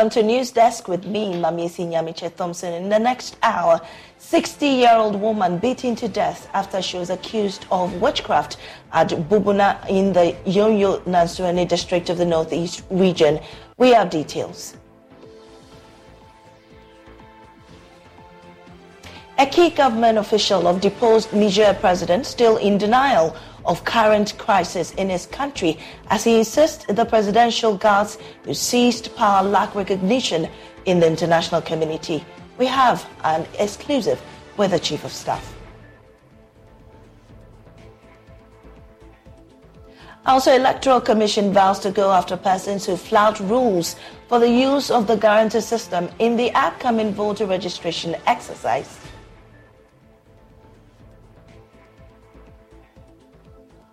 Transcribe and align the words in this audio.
Welcome 0.00 0.22
to 0.22 0.26
News 0.26 0.50
Desk 0.50 0.88
with 0.88 1.04
me, 1.04 1.34
Mamisi 1.34 1.86
Nyamiche 1.86 2.34
Thompson. 2.34 2.72
In 2.72 2.88
the 2.88 2.98
next 2.98 3.36
hour, 3.42 3.82
60-year-old 4.18 5.14
woman 5.14 5.58
beaten 5.58 5.94
to 5.96 6.08
death 6.08 6.48
after 6.54 6.80
she 6.80 6.96
was 6.96 7.10
accused 7.10 7.66
of 7.70 7.92
witchcraft 8.00 8.56
at 8.94 9.10
Bubuna 9.10 9.86
in 9.90 10.14
the 10.14 10.34
Yonyo 10.46 11.02
Nansuani 11.02 11.68
district 11.68 12.08
of 12.08 12.16
the 12.16 12.24
Northeast 12.24 12.82
region. 12.88 13.40
We 13.76 13.90
have 13.90 14.08
details. 14.08 14.74
A 19.36 19.44
key 19.44 19.68
government 19.68 20.16
official 20.16 20.66
of 20.66 20.80
deposed 20.80 21.30
Niger 21.34 21.76
president 21.78 22.24
still 22.24 22.56
in 22.56 22.78
denial 22.78 23.36
of 23.64 23.84
current 23.84 24.36
crisis 24.38 24.92
in 24.94 25.08
his 25.08 25.26
country 25.26 25.78
as 26.08 26.24
he 26.24 26.38
insists 26.38 26.84
the 26.86 27.04
presidential 27.04 27.76
guards 27.76 28.18
who 28.44 28.54
seized 28.54 29.14
power 29.16 29.42
lack 29.46 29.74
recognition 29.74 30.48
in 30.86 31.00
the 31.00 31.06
international 31.06 31.60
community. 31.60 32.24
We 32.58 32.66
have 32.66 33.08
an 33.24 33.46
exclusive 33.58 34.20
with 34.56 34.72
the 34.72 34.78
Chief 34.78 35.04
of 35.04 35.12
Staff. 35.12 35.56
Also, 40.26 40.54
Electoral 40.54 41.00
Commission 41.00 41.52
vows 41.52 41.78
to 41.80 41.90
go 41.90 42.12
after 42.12 42.36
persons 42.36 42.84
who 42.84 42.96
flout 42.96 43.40
rules 43.40 43.96
for 44.28 44.38
the 44.38 44.50
use 44.50 44.90
of 44.90 45.06
the 45.06 45.16
guarantee 45.16 45.60
system 45.60 46.10
in 46.18 46.36
the 46.36 46.52
upcoming 46.52 47.12
voter 47.14 47.46
registration 47.46 48.14
exercise. 48.26 48.99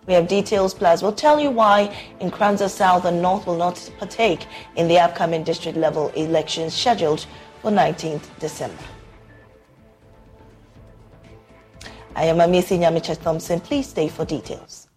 We 0.08 0.14
have 0.14 0.26
details 0.26 0.72
plus 0.72 1.02
we'll 1.02 1.12
tell 1.12 1.38
you 1.38 1.50
why 1.50 1.94
Nkoranza 2.22 2.70
South 2.70 3.04
and 3.04 3.20
North 3.20 3.46
will 3.46 3.58
not 3.58 3.90
partake 3.98 4.46
in 4.74 4.88
the 4.88 4.98
upcoming 4.98 5.44
district 5.44 5.76
level 5.76 6.08
elections 6.16 6.72
scheduled 6.72 7.26
for 7.60 7.70
19th 7.70 8.22
December. 8.38 8.82
I 12.16 12.24
am 12.24 12.38
Amisi 12.38 12.78
Nyamicha 12.78 13.22
Thompson. 13.22 13.60
Please 13.60 13.86
stay 13.86 14.08
for 14.08 14.24
details. 14.24 14.87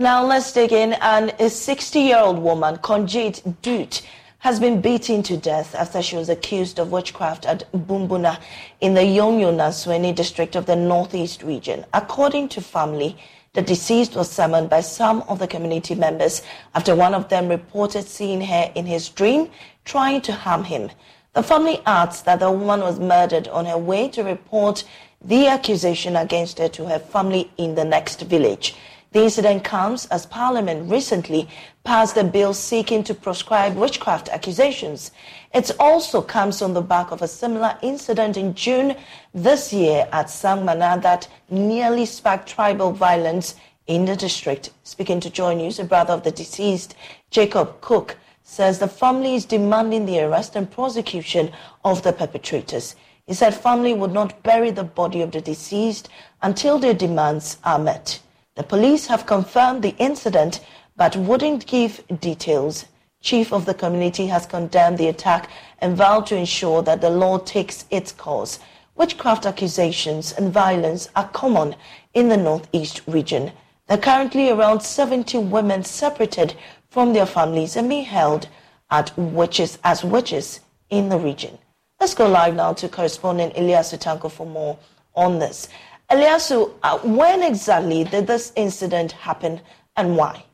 Now 0.00 0.24
let's 0.24 0.50
dig 0.50 0.72
in. 0.72 0.94
And 0.94 1.28
a 1.28 1.50
60-year-old 1.50 2.38
woman, 2.38 2.78
Conjit 2.78 3.42
Dut, 3.60 4.00
has 4.38 4.58
been 4.58 4.80
beaten 4.80 5.22
to 5.24 5.36
death 5.36 5.74
after 5.74 6.00
she 6.00 6.16
was 6.16 6.30
accused 6.30 6.78
of 6.78 6.90
witchcraft 6.90 7.44
at 7.44 7.70
Bumbuna 7.72 8.40
in 8.80 8.94
the 8.94 9.02
Yonyo 9.02 9.54
Nasweni 9.54 10.14
district 10.14 10.56
of 10.56 10.64
the 10.64 10.74
Northeast 10.74 11.42
region. 11.42 11.84
According 11.92 12.48
to 12.48 12.62
family, 12.62 13.14
the 13.52 13.60
deceased 13.60 14.16
was 14.16 14.30
summoned 14.30 14.70
by 14.70 14.80
some 14.80 15.20
of 15.28 15.38
the 15.38 15.46
community 15.46 15.94
members 15.94 16.40
after 16.74 16.96
one 16.96 17.12
of 17.12 17.28
them 17.28 17.50
reported 17.50 18.06
seeing 18.06 18.40
her 18.40 18.72
in 18.74 18.86
his 18.86 19.10
dream 19.10 19.50
trying 19.84 20.22
to 20.22 20.32
harm 20.32 20.64
him. 20.64 20.88
The 21.34 21.42
family 21.42 21.82
adds 21.84 22.22
that 22.22 22.40
the 22.40 22.50
woman 22.50 22.80
was 22.80 22.98
murdered 22.98 23.48
on 23.48 23.66
her 23.66 23.76
way 23.76 24.08
to 24.08 24.24
report 24.24 24.82
the 25.22 25.48
accusation 25.48 26.16
against 26.16 26.58
her 26.58 26.70
to 26.70 26.86
her 26.86 26.98
family 26.98 27.50
in 27.58 27.74
the 27.74 27.84
next 27.84 28.22
village. 28.22 28.74
The 29.12 29.24
incident 29.24 29.64
comes 29.64 30.06
as 30.06 30.24
Parliament 30.24 30.88
recently 30.88 31.48
passed 31.82 32.16
a 32.16 32.22
bill 32.22 32.54
seeking 32.54 33.02
to 33.02 33.12
proscribe 33.12 33.74
witchcraft 33.74 34.28
accusations. 34.28 35.10
It 35.52 35.72
also 35.80 36.22
comes 36.22 36.62
on 36.62 36.74
the 36.74 36.80
back 36.80 37.10
of 37.10 37.20
a 37.20 37.26
similar 37.26 37.76
incident 37.82 38.36
in 38.36 38.54
June 38.54 38.94
this 39.34 39.72
year 39.72 40.08
at 40.12 40.26
Sangmana 40.26 41.02
that 41.02 41.26
nearly 41.50 42.06
sparked 42.06 42.48
tribal 42.48 42.92
violence 42.92 43.56
in 43.88 44.04
the 44.04 44.14
district. 44.14 44.70
Speaking 44.84 45.18
to 45.18 45.28
Joy 45.28 45.54
News, 45.54 45.80
a 45.80 45.84
brother 45.84 46.12
of 46.12 46.22
the 46.22 46.30
deceased, 46.30 46.94
Jacob 47.30 47.80
Cook, 47.80 48.16
says 48.44 48.78
the 48.78 48.86
family 48.86 49.34
is 49.34 49.44
demanding 49.44 50.06
the 50.06 50.20
arrest 50.20 50.54
and 50.54 50.70
prosecution 50.70 51.50
of 51.84 52.04
the 52.04 52.12
perpetrators. 52.12 52.94
He 53.26 53.34
said 53.34 53.56
family 53.56 53.92
would 53.92 54.12
not 54.12 54.40
bury 54.44 54.70
the 54.70 54.84
body 54.84 55.20
of 55.20 55.32
the 55.32 55.40
deceased 55.40 56.08
until 56.42 56.78
their 56.78 56.94
demands 56.94 57.58
are 57.64 57.78
met. 57.80 58.20
The 58.60 58.66
police 58.66 59.06
have 59.06 59.24
confirmed 59.24 59.80
the 59.80 59.96
incident 59.96 60.60
but 60.94 61.16
wouldn't 61.16 61.64
give 61.66 62.06
details. 62.20 62.84
Chief 63.22 63.54
of 63.54 63.64
the 63.64 63.72
community 63.72 64.26
has 64.26 64.44
condemned 64.44 64.98
the 64.98 65.08
attack 65.08 65.48
and 65.78 65.96
vowed 65.96 66.26
to 66.26 66.36
ensure 66.36 66.82
that 66.82 67.00
the 67.00 67.08
law 67.08 67.38
takes 67.38 67.86
its 67.90 68.12
course. 68.12 68.58
Witchcraft 68.96 69.46
accusations 69.46 70.32
and 70.34 70.52
violence 70.52 71.08
are 71.16 71.28
common 71.28 71.74
in 72.12 72.28
the 72.28 72.36
Northeast 72.36 73.00
region. 73.06 73.52
There 73.86 73.96
are 73.96 74.02
currently 74.02 74.50
around 74.50 74.82
70 74.82 75.38
women 75.38 75.82
separated 75.82 76.54
from 76.90 77.14
their 77.14 77.24
families 77.24 77.76
and 77.76 77.88
being 77.88 78.04
held 78.04 78.46
at 78.90 79.16
witches 79.16 79.78
as 79.84 80.04
witches 80.04 80.60
in 80.90 81.08
the 81.08 81.18
region. 81.18 81.56
Let's 81.98 82.12
go 82.12 82.28
live 82.28 82.54
now 82.56 82.74
to 82.74 82.90
correspondent 82.90 83.54
Eliasu 83.54 83.98
Tanko 83.98 84.30
for 84.30 84.44
more 84.46 84.76
on 85.14 85.38
this. 85.38 85.66
Eliasu, 86.10 86.72
uh, 86.82 86.98
when 86.98 87.42
exactly 87.42 88.02
did 88.02 88.26
this 88.26 88.52
incident 88.56 89.12
happen 89.12 89.60
and 89.96 90.16
why? 90.16 90.44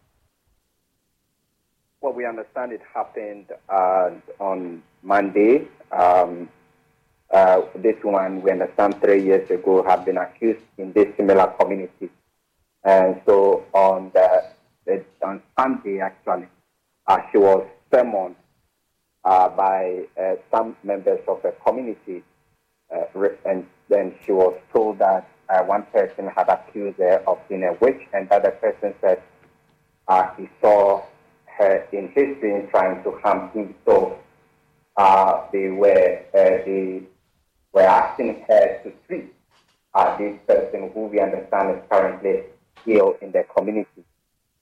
Well, 2.03 2.13
we 2.13 2.27
understand 2.27 2.73
it 2.73 2.83
happened 2.93 3.47
uh, 3.69 4.11
on 4.39 4.83
Monday. 5.03 5.67
Um, 5.91 6.51
uh, 7.33 7.63
this 7.75 7.97
woman, 8.05 8.43
we 8.43 8.51
understand 8.51 9.01
three 9.01 9.25
years 9.25 9.51
ago, 9.51 9.83
had 9.83 10.05
been 10.05 10.19
accused 10.19 10.63
in 10.77 10.93
this 10.93 11.09
similar 11.17 11.47
community. 11.59 12.11
And 12.85 13.21
so 13.25 13.65
on 13.73 14.11
the, 14.13 14.45
the 14.85 15.05
on 15.23 15.41
Sunday, 15.59 16.01
actually, 16.01 16.49
uh, 17.07 17.19
she 17.33 17.39
was 17.39 17.67
summoned 17.93 18.37
uh, 19.25 19.49
by 19.49 20.05
uh, 20.21 20.35
some 20.53 20.77
members 20.85 21.21
of 21.27 21.41
the 21.43 21.55
community 21.65 22.23
and 23.45 23.67
then 23.89 24.15
she 24.25 24.33
was 24.33 24.55
told 24.73 24.99
that 24.99 25.29
uh, 25.49 25.63
one 25.63 25.85
person 25.93 26.29
had 26.29 26.49
accused 26.49 26.99
her 26.99 27.23
of 27.27 27.39
being 27.49 27.65
a 27.65 27.73
witch, 27.75 28.01
and 28.13 28.29
that 28.29 28.43
the 28.43 28.51
person 28.51 28.95
said 29.01 29.23
uh, 30.09 30.35
he 30.37 30.49
saw 30.61 31.03
her 31.47 31.87
in 31.93 32.09
his 32.09 32.37
dream 32.39 32.69
trying 32.71 33.03
to 33.03 33.13
harm 33.23 33.51
him. 33.51 33.75
So 33.85 34.19
uh, 34.97 35.47
they 35.53 35.69
were 35.69 36.21
uh, 36.35 36.65
they 36.65 37.03
were 37.73 37.83
asking 37.83 38.45
her 38.49 38.81
to 38.83 38.93
treat 39.07 39.33
uh, 39.95 40.17
this 40.19 40.39
person 40.47 40.91
who 40.93 41.07
we 41.07 41.21
understand 41.21 41.77
is 41.77 41.83
currently 41.91 42.43
ill 42.87 43.17
in 43.21 43.33
the 43.33 43.45
community. 43.57 44.05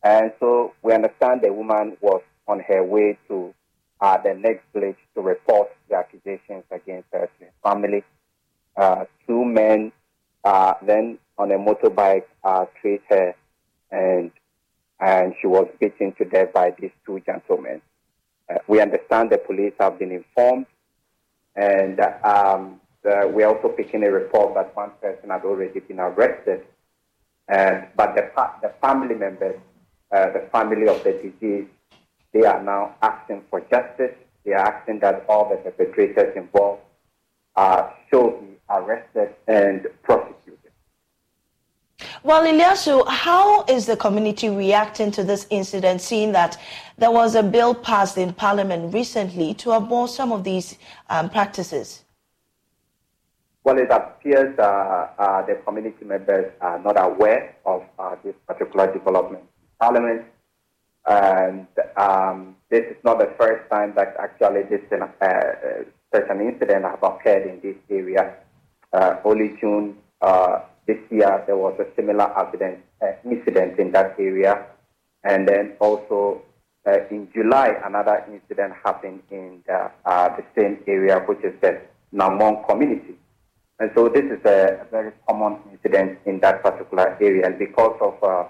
And 0.02 0.32
so 0.38 0.74
we 0.82 0.92
understand 0.92 1.40
the 1.42 1.52
woman 1.52 1.96
was 2.00 2.22
on 2.46 2.60
her 2.60 2.84
way 2.84 3.18
to 3.28 3.54
uh, 4.00 4.18
the 4.18 4.34
next 4.34 4.64
village 4.74 4.98
to 5.14 5.22
report 5.22 5.70
the 5.88 5.96
accusations 5.96 6.64
against 6.70 7.08
her 7.12 7.28
family. 7.62 8.04
Two 9.26 9.44
men 9.44 9.92
uh, 10.44 10.74
then 10.82 11.18
on 11.38 11.50
a 11.50 11.58
motorbike 11.58 12.24
uh, 12.44 12.66
treat 12.80 13.02
her 13.08 13.34
and 13.90 14.30
and 15.00 15.34
she 15.40 15.46
was 15.46 15.66
beaten 15.80 16.12
to 16.12 16.24
death 16.24 16.52
by 16.52 16.72
these 16.78 16.92
two 17.04 17.20
gentlemen. 17.26 17.80
Uh, 18.48 18.58
we 18.68 18.80
understand 18.80 19.30
the 19.30 19.38
police 19.38 19.72
have 19.80 19.98
been 19.98 20.12
informed 20.12 20.66
and 21.56 22.00
um, 22.24 22.80
we're 23.04 23.46
also 23.46 23.68
picking 23.68 24.04
a 24.04 24.10
report 24.10 24.54
that 24.54 24.74
one 24.74 24.90
person 25.00 25.30
had 25.30 25.44
already 25.44 25.80
been 25.80 26.00
arrested. 26.00 26.64
And, 27.48 27.86
but 27.96 28.14
the, 28.14 28.30
the 28.62 28.72
family 28.80 29.14
members, 29.14 29.60
uh, 30.10 30.30
the 30.30 30.48
family 30.52 30.88
of 30.88 31.02
the 31.04 31.12
deceased, 31.12 31.70
they 32.32 32.44
are 32.44 32.62
now 32.62 32.94
asking 33.02 33.42
for 33.50 33.60
justice. 33.60 34.14
They 34.44 34.52
are 34.52 34.66
asking 34.66 35.00
that 35.00 35.24
all 35.28 35.48
the 35.48 35.56
perpetrators 35.56 36.36
involved 36.36 36.82
uh, 37.56 37.90
should 38.10 38.40
be 38.40 38.56
arrested 38.70 39.34
and 39.46 39.86
prosecuted. 40.02 40.23
Well, 42.24 42.42
Eliasu, 42.44 43.06
how 43.06 43.64
is 43.64 43.84
the 43.84 43.98
community 43.98 44.48
reacting 44.48 45.10
to 45.10 45.22
this 45.22 45.46
incident, 45.50 46.00
seeing 46.00 46.32
that 46.32 46.58
there 46.96 47.10
was 47.10 47.34
a 47.34 47.42
bill 47.42 47.74
passed 47.74 48.16
in 48.16 48.32
Parliament 48.32 48.94
recently 48.94 49.52
to 49.60 49.72
abolish 49.72 50.12
some 50.12 50.32
of 50.32 50.42
these 50.42 50.78
um, 51.10 51.28
practices? 51.28 52.02
Well, 53.62 53.76
it 53.76 53.90
appears 53.90 54.58
uh, 54.58 54.62
uh, 55.18 55.44
the 55.44 55.56
community 55.66 56.02
members 56.06 56.50
are 56.62 56.78
not 56.78 56.96
aware 56.98 57.56
of 57.66 57.82
uh, 57.98 58.16
this 58.24 58.34
particular 58.48 58.90
development 58.90 59.42
in 59.42 59.68
Parliament. 59.78 60.22
And 61.04 61.66
um, 61.98 62.56
this 62.70 62.86
is 62.86 62.96
not 63.04 63.18
the 63.18 63.34
first 63.38 63.68
time 63.70 63.92
that 63.96 64.16
actually 64.18 64.62
this 64.62 64.80
uh, 64.90 65.04
uh, 65.20 65.84
such 66.14 66.24
an 66.30 66.40
incident 66.40 66.86
has 66.86 66.98
occurred 67.02 67.46
in 67.48 67.60
this 67.60 67.76
area. 67.90 68.36
Uh, 68.94 69.16
only 69.26 69.58
June 69.60 69.98
this 70.86 70.98
year, 71.10 71.42
there 71.46 71.56
was 71.56 71.78
a 71.80 71.86
similar 71.96 72.24
accident, 72.38 72.78
incident 73.24 73.78
in 73.78 73.92
that 73.92 74.16
area. 74.18 74.66
And 75.24 75.48
then 75.48 75.72
also 75.80 76.42
in 77.10 77.28
July, 77.34 77.74
another 77.84 78.24
incident 78.30 78.74
happened 78.84 79.22
in 79.30 79.62
the, 79.66 79.90
the 80.04 80.44
same 80.56 80.78
area, 80.86 81.20
which 81.20 81.42
is 81.42 81.54
the 81.60 81.80
Namong 82.14 82.68
community. 82.68 83.16
And 83.80 83.90
so 83.94 84.08
this 84.08 84.24
is 84.24 84.38
a, 84.44 84.80
a, 84.82 84.84
very 84.90 85.12
common 85.28 85.58
incident 85.72 86.18
in 86.26 86.38
that 86.40 86.62
particular 86.62 87.18
area. 87.20 87.46
And 87.46 87.58
because 87.58 87.96
of 88.00 88.22
uh, 88.22 88.44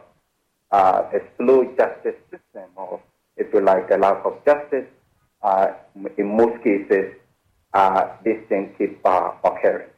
uh, 0.71 1.11
a 1.15 1.21
slow 1.37 1.65
justice 1.77 2.21
system, 2.31 2.69
or 2.77 3.01
if 3.37 3.53
you 3.55 3.61
like, 3.61 3.89
the 3.89 3.97
lack 3.97 4.25
of 4.25 4.45
justice, 4.45 4.87
uh, 5.43 5.69
in 6.19 6.37
most 6.37 6.63
cases, 6.63 7.15
uh, 7.73 8.09
these 8.23 8.41
things 8.49 8.75
keep 8.77 9.01
uh, 9.05 9.33
occurring. 9.45 9.89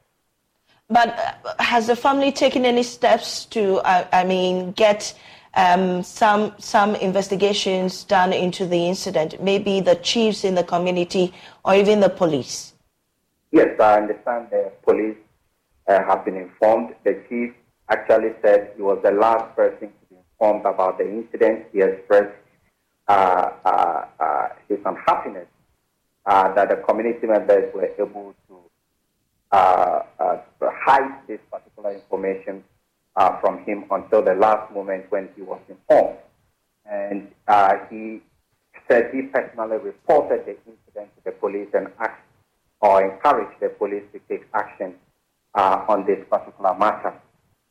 But 0.89 1.09
uh, 1.45 1.55
has 1.63 1.89
the 1.89 1.97
family 1.97 2.31
taken 2.31 2.65
any 2.65 2.83
steps 2.83 3.45
to, 3.47 3.81
I 3.85 4.25
mean, 4.25 4.73
get 4.73 5.15
um, 5.55 6.03
some 6.03 6.55
some 6.59 6.95
investigations 6.97 8.05
done 8.05 8.33
into 8.33 8.67
the 8.67 8.87
incident? 8.87 9.43
Maybe 9.43 9.81
the 9.81 9.97
chiefs 9.97 10.45
in 10.45 10.55
the 10.55 10.63
community 10.63 11.35
or 11.65 11.75
even 11.75 12.01
the 12.01 12.11
police. 12.11 12.75
Yes, 13.51 13.81
I 13.81 13.97
understand 13.97 14.49
the 14.51 14.71
police 14.85 15.17
uh, 15.89 16.05
have 16.05 16.25
been 16.25 16.37
informed. 16.37 16.95
The 17.05 17.23
chief 17.29 17.55
actually 17.89 18.33
said 18.43 18.73
he 18.77 18.83
was 18.83 19.01
the 19.03 19.13
last 19.13 19.57
person 19.57 19.89
to 19.89 20.07
be 20.11 20.17
informed 20.17 20.67
about 20.67 20.99
the 20.99 21.09
incident. 21.09 21.67
He 21.73 21.81
expressed 21.81 22.37
uh, 23.09 23.51
uh, 23.65 24.05
uh 24.21 24.49
his 24.69 24.79
unhappiness 24.85 25.47
uh, 26.27 26.53
that 26.55 26.69
the 26.69 26.77
community 26.77 27.27
members 27.27 27.73
were 27.73 27.89
able 27.99 28.35
hide 29.53 31.27
this 31.27 31.41
particular 31.51 31.95
information 31.95 32.65
from 33.41 33.65
him 33.65 33.85
until 33.91 34.23
the 34.23 34.35
last 34.35 34.73
moment 34.73 35.07
when 35.11 35.29
he 35.37 35.43
was 35.43 35.61
informed. 35.69 36.19
And 36.91 37.29
he 37.91 38.23
said 38.89 39.11
he 39.13 39.23
personally 39.23 39.79
reported 39.79 40.45
the 40.47 40.57
incident 40.71 41.11
to 41.17 41.25
the 41.25 41.33
police 41.33 41.69
and 41.75 41.89
asked 41.99 42.21
or 42.81 43.03
encourage 43.11 43.59
the 43.61 43.69
police 43.71 44.05
to 44.13 44.21
take 44.29 44.45
action 44.55 44.95
uh, 45.55 45.85
on 45.89 46.05
this 46.07 46.23
particular 46.31 46.75
matter. 46.79 47.15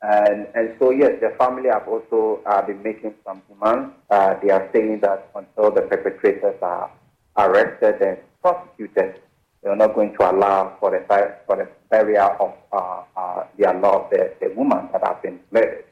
And, 0.01 0.47
and 0.55 0.75
so, 0.79 0.91
yes, 0.91 1.13
the 1.21 1.33
family 1.37 1.69
have 1.69 1.87
also 1.87 2.41
uh, 2.45 2.61
been 2.65 2.81
making 2.83 3.13
some 3.25 3.41
demands. 3.47 3.93
Uh, 4.09 4.35
they 4.41 4.49
are 4.49 4.69
saying 4.73 4.99
that 5.01 5.29
until 5.35 5.71
the 5.71 5.81
perpetrators 5.83 6.55
are 6.61 6.91
arrested 7.37 8.01
and 8.01 8.17
prosecuted, 8.41 9.21
they 9.65 9.71
are 9.71 9.75
not 9.75 9.95
going 9.95 10.13
to 10.13 10.29
allow 10.29 10.77
for 10.79 10.91
the, 10.91 11.03
for 11.47 11.55
the 11.55 11.67
burial 11.89 12.35
of 12.39 12.53
uh, 12.71 13.01
uh, 13.19 13.47
their 13.57 13.73
love, 13.73 14.11
the, 14.11 14.31
the 14.39 14.53
woman 14.53 14.87
that 14.93 15.03
have 15.03 15.23
been 15.23 15.39
murdered. 15.49 15.85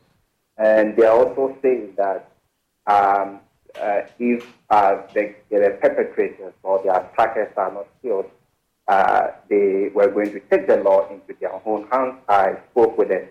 And 0.59 0.95
they 0.95 1.07
are 1.07 1.17
also 1.17 1.57
saying 1.63 1.95
that 1.97 2.31
um, 2.85 3.39
uh, 3.81 4.01
if 4.19 4.45
the, 4.69 5.33
the 5.49 5.77
perpetrators 5.81 6.53
or 6.61 6.83
their 6.83 6.93
attackers 6.93 7.51
are 7.57 7.73
not 7.73 7.87
killed, 8.03 8.29
uh, 8.87 9.29
they 9.49 9.89
were 9.91 10.09
going 10.09 10.31
to 10.33 10.39
take 10.51 10.67
the 10.67 10.77
law 10.77 11.09
into 11.09 11.33
their 11.39 11.59
own 11.65 11.87
hands. 11.91 12.17
I 12.29 12.57
spoke 12.69 12.95
with 12.95 13.07
the 13.07 13.27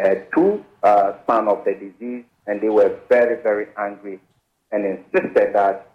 uh, 0.00 0.14
two 0.32 0.64
uh, 0.84 1.14
sons 1.26 1.48
of 1.48 1.64
the 1.64 1.74
disease, 1.74 2.24
and 2.46 2.60
they 2.60 2.68
were 2.68 2.96
very, 3.08 3.42
very 3.42 3.66
angry 3.76 4.20
and 4.70 4.86
insisted 4.86 5.52
that 5.52 5.90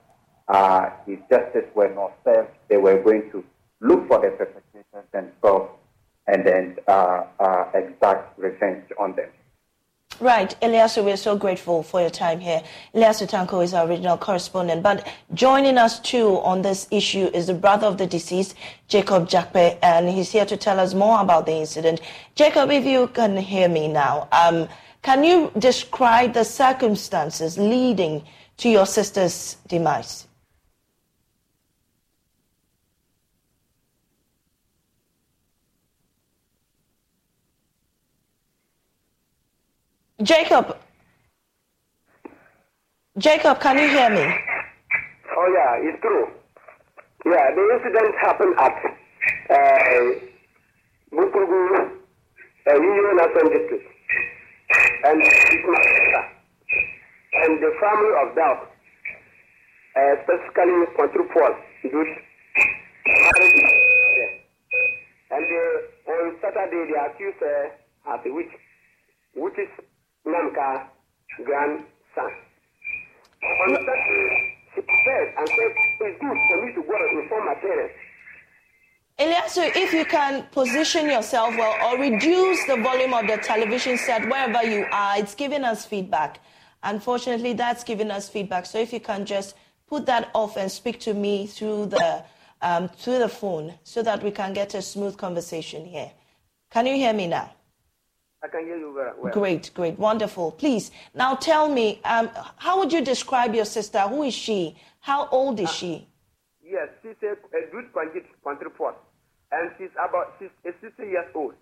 uh, 0.50 0.90
if 1.08 1.18
justice 1.30 1.70
were 1.74 1.94
not 1.96 2.12
served, 2.26 2.50
they 2.68 2.76
were 2.76 3.02
going 3.02 3.32
to 3.32 3.42
look 3.86 4.08
for 4.08 4.20
the 4.20 4.32
perpetrators 4.32 5.06
themselves 5.12 5.70
and 6.28 6.46
then 6.46 6.76
uh, 6.88 7.24
uh, 7.40 7.66
exact 7.74 8.38
revenge 8.40 8.86
on 9.00 9.16
them. 9.16 9.30
Right, 10.22 10.56
Eliasu, 10.62 11.04
we're 11.04 11.18
so 11.18 11.36
grateful 11.36 11.84
for 11.84 12.00
your 12.00 12.10
time 12.10 12.40
here. 12.40 12.64
Eliasu 12.94 13.30
Tanko 13.30 13.62
is 13.62 13.74
our 13.74 13.86
original 13.86 14.18
correspondent, 14.18 14.82
but 14.82 15.06
joining 15.34 15.78
us 15.78 16.00
too 16.00 16.40
on 16.40 16.62
this 16.62 16.88
issue 16.90 17.30
is 17.34 17.48
the 17.48 17.54
brother 17.54 17.86
of 17.88 17.98
the 17.98 18.08
deceased, 18.08 18.56
Jacob 18.88 19.28
Jakpe, 19.28 19.78
and 19.84 20.08
he's 20.10 20.32
here 20.32 20.46
to 20.46 20.56
tell 20.56 20.80
us 20.80 20.94
more 20.94 21.20
about 21.20 21.46
the 21.46 21.52
incident. 21.52 22.00
Jacob, 22.34 22.72
if 22.72 22.86
you 22.86 23.08
can 23.08 23.36
hear 23.36 23.68
me 23.68 23.90
now, 23.90 24.30
um, 24.32 24.70
can 25.02 25.24
you 25.26 25.52
describe 25.60 26.34
the 26.34 26.46
circumstances 26.46 27.58
leading 27.58 28.24
to 28.58 28.70
your 28.70 28.86
sister's 28.86 29.58
demise? 29.68 30.28
Jacob. 40.24 40.78
Jacob, 43.18 43.60
can 43.60 43.78
you 43.78 43.88
hear 43.88 44.10
me? 44.10 44.24
Oh, 45.38 45.48
yeah, 45.54 45.90
it's 45.90 46.02
true. 46.02 46.28
Yeah, 47.26 47.52
the 47.56 47.64
incident 47.76 48.16
happened 48.22 48.56
at 48.58 48.76
uh, 49.50 50.02
Bukugu, 51.12 52.00
uh, 52.68 52.74
Union 52.76 53.16
National 53.18 53.50
District. 53.50 53.86
And 55.04 55.22
and 57.44 57.62
the 57.62 57.72
family 57.80 58.14
of 58.24 58.36
Dow, 58.36 58.68
uh, 59.96 60.16
specifically 60.24 60.86
Control 60.96 61.28
Paul, 61.34 61.54
and 65.32 65.46
uh, 65.46 66.12
on 66.12 66.36
Saturday 66.42 66.92
they 66.92 66.98
accused 67.06 67.44
uh, 67.44 68.14
as 68.14 68.20
a 68.26 68.34
witch, 68.34 68.54
which 69.36 69.58
is 69.60 69.70
Namka 70.26 70.88
grandson. 71.44 72.32
On 73.62 73.70
Saturday, 73.70 74.58
she 74.74 74.82
said 74.82 75.34
and 75.38 75.48
said, 75.48 75.74
it's 76.02 76.20
good 76.20 76.38
for 76.50 76.66
me 76.66 76.74
to 76.74 76.82
go 76.84 76.96
and 76.96 77.24
inform 77.24 77.46
my 77.46 77.56
parents. 77.56 77.94
Eliasu, 79.18 79.72
if 79.76 79.94
you 79.94 80.04
can 80.04 80.44
position 80.52 81.10
yourself 81.10 81.56
well 81.56 81.76
or 81.88 82.00
reduce 82.02 82.66
the 82.66 82.76
volume 82.76 83.14
of 83.14 83.28
the 83.28 83.38
television 83.38 83.98
set 83.98 84.24
wherever 84.28 84.62
you 84.64 84.86
are, 84.92 85.18
it's 85.18 85.36
giving 85.36 85.64
us 85.64 85.86
feedback. 85.86 86.40
Unfortunately, 86.84 87.54
that's 87.54 87.84
giving 87.84 88.12
us 88.12 88.28
feedback. 88.28 88.66
So 88.66 88.78
if 88.78 88.92
you 88.92 89.00
can 89.00 89.26
just 89.26 89.56
put 89.88 90.06
that 90.08 90.30
off 90.34 90.58
and 90.58 90.70
speak 90.70 91.00
to 91.02 91.14
me 91.14 91.48
through 91.48 91.86
the 91.86 92.24
um, 92.62 92.90
through 92.90 93.20
the 93.20 93.30
phone, 93.30 93.76
so 93.84 94.02
that 94.02 94.24
we 94.24 94.32
can 94.32 94.52
get 94.54 94.74
a 94.74 94.82
smooth 94.82 95.18
conversation 95.18 95.86
here. 95.86 96.12
Can 96.72 96.88
you 96.88 96.96
hear 96.96 97.14
me 97.14 97.28
now? 97.28 97.55
I 98.46 98.48
can 98.48 98.66
hear 98.66 98.78
you 98.78 98.94
very 98.94 99.12
well. 99.20 99.34
Great, 99.34 99.72
great, 99.74 99.98
wonderful. 99.98 100.52
Please, 100.52 100.92
now 101.16 101.34
tell 101.34 101.68
me, 101.68 102.00
um, 102.06 102.30
how 102.58 102.78
would 102.78 102.94
you 102.94 103.02
describe 103.04 103.56
your 103.56 103.66
sister? 103.66 104.02
Who 104.02 104.22
is 104.22 104.36
she? 104.36 104.78
How 105.00 105.28
old 105.30 105.60
is 105.60 105.72
she? 105.72 106.08
Yes, 106.64 106.90
she's 107.02 107.16
a, 107.24 107.32
a 107.58 107.72
good 107.72 107.92
Kwantriport, 107.92 108.94
and 109.52 109.72
she's 109.80 109.90
about 109.94 110.36
she's 110.38 110.50
a 110.64 110.72
60 110.80 111.04
years 111.04 111.26
old. 111.34 111.56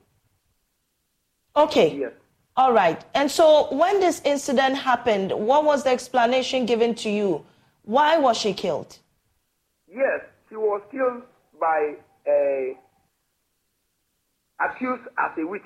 Okay. 1.55 1.97
Yes. 1.97 2.11
All 2.57 2.73
right. 2.73 3.01
And 3.13 3.31
so 3.31 3.73
when 3.73 4.01
this 4.01 4.21
incident 4.25 4.75
happened, 4.75 5.31
what 5.31 5.63
was 5.63 5.83
the 5.85 5.91
explanation 5.91 6.65
given 6.65 6.95
to 6.95 7.09
you? 7.09 7.45
Why 7.83 8.17
was 8.17 8.37
she 8.37 8.53
killed? 8.53 8.97
Yes, 9.87 10.21
she 10.49 10.55
was 10.55 10.81
killed 10.91 11.23
by 11.59 11.95
a 12.27 12.77
accused 14.59 15.03
as 15.17 15.31
a 15.37 15.45
witch, 15.45 15.63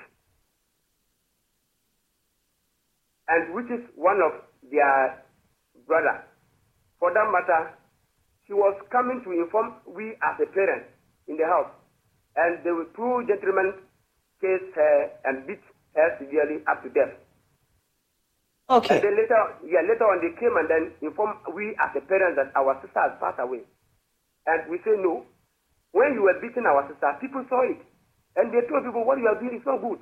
and 3.28 3.54
which 3.54 3.70
is 3.70 3.84
one 3.94 4.20
of 4.24 4.32
their 4.70 5.24
brother. 5.86 6.24
For 6.98 7.12
that 7.12 7.28
matter, 7.30 7.74
she 8.46 8.52
was 8.52 8.74
coming 8.90 9.22
to 9.24 9.30
inform 9.32 9.74
we 9.86 10.16
as 10.24 10.40
a 10.40 10.48
parent 10.50 10.88
in 11.28 11.36
the 11.36 11.44
house, 11.44 11.70
and 12.36 12.64
the 12.64 12.88
two 12.96 13.24
gentlemen 13.28 13.74
chased 14.40 14.74
her 14.74 15.10
and 15.24 15.46
beat 15.46 15.60
her 15.94 16.16
severely 16.18 16.64
up 16.66 16.82
to 16.82 16.88
death. 16.90 17.14
Okay. 18.70 18.96
And 18.96 19.04
then 19.04 19.16
later, 19.16 19.40
yeah, 19.64 19.80
later 19.80 20.04
on 20.04 20.20
they 20.20 20.32
came 20.36 20.52
and 20.56 20.68
then 20.68 20.92
informed 21.00 21.40
we 21.54 21.72
as 21.80 21.92
a 21.96 22.04
parent 22.04 22.36
that 22.36 22.52
our 22.56 22.76
sister 22.84 23.00
has 23.00 23.16
passed 23.20 23.40
away. 23.40 23.64
And 24.46 24.68
we 24.70 24.78
say 24.84 24.92
no. 24.96 25.24
When 25.92 26.12
you 26.12 26.28
were 26.28 26.36
beating 26.40 26.68
our 26.68 26.84
sister, 26.88 27.16
people 27.20 27.44
saw 27.48 27.64
it. 27.64 27.80
And 28.36 28.52
they 28.52 28.60
told 28.68 28.84
people 28.84 29.04
what 29.08 29.16
you 29.16 29.26
are 29.26 29.40
doing 29.40 29.56
is 29.56 29.64
not 29.64 29.80
good. 29.80 30.00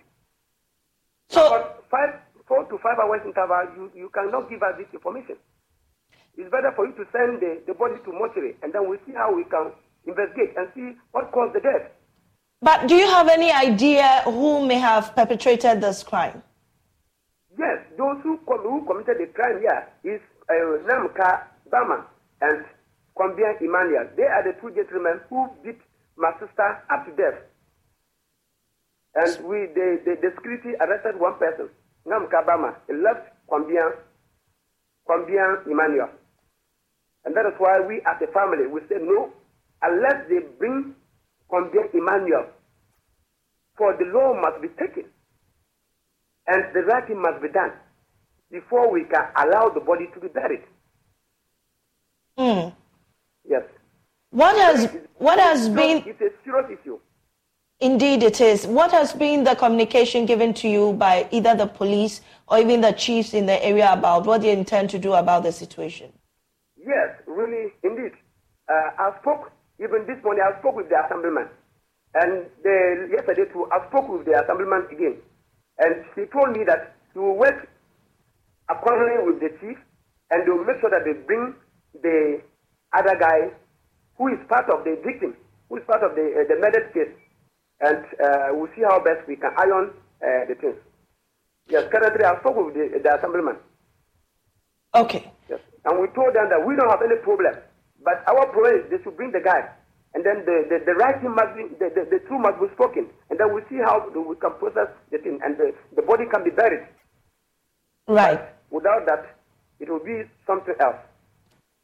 So, 1.30 1.42
five, 1.90 2.25
four 2.48 2.64
to 2.64 2.78
five 2.78 2.98
hours 2.98 3.22
interval, 3.24 3.66
you, 3.76 3.90
you 3.94 4.08
cannot 4.14 4.48
give 4.50 4.62
us 4.62 4.74
this 4.78 4.86
information. 4.92 5.36
It's 6.36 6.50
better 6.50 6.72
for 6.76 6.86
you 6.86 6.92
to 6.94 7.04
send 7.12 7.40
the, 7.40 7.62
the 7.66 7.74
body 7.74 7.96
to 8.04 8.12
mortuary 8.12 8.56
and 8.62 8.72
then 8.72 8.88
we'll 8.88 9.00
see 9.06 9.12
how 9.14 9.34
we 9.34 9.44
can 9.44 9.72
investigate 10.06 10.54
and 10.56 10.68
see 10.74 10.96
what 11.12 11.32
caused 11.32 11.54
the 11.54 11.60
death. 11.60 11.90
but 12.62 12.86
do 12.88 12.94
you 12.94 13.06
have 13.06 13.28
any 13.28 13.50
idea 13.52 14.22
who 14.24 14.64
may 14.66 14.78
have 14.78 15.14
perpetrated 15.14 15.80
this 15.80 16.02
crime? 16.02 16.42
Yes, 17.58 17.78
those 17.96 18.18
who, 18.22 18.38
who 18.46 18.84
committed 18.86 19.16
the 19.18 19.26
crime 19.32 19.60
here 19.60 19.88
is 20.04 20.20
uh, 20.48 20.76
Namka 20.88 21.42
Bama 21.72 22.04
and 22.42 22.64
Kwambia 23.16 23.60
Emmanuel. 23.60 24.08
They 24.16 24.24
are 24.24 24.44
the 24.44 24.60
two 24.60 24.74
gentlemen 24.74 25.20
who 25.30 25.48
beat 25.64 25.80
my 26.16 26.32
sister 26.38 26.82
up 26.92 27.06
to 27.06 27.12
death. 27.16 27.40
And 29.14 29.46
we, 29.48 29.66
the, 29.72 30.00
the, 30.04 30.16
the 30.20 30.30
security 30.36 30.76
arrested 30.78 31.18
one 31.18 31.38
person, 31.38 31.70
Namka 32.06 32.44
Bama. 32.46 32.74
He 32.86 32.94
left 32.94 33.28
Kwambia, 33.48 33.92
Kwambia 35.08 35.66
Emmanuel. 35.66 36.10
And 37.24 37.34
that 37.36 37.46
is 37.46 37.54
why 37.58 37.80
we 37.80 37.96
as 38.06 38.16
a 38.22 38.32
family, 38.32 38.66
we 38.66 38.80
say 38.88 38.96
no, 39.00 39.32
unless 39.82 40.28
they 40.28 40.40
bring 40.58 40.94
Kwambia 41.50 41.92
Emmanuel, 41.94 42.46
for 43.76 43.96
the 43.98 44.04
law 44.06 44.34
must 44.40 44.62
be 44.62 44.68
taken 44.68 45.04
and 46.46 46.64
the 46.74 46.80
right 46.82 47.06
thing 47.06 47.20
must 47.20 47.42
be 47.42 47.48
done 47.48 47.72
before 48.50 48.90
we 48.90 49.04
can 49.04 49.24
allow 49.36 49.68
the 49.68 49.80
body 49.80 50.06
to 50.14 50.20
be 50.20 50.28
buried. 50.28 50.62
Hmm. 52.38 52.68
Yes. 53.48 53.62
What 54.30 54.56
has 54.56 54.90
what 55.18 55.38
has 55.38 55.68
been 55.68 55.98
It's 56.06 56.20
a 56.20 56.30
serious 56.44 56.78
issue. 56.80 56.98
Indeed 57.80 58.22
it 58.22 58.40
is. 58.40 58.66
What 58.66 58.90
has 58.92 59.12
been 59.12 59.44
the 59.44 59.54
communication 59.54 60.26
given 60.26 60.54
to 60.54 60.68
you 60.68 60.92
by 60.94 61.28
either 61.30 61.54
the 61.54 61.66
police 61.66 62.20
or 62.48 62.58
even 62.58 62.80
the 62.80 62.92
chiefs 62.92 63.34
in 63.34 63.46
the 63.46 63.64
area 63.64 63.92
about 63.92 64.26
what 64.26 64.42
they 64.42 64.52
intend 64.52 64.90
to 64.90 64.98
do 64.98 65.14
about 65.14 65.42
the 65.42 65.52
situation? 65.52 66.12
Yes, 66.76 67.16
really, 67.26 67.72
indeed. 67.82 68.12
Uh, 68.68 68.90
I 68.98 69.12
spoke 69.20 69.52
even 69.82 70.06
this 70.06 70.22
morning. 70.24 70.44
I 70.46 70.58
spoke 70.60 70.76
with 70.76 70.88
the 70.88 70.96
assemblyman, 71.04 71.48
and 72.14 72.46
the, 72.62 73.08
yesterday 73.12 73.50
too. 73.52 73.68
I 73.72 73.86
spoke 73.88 74.08
with 74.08 74.24
the 74.24 74.42
assemblyman 74.42 74.86
again, 74.90 75.16
and 75.78 76.04
he 76.14 76.24
told 76.26 76.56
me 76.56 76.64
that 76.64 76.94
he 77.12 77.18
will 77.18 77.36
work 77.36 77.68
accordingly 78.68 79.32
with 79.32 79.40
the 79.40 79.50
chief, 79.60 79.78
and 80.30 80.46
they 80.46 80.50
will 80.50 80.64
make 80.64 80.80
sure 80.80 80.90
that 80.90 81.04
they 81.04 81.12
bring 81.12 81.54
the 82.02 82.40
other 82.92 83.16
guy 83.18 83.50
who 84.18 84.28
is 84.28 84.38
part 84.48 84.70
of 84.70 84.84
the 84.84 84.98
victim, 85.04 85.36
who 85.68 85.76
is 85.76 85.84
part 85.86 86.02
of 86.02 86.14
the 86.14 86.42
uh, 86.42 86.48
the 86.48 86.58
murder 86.60 86.90
case, 86.94 87.14
and 87.80 88.04
uh, 88.22 88.48
we'll 88.52 88.70
see 88.74 88.82
how 88.82 89.02
best 89.02 89.26
we 89.28 89.36
can 89.36 89.52
iron 89.56 89.90
uh, 90.22 90.44
the 90.48 90.54
things. 90.60 90.76
Yes, 91.68 91.84
currently 91.90 92.24
I 92.24 92.38
spoke 92.40 92.56
with 92.56 92.74
the, 92.74 93.00
the 93.02 93.16
assemblyman. 93.18 93.56
Okay. 94.94 95.30
Yes. 95.50 95.60
And 95.84 96.00
we 96.00 96.06
told 96.08 96.34
them 96.34 96.48
that 96.48 96.64
we 96.64 96.76
don't 96.76 96.88
have 96.88 97.02
any 97.02 97.16
problem. 97.16 97.54
But 98.02 98.22
our 98.28 98.46
problem 98.46 98.76
is 98.76 98.90
they 98.90 99.02
should 99.02 99.16
bring 99.16 99.32
the 99.32 99.40
guy. 99.40 99.68
And 100.14 100.24
then 100.24 100.44
the, 100.46 100.64
the, 100.70 100.84
the 100.86 100.94
right 100.94 101.20
thing 101.20 101.34
must 101.34 101.54
be, 101.56 101.64
the, 101.78 101.90
the, 101.94 102.08
the 102.08 102.18
truth 102.26 102.40
must 102.40 102.60
be 102.60 102.66
spoken. 102.72 103.08
And 103.28 103.38
then 103.38 103.52
we 103.52 103.60
see 103.68 103.76
how 103.82 104.08
we 104.08 104.36
can 104.36 104.52
process 104.58 104.88
the 105.10 105.18
thing. 105.18 105.40
And 105.44 105.58
the, 105.58 105.74
the 105.94 106.02
body 106.02 106.24
can 106.32 106.44
be 106.44 106.50
buried. 106.50 106.86
Right. 108.08 108.40
Without 108.70 109.04
that, 109.06 109.36
it 109.80 109.90
will 109.90 110.02
be 110.02 110.22
something 110.46 110.74
else. 110.80 110.96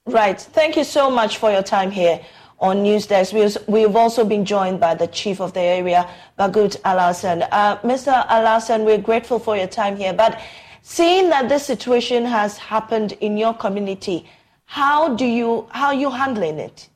Right. 0.07 0.41
Thank 0.41 0.77
you 0.77 0.85
so 0.85 1.11
much 1.11 1.37
for 1.37 1.51
your 1.51 1.63
time 1.63 1.91
here 1.91 2.25
on 2.63 2.83
News 2.83 3.07
Desk. 3.07 3.35
We've, 3.35 3.59
we've 3.67 3.97
also 3.97 4.25
been 4.25 4.45
joined 4.45 4.79
by 4.81 4.95
the 4.95 5.09
chief 5.09 5.41
of 5.41 5.53
the 5.53 5.61
area, 5.61 6.09
Bagut 6.39 6.81
Alasan. 6.83 7.47
Uh, 7.51 7.77
Mr. 7.79 8.27
Alasan, 8.29 8.85
we're 8.85 8.99
grateful 8.99 9.41
for 9.41 9.57
your 9.57 9.67
time 9.67 9.97
here. 9.97 10.13
But 10.13 10.41
seeing 10.81 11.29
that 11.31 11.49
this 11.49 11.67
situation 11.67 12.25
has 12.25 12.57
happened 12.57 13.13
in 13.21 13.37
your 13.37 13.53
community, 13.53 14.25
how 14.65 15.15
do 15.17 15.27
you 15.27 15.67
how 15.71 15.89
are 15.89 15.95
you 15.95 16.09
handling 16.11 16.59
it? 16.59 16.89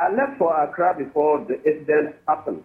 I 0.00 0.10
left 0.10 0.38
for 0.38 0.58
Accra 0.60 0.94
before 0.96 1.44
the 1.44 1.62
incident 1.62 2.16
happened. 2.26 2.64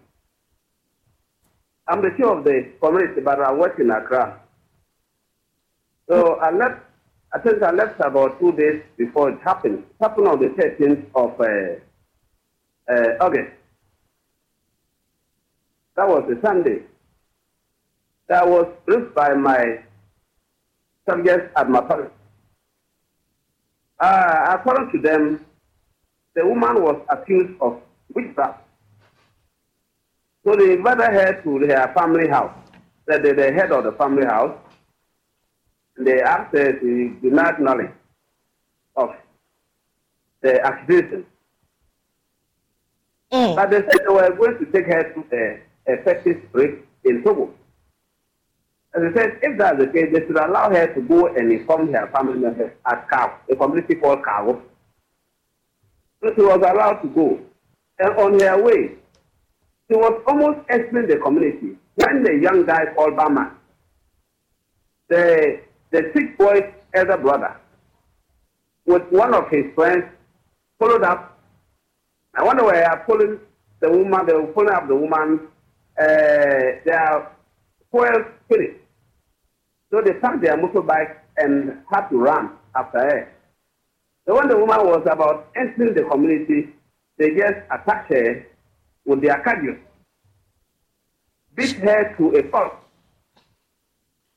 I'm 1.86 2.00
the 2.00 2.10
chief 2.16 2.24
of 2.26 2.44
the 2.44 2.70
community, 2.80 3.20
but 3.20 3.40
I 3.40 3.52
work 3.52 3.78
in 3.78 3.90
Accra. 3.90 4.40
So 6.08 6.36
I 6.36 6.50
left, 6.50 6.80
I 7.34 7.40
think 7.40 7.60
I 7.62 7.72
left 7.72 7.98
about 7.98 8.38
two 8.38 8.52
days 8.52 8.82
before 8.96 9.30
it 9.30 9.40
happened. 9.42 9.78
It 9.78 9.96
happened 10.00 10.28
on 10.28 10.38
the 10.38 10.50
13th 10.50 11.04
of 11.16 11.40
uh, 11.40 12.92
uh, 12.92 13.16
August. 13.20 13.50
That 15.96 16.06
was 16.08 16.30
a 16.30 16.40
Sunday. 16.40 16.82
That 18.28 18.46
was 18.46 18.68
briefed 18.86 19.16
by 19.16 19.34
my 19.34 19.80
subjects 21.08 21.52
at 21.56 21.68
my 21.68 21.80
parish. 21.80 22.12
Uh, 23.98 24.46
according 24.50 24.92
to 24.92 24.98
them, 24.98 25.44
the 26.34 26.46
woman 26.46 26.82
was 26.82 27.00
accused 27.08 27.52
of 27.60 27.80
witchcraft. 28.14 28.60
So 30.44 30.54
they 30.54 30.74
invited 30.74 31.12
her 31.14 31.42
to 31.42 31.66
their 31.66 31.92
family 31.96 32.28
house, 32.28 32.54
the, 33.06 33.18
the, 33.18 33.34
the 33.34 33.52
head 33.52 33.72
of 33.72 33.84
the 33.84 33.92
family 33.92 34.24
house. 34.24 34.56
They 35.96 36.20
asked 36.20 36.54
her 36.56 36.72
to 36.72 37.16
deny 37.22 37.52
knowledge 37.58 37.92
of 38.96 39.10
the 40.40 40.60
accusation. 40.64 41.26
Mm. 43.32 43.56
But 43.56 43.70
they 43.70 43.78
said 43.78 44.00
they 44.06 44.12
were 44.12 44.34
going 44.34 44.58
to 44.58 44.66
take 44.66 44.86
her 44.86 45.12
to 45.12 45.60
a, 45.88 46.02
fetish 46.02 46.42
break 46.52 46.86
in 47.04 47.22
Togo. 47.22 47.52
And 48.92 49.06
they 49.14 49.20
said 49.20 49.38
if 49.42 49.58
that's 49.58 49.78
the 49.78 49.86
case, 49.88 50.10
they 50.12 50.20
should 50.26 50.36
allow 50.36 50.70
her 50.70 50.86
to 50.94 51.00
go 51.00 51.26
and 51.26 51.50
inform 51.52 51.92
her 51.92 52.08
family 52.14 52.38
members 52.38 52.72
at 52.86 53.08
Kaw, 53.08 53.32
a 53.50 53.56
community 53.56 53.96
called 53.96 54.22
Kawo. 54.22 54.62
So 56.22 56.32
she 56.34 56.42
was 56.42 56.58
allowed 56.58 57.02
to 57.02 57.08
go. 57.08 57.40
And 57.98 58.16
on 58.16 58.38
her 58.40 58.62
way, 58.62 58.92
she 59.88 59.96
was 59.96 60.22
almost 60.26 60.60
entering 60.70 61.08
the 61.08 61.16
community 61.16 61.76
when 61.96 62.22
the 62.22 62.34
young 62.40 62.64
guy 62.64 62.86
called 62.94 63.14
Bama, 63.14 63.52
the, 65.08 65.60
the 65.94 66.10
sick 66.12 66.36
boy's 66.36 66.72
elder 66.92 67.16
brother, 67.16 67.56
with 68.84 69.04
one 69.10 69.32
of 69.32 69.48
his 69.48 69.66
friends, 69.76 70.04
followed 70.76 71.04
up. 71.04 71.38
And 72.34 72.46
when 72.46 72.56
they 72.56 72.64
were 72.64 73.02
pulling 73.06 73.38
the 73.78 73.90
woman, 73.90 74.26
they 74.26 74.32
were 74.32 74.48
pulling 74.48 74.74
up 74.74 74.88
the 74.88 74.96
woman, 74.96 75.46
uh, 75.96 76.92
are 76.92 77.30
fuel 77.92 78.24
finished. 78.48 78.80
So 79.92 80.02
they 80.02 80.14
parked 80.14 80.42
their 80.42 80.56
motorbike 80.58 81.18
and 81.36 81.78
had 81.92 82.08
to 82.08 82.18
run 82.18 82.50
after 82.74 82.98
her. 82.98 83.32
So 84.26 84.34
when 84.34 84.48
the 84.48 84.56
woman 84.56 84.78
was 84.86 85.06
about 85.08 85.46
entering 85.54 85.94
the 85.94 86.02
community, 86.02 86.70
they 87.18 87.30
just 87.30 87.58
attacked 87.70 88.12
her 88.12 88.44
with 89.04 89.22
their 89.22 89.40
cudgels, 89.44 89.78
beat 91.54 91.76
her 91.76 92.16
to 92.16 92.36
a 92.36 92.42
pulp. 92.42 92.83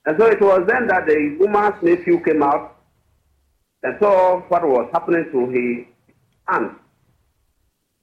And 0.08 0.18
so 0.18 0.26
it 0.26 0.40
was 0.40 0.66
then 0.68 0.88
that 0.88 1.06
the 1.06 1.36
woman's 1.38 1.76
nephew 1.84 2.24
came 2.24 2.42
out 2.42 2.78
and 3.84 3.98
saw 4.00 4.40
what 4.48 4.64
was 4.64 4.90
happening 4.94 5.26
to 5.34 5.50
his 5.50 5.86
aunt. 6.48 6.72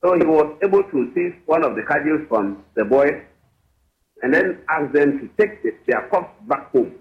So 0.03 0.13
he 0.15 0.23
was 0.23 0.55
able 0.63 0.83
to 0.83 1.13
seize 1.15 1.33
one 1.47 1.65
of 1.65 1.77
the 1.77 1.83
cudgels 1.83 2.29
from 2.29 2.63
the 2.77 2.85
boy 2.85 3.07
and 4.23 4.35
then 4.35 4.59
ask 4.69 4.93
them 4.93 5.19
to 5.19 5.29
take 5.41 5.63
their 5.87 6.07
corpse 6.11 6.29
back 6.47 6.71
home. 6.73 6.95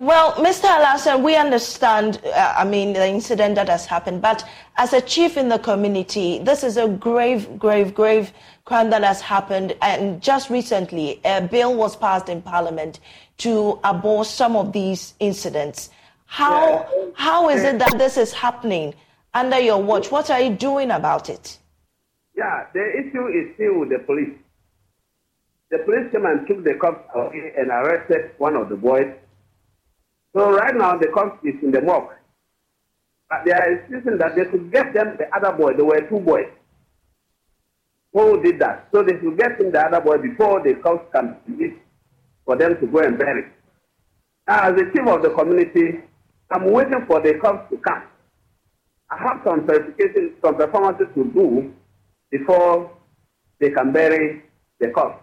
Well, 0.00 0.34
Mr. 0.34 0.68
Alasan, 0.68 1.24
we 1.24 1.34
understand, 1.34 2.20
uh, 2.24 2.54
I 2.56 2.64
mean, 2.64 2.92
the 2.92 3.04
incident 3.04 3.56
that 3.56 3.68
has 3.68 3.84
happened, 3.84 4.22
but 4.22 4.48
as 4.76 4.92
a 4.92 5.00
chief 5.00 5.36
in 5.36 5.48
the 5.48 5.58
community, 5.58 6.38
this 6.38 6.62
is 6.62 6.76
a 6.76 6.86
grave, 6.86 7.58
grave, 7.58 7.94
grave 7.94 8.32
crime 8.64 8.90
that 8.90 9.02
has 9.02 9.20
happened. 9.20 9.74
And 9.82 10.22
just 10.22 10.50
recently, 10.50 11.20
a 11.24 11.40
bill 11.40 11.74
was 11.74 11.96
passed 11.96 12.28
in 12.28 12.42
Parliament 12.42 13.00
to 13.38 13.80
abort 13.82 14.28
some 14.28 14.54
of 14.54 14.72
these 14.72 15.14
incidents. 15.18 15.90
How, 16.26 16.86
yeah. 16.96 17.06
how 17.16 17.48
is 17.48 17.64
it 17.64 17.80
that 17.80 17.98
this 17.98 18.16
is 18.16 18.32
happening 18.32 18.94
under 19.34 19.58
your 19.58 19.82
watch? 19.82 20.12
What 20.12 20.30
are 20.30 20.40
you 20.40 20.54
doing 20.54 20.92
about 20.92 21.28
it? 21.28 21.58
Yeah, 22.36 22.66
the 22.72 23.00
issue 23.00 23.26
is 23.26 23.52
still 23.56 23.80
with 23.80 23.88
the 23.88 23.98
police. 23.98 24.38
The 25.72 25.78
police 25.78 26.12
came 26.12 26.24
and 26.24 26.46
took 26.46 26.62
the 26.62 26.74
cops 26.74 27.04
away 27.16 27.52
and 27.58 27.70
arrested 27.70 28.30
one 28.38 28.54
of 28.54 28.68
the 28.68 28.76
boys. 28.76 29.12
So 30.34 30.50
right 30.52 30.74
now 30.74 30.96
the 30.96 31.08
cops 31.08 31.44
is 31.44 31.54
in 31.62 31.70
the 31.70 31.80
morgue. 31.80 32.12
But 33.28 33.44
they 33.44 33.52
are 33.52 33.72
insisting 33.72 34.18
that 34.18 34.36
they 34.36 34.44
should 34.50 34.72
get 34.72 34.94
them 34.94 35.16
the 35.18 35.26
other 35.36 35.56
boy. 35.56 35.74
There 35.74 35.84
were 35.84 36.00
two 36.08 36.20
boys 36.20 36.48
who 38.12 38.42
did 38.42 38.58
that. 38.60 38.88
So 38.92 39.02
they 39.02 39.18
should 39.20 39.38
get 39.38 39.60
him 39.60 39.72
the 39.72 39.80
other 39.80 40.00
boy 40.00 40.18
before 40.18 40.62
the 40.62 40.74
cops 40.74 41.04
can 41.14 41.36
release 41.46 41.78
for 42.44 42.56
them 42.56 42.78
to 42.80 42.86
go 42.86 43.00
and 43.00 43.18
bury. 43.18 43.44
Now, 44.46 44.70
as 44.70 44.76
the 44.76 44.90
chief 44.94 45.06
of 45.06 45.22
the 45.22 45.30
community, 45.30 46.00
I'm 46.50 46.72
waiting 46.72 47.04
for 47.06 47.20
the 47.20 47.34
cops 47.34 47.68
to 47.70 47.76
come. 47.78 48.02
I 49.10 49.18
have 49.18 49.40
some 49.44 49.66
verification, 49.66 50.34
some 50.42 50.56
performances 50.56 51.06
to 51.14 51.24
do 51.24 51.72
before 52.30 52.90
they 53.60 53.70
can 53.70 53.92
bury 53.92 54.42
the 54.80 54.88
corpse. 54.88 55.22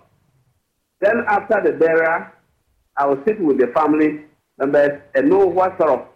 Then 1.01 1.23
after 1.27 1.61
the 1.63 1.71
burial, 1.77 2.27
I 2.97 3.05
will 3.07 3.21
sit 3.25 3.39
with 3.41 3.59
the 3.59 3.67
family 3.67 4.25
members 4.57 5.01
and 5.13 5.29
know 5.29 5.45
what 5.45 5.77
sort 5.77 5.91
of 5.91 6.07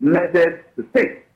measures 0.00 0.64
to 0.76 0.82
take. 0.94 1.26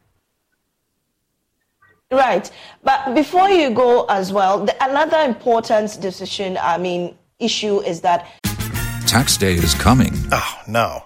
Right. 2.10 2.50
But 2.82 3.14
before 3.14 3.48
you 3.48 3.70
go 3.70 4.04
as 4.06 4.32
well, 4.32 4.64
the, 4.64 4.74
another 4.84 5.18
important 5.18 6.00
decision, 6.00 6.58
I 6.60 6.76
mean, 6.76 7.16
issue 7.38 7.80
is 7.80 8.00
that 8.00 8.26
tax 9.06 9.36
day 9.36 9.54
is 9.54 9.74
coming. 9.74 10.12
Oh, 10.32 10.54
no. 10.66 11.04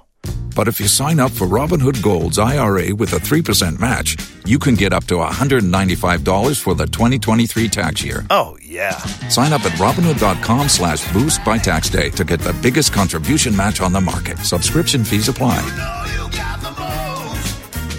But 0.55 0.69
if 0.69 0.79
you 0.79 0.87
sign 0.87 1.19
up 1.19 1.33
for 1.33 1.47
Robinhood 1.47 2.01
Gold's 2.03 2.39
IRA 2.39 2.95
with 2.95 3.13
a 3.13 3.17
3% 3.17 3.81
match, 3.81 4.17
you 4.47 4.59
can 4.59 4.77
get 4.77 4.93
up 4.93 5.05
to 5.07 5.15
$195 5.15 6.61
for 6.61 6.75
the 6.75 6.87
2023 6.87 7.69
tax 7.69 8.05
year. 8.05 8.25
Oh, 8.31 8.57
yeah. 8.75 8.99
Sign 9.29 9.53
up 9.53 9.65
at 9.65 9.73
Robinhood.com 9.79 10.69
slash 10.69 11.11
boost 11.13 11.45
by 11.45 11.57
tax 11.59 11.89
day 11.89 12.11
to 12.11 12.25
get 12.25 12.41
the 12.41 12.53
biggest 12.55 12.93
contribution 12.93 13.57
match 13.57 13.81
on 13.81 13.93
the 13.93 14.01
market. 14.01 14.39
Subscription 14.39 15.05
fees 15.05 15.29
apply. 15.29 15.61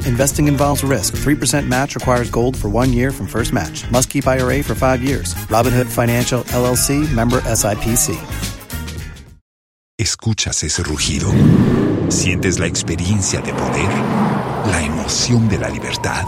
Investing 0.06 0.48
involves 0.48 0.84
risk. 0.84 1.16
3% 1.16 1.68
match 1.68 1.96
requires 1.96 2.30
gold 2.30 2.56
for 2.56 2.70
one 2.70 2.94
year 2.94 3.12
from 3.12 3.28
first 3.28 3.54
match. 3.54 3.90
Must 3.90 4.10
keep 4.10 4.28
IRA 4.28 4.62
for 4.62 4.76
five 4.76 5.02
years. 5.02 5.34
Robinhood 5.50 5.88
Financial 5.88 6.44
LLC 6.44 7.12
member 7.12 7.42
SIPC. 7.42 8.16
Escuchas 9.98 10.62
ese 10.64 10.84
rugido. 10.84 11.32
Sientes 12.10 12.60
la 12.60 12.68
experiencia 12.68 13.40
de 13.40 13.54
poder, 13.54 13.90
la 14.68 14.84
emoción 14.84 14.95
de 15.06 15.60
la 15.60 15.70
libertad. 15.70 16.26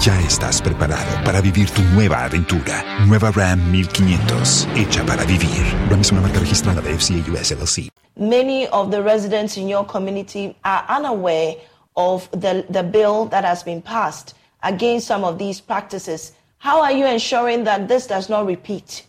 Ya 0.00 0.18
estás 0.20 0.60
preparado 0.60 1.22
para 1.24 1.40
vivir 1.40 1.70
tu 1.70 1.82
nueva 1.94 2.24
aventura. 2.24 2.82
Nueva 3.06 3.30
Ram 3.30 3.70
1500, 3.70 4.68
hecha 4.74 5.06
para 5.06 5.24
vivir. 5.24 5.62
Ram 5.88 6.00
es 6.00 6.10
una 6.10 6.20
marca 6.20 6.40
registrada 6.40 6.80
de 6.80 6.94
FCA 6.94 7.30
US 7.30 7.52
LLC. 7.52 7.90
Many 8.16 8.66
of 8.72 8.90
the 8.90 9.00
residents 9.00 9.56
in 9.56 9.68
your 9.68 9.86
community 9.86 10.56
are 10.64 10.84
unaware 10.88 11.54
of 11.94 12.28
the, 12.32 12.66
the 12.68 12.82
bill 12.82 13.26
that 13.26 13.44
has 13.44 13.62
been 13.62 13.80
passed 13.80 14.34
against 14.64 15.06
some 15.06 15.22
of 15.24 15.38
these 15.38 15.60
practices. 15.60 16.32
How 16.58 16.82
are 16.82 16.92
you 16.92 17.06
ensuring 17.06 17.64
that 17.64 17.86
this 17.86 18.08
does 18.08 18.28
not 18.28 18.46
repeat? 18.46 19.06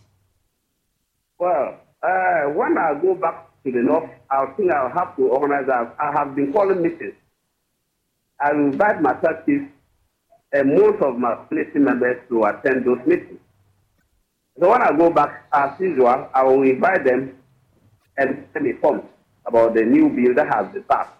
Well, 1.40 1.80
uh, 2.00 2.50
when 2.54 2.78
I 2.78 2.94
go 3.02 3.16
back 3.16 3.48
to 3.64 3.72
the 3.72 3.82
north, 3.82 4.08
I 4.30 4.46
think 4.56 4.70
I'll 4.70 4.88
have 4.88 5.16
to 5.16 5.22
organize. 5.24 5.68
I 5.68 6.12
have 6.12 6.36
been 6.36 6.52
calling 6.52 6.80
meetings. 6.80 7.14
I 8.40 8.52
will 8.52 8.66
invite 8.72 9.00
my 9.00 9.14
churches 9.14 9.62
and 10.52 10.74
most 10.74 11.02
of 11.02 11.18
my 11.18 11.36
community 11.48 11.78
members 11.78 12.16
to 12.28 12.44
attend 12.44 12.84
those 12.84 13.04
meetings. 13.06 13.40
So 14.60 14.70
when 14.70 14.82
I 14.82 14.96
go 14.96 15.10
back, 15.10 15.46
as 15.52 15.78
usual, 15.80 16.28
I 16.32 16.44
will 16.44 16.62
invite 16.62 17.04
them 17.04 17.36
and 18.16 18.46
be 18.54 18.70
informed 18.70 19.02
about 19.46 19.74
the 19.74 19.82
new 19.82 20.08
bill 20.08 20.34
that 20.36 20.46
has 20.54 20.72
been 20.72 20.84
passed. 20.84 21.10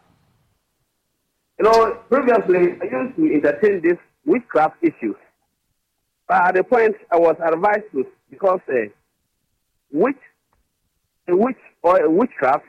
You 1.59 1.64
know, 1.64 1.98
previously 2.09 2.79
I 2.81 2.85
used 2.85 3.16
to 3.16 3.35
entertain 3.35 3.81
these 3.81 3.98
witchcraft 4.24 4.77
issues, 4.83 5.16
but 6.29 6.42
at 6.42 6.55
the 6.55 6.64
point 6.64 6.96
I 7.12 7.18
was 7.18 7.37
advised 7.44 7.90
to 7.92 8.07
because 8.31 8.61
uh, 8.68 8.87
witch, 9.92 10.16
a 11.29 11.37
witch 11.37 11.59
or 11.83 12.00
a 12.00 12.11
witchcraft 12.11 12.64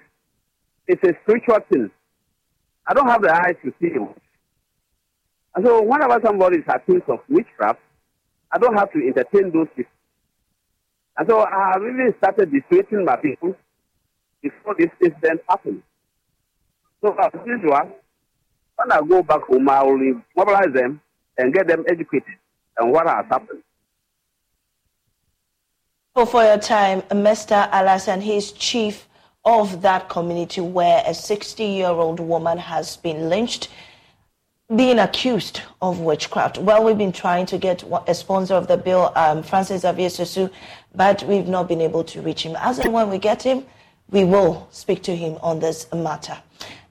is 0.87 0.97
a 1.03 1.13
spiritual 1.23 1.59
thing. 1.71 1.89
I 2.87 2.93
don't 2.93 3.07
have 3.07 3.21
the 3.21 3.33
eyes 3.33 3.55
to 3.63 3.71
see 3.79 3.87
it. 3.87 4.21
And 5.55 5.65
so 5.65 5.81
whenever 5.81 6.19
somebody 6.23 6.57
is 6.57 6.65
accused 6.67 7.09
of 7.09 7.19
witchcraft, 7.29 7.79
I 8.51 8.57
don't 8.57 8.77
have 8.77 8.91
to 8.91 8.99
entertain 8.99 9.51
those 9.51 9.67
people. 9.75 9.91
And 11.17 11.27
so 11.27 11.39
I 11.39 11.71
have 11.73 11.81
really 11.81 12.13
started 12.17 12.51
dissuading 12.51 13.05
my 13.05 13.15
people 13.15 13.55
before 14.41 14.75
this 14.77 14.89
incident 15.01 15.41
happened. 15.47 15.81
So 17.01 17.15
as 17.17 17.31
usual, 17.45 17.89
when 18.75 18.91
I 18.91 18.99
go 18.99 19.23
back 19.23 19.41
home, 19.43 19.69
I 19.69 19.83
will 19.83 20.21
mobilize 20.35 20.73
them 20.73 20.99
and 21.37 21.53
get 21.53 21.67
them 21.67 21.85
educated 21.87 22.35
on 22.81 22.91
what 22.91 23.07
has 23.07 23.25
happened. 23.27 23.63
Well, 26.15 26.25
For 26.25 26.43
your 26.43 26.57
time, 26.57 27.01
Mr. 27.03 27.69
Alasan, 27.71 28.21
he 28.21 28.37
is 28.37 28.51
chief 28.51 29.07
of 29.43 29.81
that 29.81 30.09
community 30.09 30.61
where 30.61 31.03
a 31.05 31.11
60-year-old 31.11 32.19
woman 32.19 32.57
has 32.57 32.97
been 32.97 33.29
lynched, 33.29 33.69
being 34.73 34.97
accused 34.97 35.61
of 35.81 35.99
witchcraft. 35.99 36.57
Well, 36.57 36.83
we've 36.83 36.97
been 36.97 37.11
trying 37.11 37.45
to 37.47 37.57
get 37.59 37.83
a 38.07 38.15
sponsor 38.15 38.55
of 38.55 38.67
the 38.67 38.77
bill, 38.77 39.11
um, 39.15 39.43
Francis 39.43 39.83
Xavier 39.83 40.09
Sosu, 40.09 40.49
but 40.95 41.21
we've 41.23 41.47
not 41.47 41.67
been 41.67 41.81
able 41.81 42.03
to 42.05 42.21
reach 42.21 42.43
him. 42.43 42.55
As 42.59 42.79
and 42.79 42.91
when 42.91 43.11
we 43.11 43.19
get 43.19 43.43
him, 43.43 43.63
we 44.09 44.23
will 44.23 44.67
speak 44.71 45.03
to 45.03 45.15
him 45.15 45.37
on 45.41 45.59
this 45.59 45.91
matter. 45.93 46.37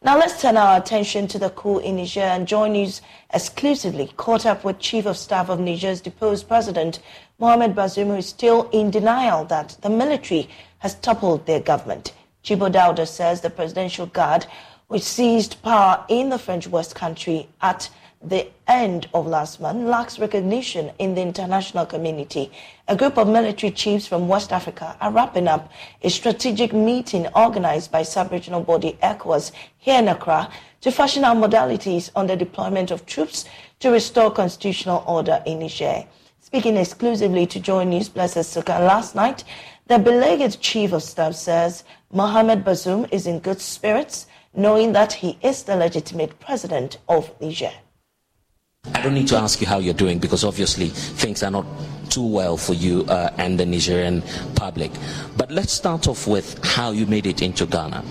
Now 0.02 0.16
let's 0.16 0.40
turn 0.40 0.56
our 0.56 0.78
attention 0.78 1.26
to 1.28 1.38
the 1.38 1.50
coup 1.50 1.78
in 1.78 1.96
Niger 1.96 2.20
and 2.20 2.46
Joy 2.46 2.68
News 2.68 3.00
exclusively 3.32 4.06
caught 4.16 4.46
up 4.46 4.62
with 4.62 4.78
Chief 4.78 5.06
of 5.06 5.16
Staff 5.16 5.48
of 5.48 5.58
Niger's 5.58 6.00
deposed 6.00 6.46
president, 6.46 7.00
Mohamed 7.40 7.74
Bazoum, 7.74 8.06
who 8.08 8.16
is 8.16 8.28
still 8.28 8.68
in 8.70 8.90
denial 8.90 9.44
that 9.46 9.76
the 9.80 9.90
military 9.90 10.48
has 10.78 10.94
toppled 10.96 11.46
their 11.46 11.60
government. 11.60 12.12
Jibo 12.44 12.68
Dauda 12.68 13.08
says 13.08 13.40
the 13.40 13.50
Presidential 13.50 14.06
Guard, 14.06 14.46
which 14.94 15.02
seized 15.02 15.60
power 15.62 16.04
in 16.06 16.28
the 16.28 16.38
French 16.38 16.68
West 16.68 16.94
Country 16.94 17.48
at 17.60 17.90
the 18.22 18.46
end 18.68 19.08
of 19.12 19.26
last 19.26 19.60
month, 19.60 19.84
lacks 19.88 20.20
recognition 20.20 20.92
in 21.00 21.16
the 21.16 21.20
international 21.20 21.84
community. 21.84 22.48
A 22.86 22.94
group 22.94 23.18
of 23.18 23.26
military 23.26 23.72
chiefs 23.72 24.06
from 24.06 24.28
West 24.28 24.52
Africa 24.52 24.96
are 25.00 25.10
wrapping 25.10 25.48
up 25.48 25.72
a 26.02 26.08
strategic 26.08 26.72
meeting 26.72 27.26
organized 27.34 27.90
by 27.90 28.04
sub-regional 28.04 28.60
body 28.62 28.96
ECOWAS 29.02 29.50
here 29.78 29.98
in 29.98 30.06
Accra 30.06 30.48
to 30.82 30.92
fashion 30.92 31.24
out 31.24 31.38
modalities 31.38 32.12
on 32.14 32.28
the 32.28 32.36
deployment 32.36 32.92
of 32.92 33.04
troops 33.04 33.46
to 33.80 33.90
restore 33.90 34.30
constitutional 34.30 35.02
order 35.08 35.42
in 35.44 35.58
Niger. 35.58 36.04
Speaking 36.40 36.76
exclusively 36.76 37.46
to 37.48 37.58
Joy 37.58 37.82
News 37.82 38.08
Blessed 38.08 38.44
Suka 38.44 38.78
last 38.78 39.16
night, 39.16 39.42
the 39.88 39.98
beleaguered 39.98 40.56
chief 40.60 40.92
of 40.92 41.02
staff 41.02 41.34
says 41.34 41.82
Mohamed 42.12 42.64
Bazoum 42.64 43.12
is 43.12 43.26
in 43.26 43.40
good 43.40 43.60
spirits, 43.60 44.28
knowing 44.56 44.92
that 44.92 45.12
he 45.12 45.38
is 45.42 45.64
the 45.64 45.76
legitimate 45.76 46.38
president 46.40 46.98
of 47.08 47.30
Niger. 47.40 47.72
I 48.92 49.00
don't 49.00 49.14
need 49.14 49.28
to 49.28 49.36
ask 49.36 49.60
you 49.60 49.66
how 49.66 49.78
you're 49.78 49.94
doing 49.94 50.18
because 50.18 50.44
obviously 50.44 50.88
things 50.88 51.42
are 51.42 51.50
not 51.50 51.64
too 52.10 52.26
well 52.26 52.56
for 52.56 52.74
you 52.74 53.04
uh, 53.08 53.30
and 53.38 53.58
the 53.58 53.64
Nigerian 53.64 54.22
public. 54.56 54.90
But 55.36 55.50
let's 55.50 55.72
start 55.72 56.06
off 56.06 56.26
with 56.26 56.62
how 56.64 56.90
you 56.90 57.06
made 57.06 57.26
it 57.26 57.40
into 57.40 57.64
Ghana. 57.66 58.02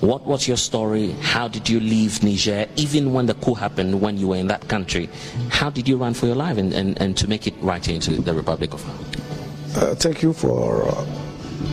What 0.00 0.24
was 0.26 0.46
your 0.46 0.56
story? 0.56 1.10
How 1.22 1.48
did 1.48 1.68
you 1.68 1.80
leave 1.80 2.22
Niger? 2.22 2.66
Even 2.76 3.12
when 3.12 3.26
the 3.26 3.34
coup 3.34 3.54
happened, 3.54 4.00
when 4.00 4.16
you 4.16 4.28
were 4.28 4.36
in 4.36 4.46
that 4.48 4.68
country, 4.68 5.08
how 5.50 5.70
did 5.70 5.88
you 5.88 5.96
run 5.96 6.14
for 6.14 6.26
your 6.26 6.36
life 6.36 6.56
and, 6.56 6.72
and, 6.72 7.00
and 7.00 7.16
to 7.16 7.28
make 7.28 7.46
it 7.46 7.54
right 7.60 7.86
into 7.88 8.20
the 8.20 8.34
Republic 8.34 8.74
of 8.74 8.84
Ghana? 8.84 9.88
Uh, 9.90 9.94
thank 9.94 10.22
you 10.22 10.32
for 10.32 10.88
uh, 10.88 11.06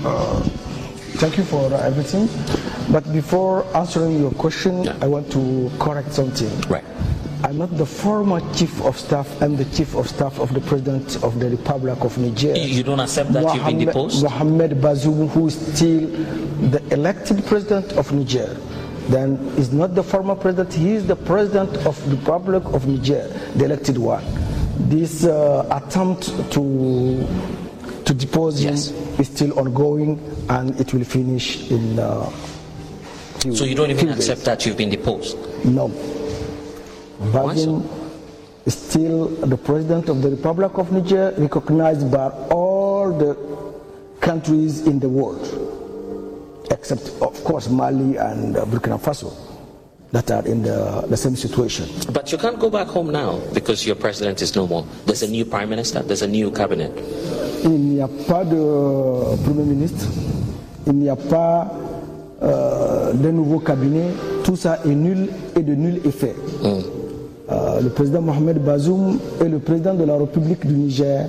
uh, 0.06 0.50
thank 1.18 1.38
you 1.38 1.44
for 1.44 1.74
everything. 1.74 2.28
But 2.92 3.12
before 3.12 3.66
answering 3.76 4.20
your 4.20 4.32
question, 4.32 4.84
yeah. 4.84 4.98
I 5.02 5.08
want 5.08 5.32
to 5.32 5.72
correct 5.80 6.14
something. 6.14 6.50
Right. 6.70 6.84
I'm 7.44 7.58
not 7.58 7.78
the 7.78 7.86
former 7.86 8.40
chief 8.54 8.82
of 8.82 8.98
staff. 8.98 9.30
I'm 9.42 9.56
the 9.56 9.66
chief 9.66 9.96
of 9.96 10.08
staff 10.10 10.40
of 10.40 10.54
the 10.54 10.62
president 10.62 11.24
of 11.24 11.40
the 11.40 11.50
Republic 11.50 12.00
of 12.04 12.18
Niger. 12.18 12.56
You 12.58 12.84
don't 12.84 13.00
accept 13.00 13.34
that 13.34 13.54
you've 13.56 13.66
been 13.66 13.86
deposed? 13.86 14.24
Mohamed 14.24 14.72
Bazoum, 14.82 15.30
who 15.30 15.48
is 15.48 15.56
still 15.76 16.08
the 16.72 16.82
elected 16.92 17.46
president 17.46 17.94
of 17.94 18.12
Niger, 18.12 18.56
then 19.10 19.36
is 19.58 19.72
not 19.72 19.94
the 19.94 20.04
former 20.04 20.34
president. 20.36 20.74
He 20.74 20.94
is 20.94 21.06
the 21.06 21.16
president 21.16 21.70
of 21.86 22.04
the 22.10 22.16
Republic 22.16 22.64
of 22.66 22.88
Niger, 22.88 23.28
the 23.56 23.66
elected 23.66 23.98
one. 24.00 24.24
This 24.90 25.24
uh, 25.26 25.68
attempt 25.72 26.26
to 26.54 27.28
to 28.06 28.14
depose 28.14 28.64
Yes. 28.64 28.90
him 28.90 28.96
is 29.20 29.28
still 29.28 29.58
ongoing, 29.60 30.20
and 30.50 30.80
it 30.80 30.94
will 30.94 31.04
finish 31.04 31.70
in. 31.72 32.00
Uh, 32.00 32.30
So 33.54 33.64
you 33.66 33.76
don't 33.76 33.92
even 33.92 34.08
days. 34.08 34.18
accept 34.18 34.46
that 34.46 34.66
you've 34.66 34.78
been 34.78 34.90
deposed? 34.90 35.38
No. 35.66 35.88
Why 37.32 37.56
so? 37.56 37.84
Is 38.66 38.74
still 38.74 39.28
the 39.46 39.58
president 39.58 40.10
of 40.10 40.22
the 40.24 40.30
Republic 40.32 40.78
of 40.80 40.92
Niger, 40.92 41.34
recognized 41.38 42.10
by 42.10 42.30
all 42.50 43.12
the 43.14 43.38
countries 44.20 44.88
in 44.88 44.98
the 45.00 45.08
world, 45.10 45.46
except, 46.72 47.12
of 47.22 47.38
course, 47.44 47.70
Mali 47.70 48.18
and 48.18 48.58
uh, 48.58 48.66
Burkina 48.66 48.98
Faso, 49.00 49.30
that 50.16 50.32
are 50.32 50.48
in 50.48 50.64
the, 50.64 51.04
the 51.10 51.18
same 51.18 51.36
situation. 51.36 51.86
But 52.14 52.32
you 52.32 52.38
can't 52.38 52.58
go 52.58 52.70
back 52.70 52.88
home 52.88 53.12
now 53.12 53.40
because 53.54 53.86
your 53.86 53.96
president 53.96 54.42
is 54.42 54.56
no 54.56 54.66
more. 54.66 54.86
There's 55.06 55.24
a 55.24 55.28
new 55.28 55.44
prime 55.44 55.70
minister, 55.70 56.02
there's 56.04 56.22
a 56.22 56.28
new 56.28 56.52
cabinet. 56.52 56.92
Il 57.66 57.72
n'y 57.96 58.00
a 58.02 58.08
pas 58.08 58.46
de 58.46 59.36
Premier 59.44 59.64
ministre, 59.64 60.06
il 60.88 60.94
n'y 60.94 61.10
a 61.10 61.16
pas 61.18 61.68
euh, 62.44 63.12
de 63.14 63.30
nouveau 63.32 63.60
cabinet, 63.60 64.08
tout 64.44 64.56
ça 64.56 64.80
est 64.86 64.96
nul 64.96 65.30
et 65.56 65.62
de 65.64 65.74
nul 65.76 66.00
effet. 66.06 66.36
Euh, 66.64 67.82
le 67.82 67.90
président 67.90 68.22
Mohamed 68.22 68.60
Bazoum 68.64 69.20
est 69.42 69.50
le 69.50 69.60
président 69.60 69.96
de 69.96 70.04
la 70.06 70.16
République 70.18 70.66
du 70.66 70.74
Niger 70.76 71.28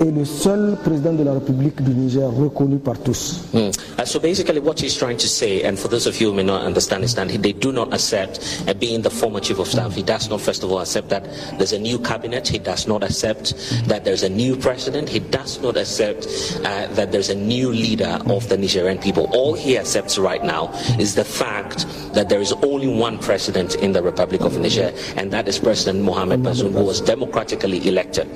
et 0.00 0.10
le 0.10 0.24
seul 0.24 0.76
président 0.84 1.12
de 1.12 1.22
la 1.24 1.32
République 1.34 1.82
du 1.82 1.92
Niger 1.94 2.26
reconnu 2.26 2.78
par 2.78 2.98
tous. 2.98 3.42
Mm. 3.52 3.70
Uh, 3.98 4.04
so 4.04 4.18
basically, 4.20 4.60
what 4.60 4.78
he's 4.80 4.96
trying 4.96 5.16
to 5.16 5.26
say, 5.28 5.62
and 5.62 5.78
for 5.78 5.88
those 5.88 6.06
of 6.06 6.20
you 6.20 6.28
who 6.30 6.34
may 6.34 6.42
not 6.42 6.62
understand, 6.62 7.02
is 7.04 7.14
that 7.14 7.30
he- 7.30 7.38
they 7.38 7.52
do 7.52 7.72
not 7.72 7.92
accept 7.94 8.40
uh, 8.68 8.74
being 8.74 9.02
the 9.02 9.10
former 9.10 9.40
chief 9.40 9.58
of 9.58 9.66
staff. 9.68 9.94
He 9.94 10.02
does 10.02 10.28
not, 10.28 10.40
first 10.40 10.62
of 10.64 10.70
all, 10.70 10.80
accept 10.80 11.08
that 11.08 11.24
there's 11.58 11.72
a 11.72 11.78
new 11.78 11.98
cabinet. 11.98 12.46
He 12.48 12.58
does 12.58 12.86
not 12.86 13.02
accept 13.02 13.54
that 13.88 14.04
there's 14.04 14.22
a 14.22 14.28
new 14.28 14.56
president. 14.56 15.08
He 15.08 15.20
does 15.20 15.60
not 15.62 15.76
accept 15.76 16.26
uh, 16.64 16.86
that 16.94 17.10
there's 17.12 17.30
a 17.30 17.34
new 17.34 17.70
leader 17.70 18.18
of 18.26 18.48
the 18.48 18.56
Nigerian 18.56 18.98
people. 18.98 19.28
All 19.32 19.54
he 19.54 19.78
accepts 19.78 20.18
right 20.18 20.42
now 20.44 20.70
is 20.98 21.14
the 21.14 21.24
fact 21.24 21.86
that 22.14 22.28
there 22.28 22.40
is 22.40 22.52
only 22.62 22.88
one 22.88 23.18
president 23.18 23.74
in 23.76 23.92
the 23.92 24.02
Republic 24.02 24.40
of 24.42 24.58
Niger, 24.58 24.92
and 25.16 25.30
that 25.32 25.48
is 25.48 25.58
President 25.58 26.02
Mohamed 26.04 26.42
Bazoum, 26.42 26.72
who 26.72 26.84
was 26.84 27.00
democratically 27.00 27.86
elected. 27.88 28.26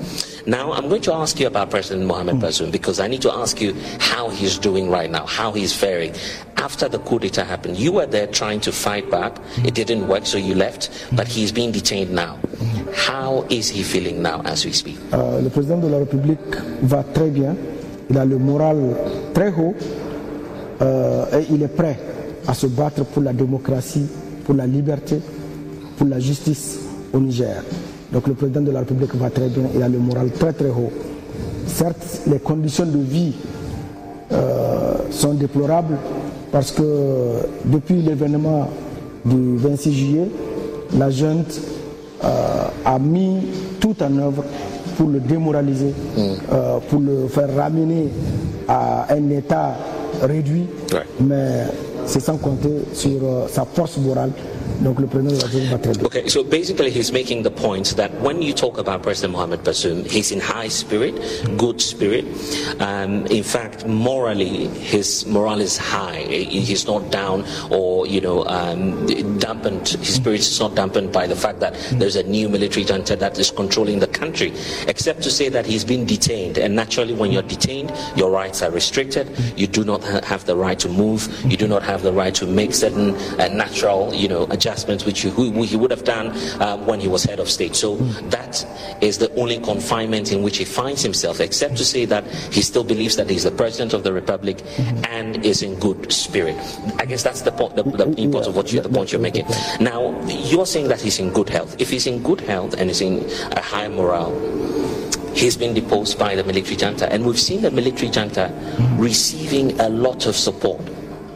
Now, 0.45 0.71
I'm 0.73 0.89
going 0.89 1.01
to 1.03 1.13
ask 1.13 1.39
you 1.39 1.47
about 1.51 1.69
President 1.69 2.07
Mohamed 2.07 2.35
hmm. 2.35 2.43
Bazoum 2.45 2.71
because 2.71 2.99
I 2.99 3.07
need 3.07 3.21
to 3.27 3.31
ask 3.43 3.59
you 3.61 3.75
how 3.99 4.29
he's 4.29 4.57
doing 4.57 4.89
right 4.89 5.11
now, 5.11 5.25
how 5.25 5.51
he's 5.51 5.73
faring. 5.75 6.13
After 6.57 6.87
the 6.87 6.99
coup 6.99 7.19
d'etat 7.19 7.45
happened, 7.45 7.77
you 7.77 7.91
were 7.91 8.05
there 8.05 8.27
trying 8.27 8.59
to 8.67 8.71
fight 8.71 9.09
back. 9.11 9.37
Hmm. 9.37 9.65
It 9.67 9.73
didn't 9.75 10.07
work, 10.07 10.25
so 10.25 10.37
you 10.37 10.55
left, 10.55 10.87
hmm. 10.87 11.15
but 11.19 11.27
he's 11.27 11.51
being 11.51 11.71
detained 11.71 12.11
now. 12.11 12.39
How 12.93 13.45
is 13.49 13.69
he 13.69 13.83
feeling 13.83 14.21
now 14.21 14.41
as 14.45 14.65
we 14.65 14.73
speak? 14.73 14.97
Euh, 15.13 15.41
le 15.41 15.49
président 15.49 15.77
de 15.77 15.87
la 15.87 15.99
République 15.99 16.39
va 16.83 17.03
très 17.03 17.29
bien, 17.29 17.55
il 18.09 18.17
a 18.17 18.25
le 18.25 18.37
moral 18.37 18.77
très 19.33 19.49
haut 19.53 19.73
euh, 20.81 21.25
et 21.39 21.45
il 21.51 21.61
est 21.63 21.67
prêt 21.75 21.97
à 22.47 22.53
se 22.53 22.67
battre 22.67 23.03
pour 23.05 23.21
la 23.21 23.33
démocratie, 23.33 24.07
pour 24.45 24.55
la 24.55 24.67
liberté, 24.67 25.19
pour 25.97 26.07
la 26.07 26.19
justice 26.19 26.79
au 27.13 27.19
Niger. 27.19 27.63
Donc 28.11 28.27
le 28.27 28.33
président 28.33 28.61
de 28.61 28.71
la 28.71 28.79
République 28.79 29.15
va 29.15 29.29
très 29.29 29.47
bien, 29.47 29.63
il 29.73 29.81
a 29.81 29.87
le 29.87 29.97
moral 29.97 30.31
très 30.31 30.51
très 30.53 30.69
haut. 30.69 30.91
Certes, 31.67 32.21
les 32.27 32.39
conditions 32.39 32.85
de 32.85 32.97
vie 32.99 33.33
euh, 34.31 34.93
sont 35.09 35.33
déplorables 35.33 35.97
parce 36.51 36.71
que 36.71 36.83
depuis 37.65 38.01
l'événement 38.01 38.69
du 39.25 39.57
26 39.57 39.93
juillet, 39.93 40.27
la 40.97 41.09
junte 41.09 41.59
euh, 42.23 42.27
a 42.85 42.99
mis 42.99 43.37
tout 43.79 43.95
en 44.01 44.17
œuvre 44.17 44.43
pour 44.97 45.07
le 45.09 45.19
démoraliser, 45.19 45.93
euh, 46.17 46.77
pour 46.89 46.99
le 46.99 47.27
faire 47.29 47.55
ramener 47.55 48.09
à 48.67 49.07
un 49.13 49.29
état 49.29 49.75
réduit, 50.21 50.65
Ouais. 50.93 50.99
mais 51.21 51.63
c'est 52.11 52.19
sans 52.19 52.37
compter 52.37 52.83
sur 52.93 53.23
euh, 53.23 53.47
sa 53.47 53.65
force 53.65 53.97
morale. 53.97 54.31
Donc 54.81 54.99
le 54.99 55.05
président 55.05 55.33
va 55.35 55.77
très 55.77 55.91
bien. 55.91 56.05
Okay, 56.05 56.27
so 56.27 56.43
basically, 56.43 56.89
he's 56.89 57.11
making 57.13 57.43
the 57.43 57.51
point 57.51 57.95
that 57.95 58.09
when 58.21 58.41
you 58.41 58.51
talk 58.51 58.79
about 58.79 59.03
President 59.03 59.33
Mohamed 59.33 59.63
Bazoum, 59.63 60.03
he's 60.09 60.31
in 60.31 60.39
high 60.39 60.67
spirit, 60.69 61.13
good 61.55 61.79
spirit. 61.79 62.25
Um, 62.79 63.27
in 63.27 63.43
fact, 63.43 63.85
morally, 63.85 64.67
his 64.67 65.25
morale 65.27 65.61
is 65.61 65.77
high. 65.77 66.23
He's 66.23 66.87
not 66.87 67.11
down 67.11 67.45
or, 67.69 68.07
you 68.07 68.21
know, 68.21 68.43
um, 68.47 69.05
dampened. 69.37 69.87
His 69.87 70.15
spirit 70.15 70.39
is 70.39 70.59
not 70.59 70.73
dampened 70.73 71.11
by 71.11 71.27
the 71.27 71.35
fact 71.35 71.59
that 71.59 71.75
there's 71.93 72.15
a 72.15 72.23
new 72.23 72.49
military 72.49 72.83
junta 72.83 73.15
that 73.17 73.37
is 73.37 73.51
controlling 73.51 73.99
the 73.99 74.07
country, 74.07 74.51
except 74.87 75.21
to 75.21 75.29
say 75.29 75.47
that 75.49 75.67
he's 75.67 75.85
been 75.85 76.05
detained. 76.07 76.57
And 76.57 76.75
naturally, 76.75 77.13
when 77.13 77.31
you're 77.31 77.43
detained, 77.43 77.93
your 78.15 78.31
rights 78.31 78.63
are 78.63 78.71
restricted. 78.71 79.29
You 79.55 79.67
do 79.67 79.83
not 79.83 80.03
ha- 80.03 80.21
have 80.23 80.45
the 80.45 80.55
right 80.55 80.79
to 80.79 80.89
move. 80.89 81.29
You 81.45 81.55
do 81.55 81.67
not 81.67 81.83
have 81.83 82.00
the 82.01 82.11
right 82.11 82.33
to 82.35 82.45
make 82.45 82.73
certain 82.73 83.15
uh, 83.39 83.47
natural, 83.47 84.13
you 84.13 84.27
know, 84.27 84.45
adjustments 84.49 85.05
which 85.05 85.23
who, 85.23 85.51
he 85.63 85.75
would 85.75 85.91
have 85.91 86.03
done 86.03 86.31
um, 86.61 86.85
when 86.85 86.99
he 86.99 87.07
was 87.07 87.23
head 87.23 87.39
of 87.39 87.49
state. 87.49 87.75
So 87.75 87.95
that 88.29 88.65
is 89.01 89.17
the 89.17 89.33
only 89.35 89.59
confinement 89.59 90.31
in 90.31 90.43
which 90.43 90.57
he 90.57 90.65
finds 90.65 91.01
himself, 91.01 91.39
except 91.39 91.77
to 91.77 91.85
say 91.85 92.05
that 92.05 92.25
he 92.51 92.61
still 92.61 92.83
believes 92.83 93.15
that 93.15 93.29
he's 93.29 93.43
the 93.43 93.51
president 93.51 93.93
of 93.93 94.03
the 94.03 94.13
republic 94.13 94.61
and 95.09 95.43
is 95.45 95.61
in 95.61 95.79
good 95.79 96.11
spirit. 96.11 96.55
I 96.97 97.05
guess 97.05 97.23
that's 97.23 97.41
the, 97.41 97.51
point, 97.51 97.75
the, 97.75 97.83
the 97.83 98.13
import 98.21 98.47
of 98.47 98.55
what 98.55 98.71
you, 98.71 98.81
the 98.81 98.89
point 98.89 99.11
you're 99.11 99.21
making. 99.21 99.45
Now, 99.79 100.19
you're 100.27 100.65
saying 100.65 100.87
that 100.89 101.01
he's 101.01 101.19
in 101.19 101.31
good 101.31 101.49
health. 101.49 101.79
If 101.79 101.89
he's 101.89 102.07
in 102.07 102.21
good 102.23 102.41
health 102.41 102.75
and 102.79 102.89
is 102.89 103.01
in 103.01 103.29
a 103.51 103.61
high 103.61 103.87
morale, 103.87 104.31
he's 105.33 105.55
been 105.57 105.73
deposed 105.73 106.19
by 106.19 106.35
the 106.35 106.43
military 106.43 106.75
junta, 106.75 107.11
and 107.11 107.25
we've 107.25 107.39
seen 107.39 107.61
the 107.61 107.71
military 107.71 108.09
junta 108.11 108.51
receiving 108.97 109.79
a 109.79 109.89
lot 109.89 110.25
of 110.25 110.35
support. 110.35 110.81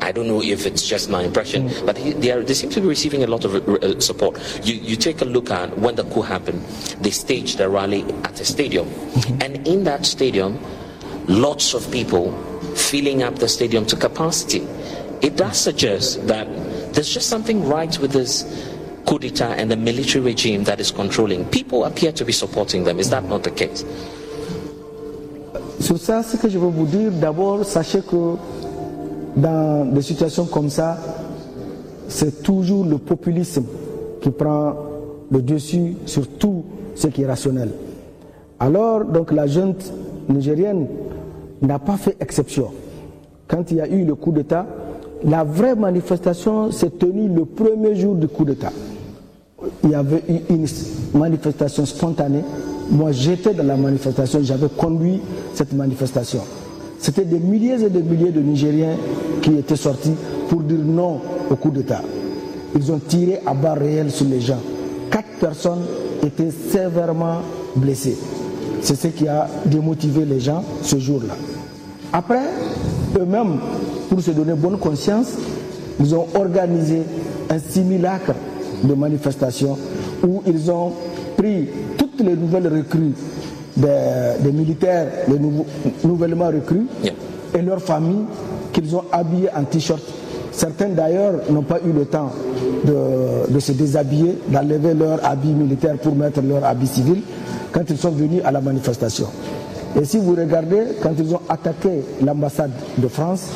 I 0.05 0.11
don't 0.11 0.27
know 0.27 0.39
if 0.39 0.67
it's 0.67 0.85
just 0.87 1.09
my 1.09 1.23
impression, 1.23 1.71
but 1.83 1.97
he, 1.97 2.13
they, 2.13 2.29
are, 2.29 2.43
they 2.43 2.53
seem 2.53 2.69
to 2.69 2.79
be 2.79 2.85
receiving 2.85 3.23
a 3.23 3.27
lot 3.27 3.43
of 3.43 3.55
uh, 3.55 3.99
support. 3.99 4.39
You, 4.63 4.75
you 4.75 4.95
take 4.95 5.21
a 5.21 5.25
look 5.25 5.49
at 5.49 5.75
when 5.79 5.95
the 5.95 6.03
coup 6.03 6.21
happened, 6.21 6.61
they 7.01 7.09
staged 7.09 7.59
a 7.59 7.67
rally 7.67 8.03
at 8.23 8.39
a 8.39 8.45
stadium, 8.45 8.87
and 9.41 9.67
in 9.67 9.83
that 9.85 10.05
stadium, 10.05 10.59
lots 11.27 11.73
of 11.73 11.89
people 11.91 12.31
filling 12.75 13.23
up 13.23 13.39
the 13.39 13.47
stadium 13.47 13.83
to 13.87 13.95
capacity. 13.95 14.61
It 15.23 15.37
does 15.37 15.57
suggest 15.57 16.27
that 16.27 16.45
there's 16.93 17.11
just 17.11 17.27
something 17.27 17.67
right 17.67 17.97
with 17.97 18.11
this 18.11 18.45
coup 19.07 19.17
d'etat 19.17 19.55
and 19.57 19.71
the 19.71 19.75
military 19.75 20.23
regime 20.23 20.65
that 20.65 20.79
is 20.79 20.91
controlling. 20.91 21.45
People 21.45 21.83
appear 21.85 22.11
to 22.11 22.23
be 22.23 22.31
supporting 22.31 22.83
them. 22.83 22.99
Is 22.99 23.09
that 23.09 23.23
not 23.23 23.41
the 23.41 23.49
case? 23.49 23.83
Sur 25.79 25.97
ça, 25.97 26.23
ce 26.23 26.37
que 26.37 26.47
je 26.47 26.59
veux 26.59 26.69
vous 26.69 26.85
dire, 26.85 27.11
d'abord, 27.11 27.65
sachez 27.65 28.01
que 28.01 28.37
dans 29.35 29.85
des 29.91 30.01
situations 30.01 30.45
comme 30.45 30.69
ça, 30.69 30.97
c'est 32.07 32.43
toujours 32.43 32.85
le 32.85 32.97
populisme 32.97 33.65
qui 34.21 34.29
prend 34.29 34.75
le 35.31 35.41
dessus 35.41 35.95
sur 36.05 36.27
tout 36.27 36.63
ce 36.95 37.07
qui 37.07 37.23
est 37.23 37.27
rationnel. 37.27 37.69
Alors, 38.59 39.03
donc, 39.03 39.31
la 39.31 39.47
junte 39.47 39.91
nigérienne 40.29 40.87
n'a 41.61 41.79
pas 41.79 41.97
fait 41.97 42.15
exception. 42.19 42.71
Quand 43.47 43.69
il 43.71 43.77
y 43.77 43.81
a 43.81 43.87
eu 43.87 44.05
le 44.05 44.15
coup 44.15 44.31
d'État, 44.31 44.65
la 45.23 45.43
vraie 45.43 45.75
manifestation 45.75 46.71
s'est 46.71 46.89
tenue 46.91 47.27
le 47.27 47.45
premier 47.45 47.95
jour 47.95 48.15
du 48.15 48.27
coup 48.27 48.45
d'État. 48.45 48.71
Il 49.83 49.89
y 49.89 49.95
avait 49.95 50.23
eu 50.29 50.53
une 50.53 50.67
manifestation 51.13 51.85
spontanée. 51.85 52.43
Moi, 52.91 53.11
j'étais 53.11 53.53
dans 53.53 53.65
la 53.65 53.77
manifestation, 53.77 54.39
j'avais 54.43 54.69
conduit 54.69 55.21
cette 55.53 55.73
manifestation. 55.73 56.41
C'était 56.99 57.25
des 57.25 57.39
milliers 57.39 57.83
et 57.83 57.89
des 57.89 58.01
milliers 58.01 58.31
de 58.31 58.41
Nigériens 58.41 58.95
qui 59.41 59.57
étaient 59.57 59.75
sortis 59.75 60.13
pour 60.49 60.61
dire 60.61 60.79
non 60.83 61.19
au 61.49 61.55
coup 61.55 61.69
d'État. 61.69 62.01
Ils 62.75 62.91
ont 62.91 62.99
tiré 62.99 63.39
à 63.45 63.53
barre 63.53 63.77
réelle 63.77 64.11
sur 64.11 64.25
les 64.27 64.41
gens. 64.41 64.59
Quatre 65.11 65.37
personnes 65.39 65.83
étaient 66.23 66.51
sévèrement 66.51 67.41
blessées. 67.75 68.17
C'est 68.81 68.95
ce 68.95 69.07
qui 69.07 69.27
a 69.27 69.47
démotivé 69.65 70.25
les 70.25 70.39
gens 70.39 70.63
ce 70.81 70.97
jour-là. 70.97 71.35
Après, 72.11 72.41
eux-mêmes, 73.19 73.59
pour 74.09 74.21
se 74.21 74.31
donner 74.31 74.53
bonne 74.53 74.77
conscience, 74.77 75.27
ils 75.99 76.13
ont 76.13 76.27
organisé 76.35 77.01
un 77.49 77.59
simulacre 77.59 78.33
de 78.83 78.93
manifestation 78.93 79.77
où 80.27 80.41
ils 80.45 80.69
ont 80.69 80.91
pris 81.37 81.67
toutes 81.97 82.21
les 82.21 82.35
nouvelles 82.35 82.67
recrues 82.67 83.13
des, 83.77 83.87
des 84.41 84.51
militaires, 84.51 85.07
les 85.27 85.39
nouveaux- 85.39 85.65
nouvellement 86.03 86.47
recrues, 86.47 86.85
Yeah. 87.03 87.13
et 87.53 87.61
leurs 87.61 87.81
familles 87.81 88.25
qu'ils 88.73 88.95
ont 88.95 89.03
habillées 89.11 89.49
en 89.55 89.63
t-shirt. 89.63 90.01
Certains 90.51 90.89
d'ailleurs 90.89 91.33
n'ont 91.49 91.63
pas 91.63 91.79
eu 91.85 91.91
le 91.91 92.05
temps 92.05 92.31
de, 92.85 93.51
de 93.53 93.59
se 93.59 93.73
déshabiller, 93.73 94.37
d'enlever 94.47 94.93
leur 94.93 95.19
habit 95.25 95.49
militaire 95.53 95.97
pour 95.97 96.15
mettre 96.15 96.41
leur 96.41 96.63
habit 96.63 96.87
civil 96.87 97.21
quand 97.73 97.81
ils 97.89 97.97
sont 97.97 98.11
venus 98.11 98.41
à 98.45 98.51
la 98.51 98.61
manifestation. 98.61 99.27
Et 99.99 100.05
si 100.05 100.17
vous 100.17 100.31
regardez, 100.35 100.79
quand 101.01 101.11
ils 101.17 101.33
ont 101.33 101.41
attaqué 101.49 101.89
l'ambassade 102.23 102.71
de 102.97 103.07
France, 103.09 103.47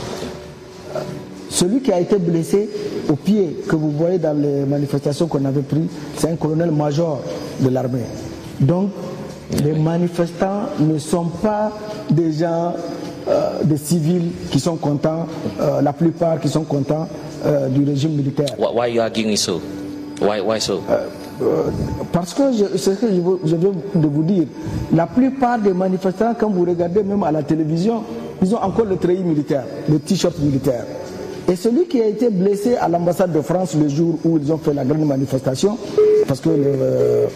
celui 1.50 1.82
qui 1.82 1.92
a 1.92 2.00
été 2.00 2.18
blessé 2.18 2.70
au 3.10 3.16
pied, 3.16 3.58
que 3.68 3.76
vous 3.76 3.92
voyez 3.92 4.18
dans 4.20 4.38
les 4.40 4.64
manifestations 4.66 5.28
qu'on 5.28 5.44
avait 5.46 5.62
prises, 5.62 5.88
c'est 6.18 6.30
un 6.30 6.36
colonel-major 6.36 7.22
de 7.62 7.70
l'armée. 7.70 8.04
Donc, 8.60 8.90
les 9.64 9.74
manifestants 9.74 10.64
ne 10.80 10.98
sont 10.98 11.26
pas 11.26 11.72
des 12.10 12.32
gens, 12.34 12.74
euh, 13.28 13.50
des 13.64 13.78
civils 13.78 14.32
qui 14.52 14.60
sont 14.60 14.76
contents, 14.76 15.26
euh, 15.60 15.82
la 15.82 15.94
plupart 15.94 16.40
qui 16.40 16.50
sont 16.50 16.64
contents 16.64 17.08
euh, 17.46 17.68
du 17.70 17.84
régime 17.84 18.12
militaire. 18.12 18.48
Why, 18.58 18.68
why 18.74 18.80
are 18.82 18.88
you 18.90 19.02
arguing 19.02 19.36
so? 19.36 19.60
Why, 20.22 20.40
why 20.42 20.60
so? 20.62 20.82
parce 22.12 22.34
que 22.34 22.42
c'est 22.76 22.96
ce 22.96 23.00
que 23.00 23.08
je, 23.08 23.22
veux- 23.22 23.40
je 23.46 23.56
viens 23.56 23.72
de 23.96 24.08
vous 24.08 24.24
dire. 24.24 24.44
La 24.94 25.08
plupart 25.08 25.58
des 25.60 25.72
manifestants, 25.74 26.34
quand 26.38 26.50
vous 26.50 26.66
regardez 26.66 27.02
même 27.02 27.24
à 27.24 27.32
la 27.32 27.44
télévision, 27.44 28.04
ils 28.42 28.54
ont 28.54 28.58
encore 28.62 28.86
le 28.86 28.98
treillis 28.98 29.24
militaire, 29.24 29.64
le 29.90 30.00
t-shirt 30.00 30.38
militaire. 30.40 30.84
Et 31.48 31.56
celui 31.56 31.86
qui 31.88 32.02
a 32.02 32.08
été 32.08 32.30
blessé 32.30 32.76
à 32.76 32.90
l'ambassade 32.90 33.32
de 33.32 33.42
France 33.42 33.74
le 33.82 33.88
jour 33.88 34.16
où 34.26 34.38
ils 34.38 34.52
ont 34.52 34.58
fait 34.58 34.74
la 34.74 34.84
grande 34.84 35.06
manifestation, 35.06 35.78
parce 36.28 36.42
que 36.42 36.50
le, 36.50 37.28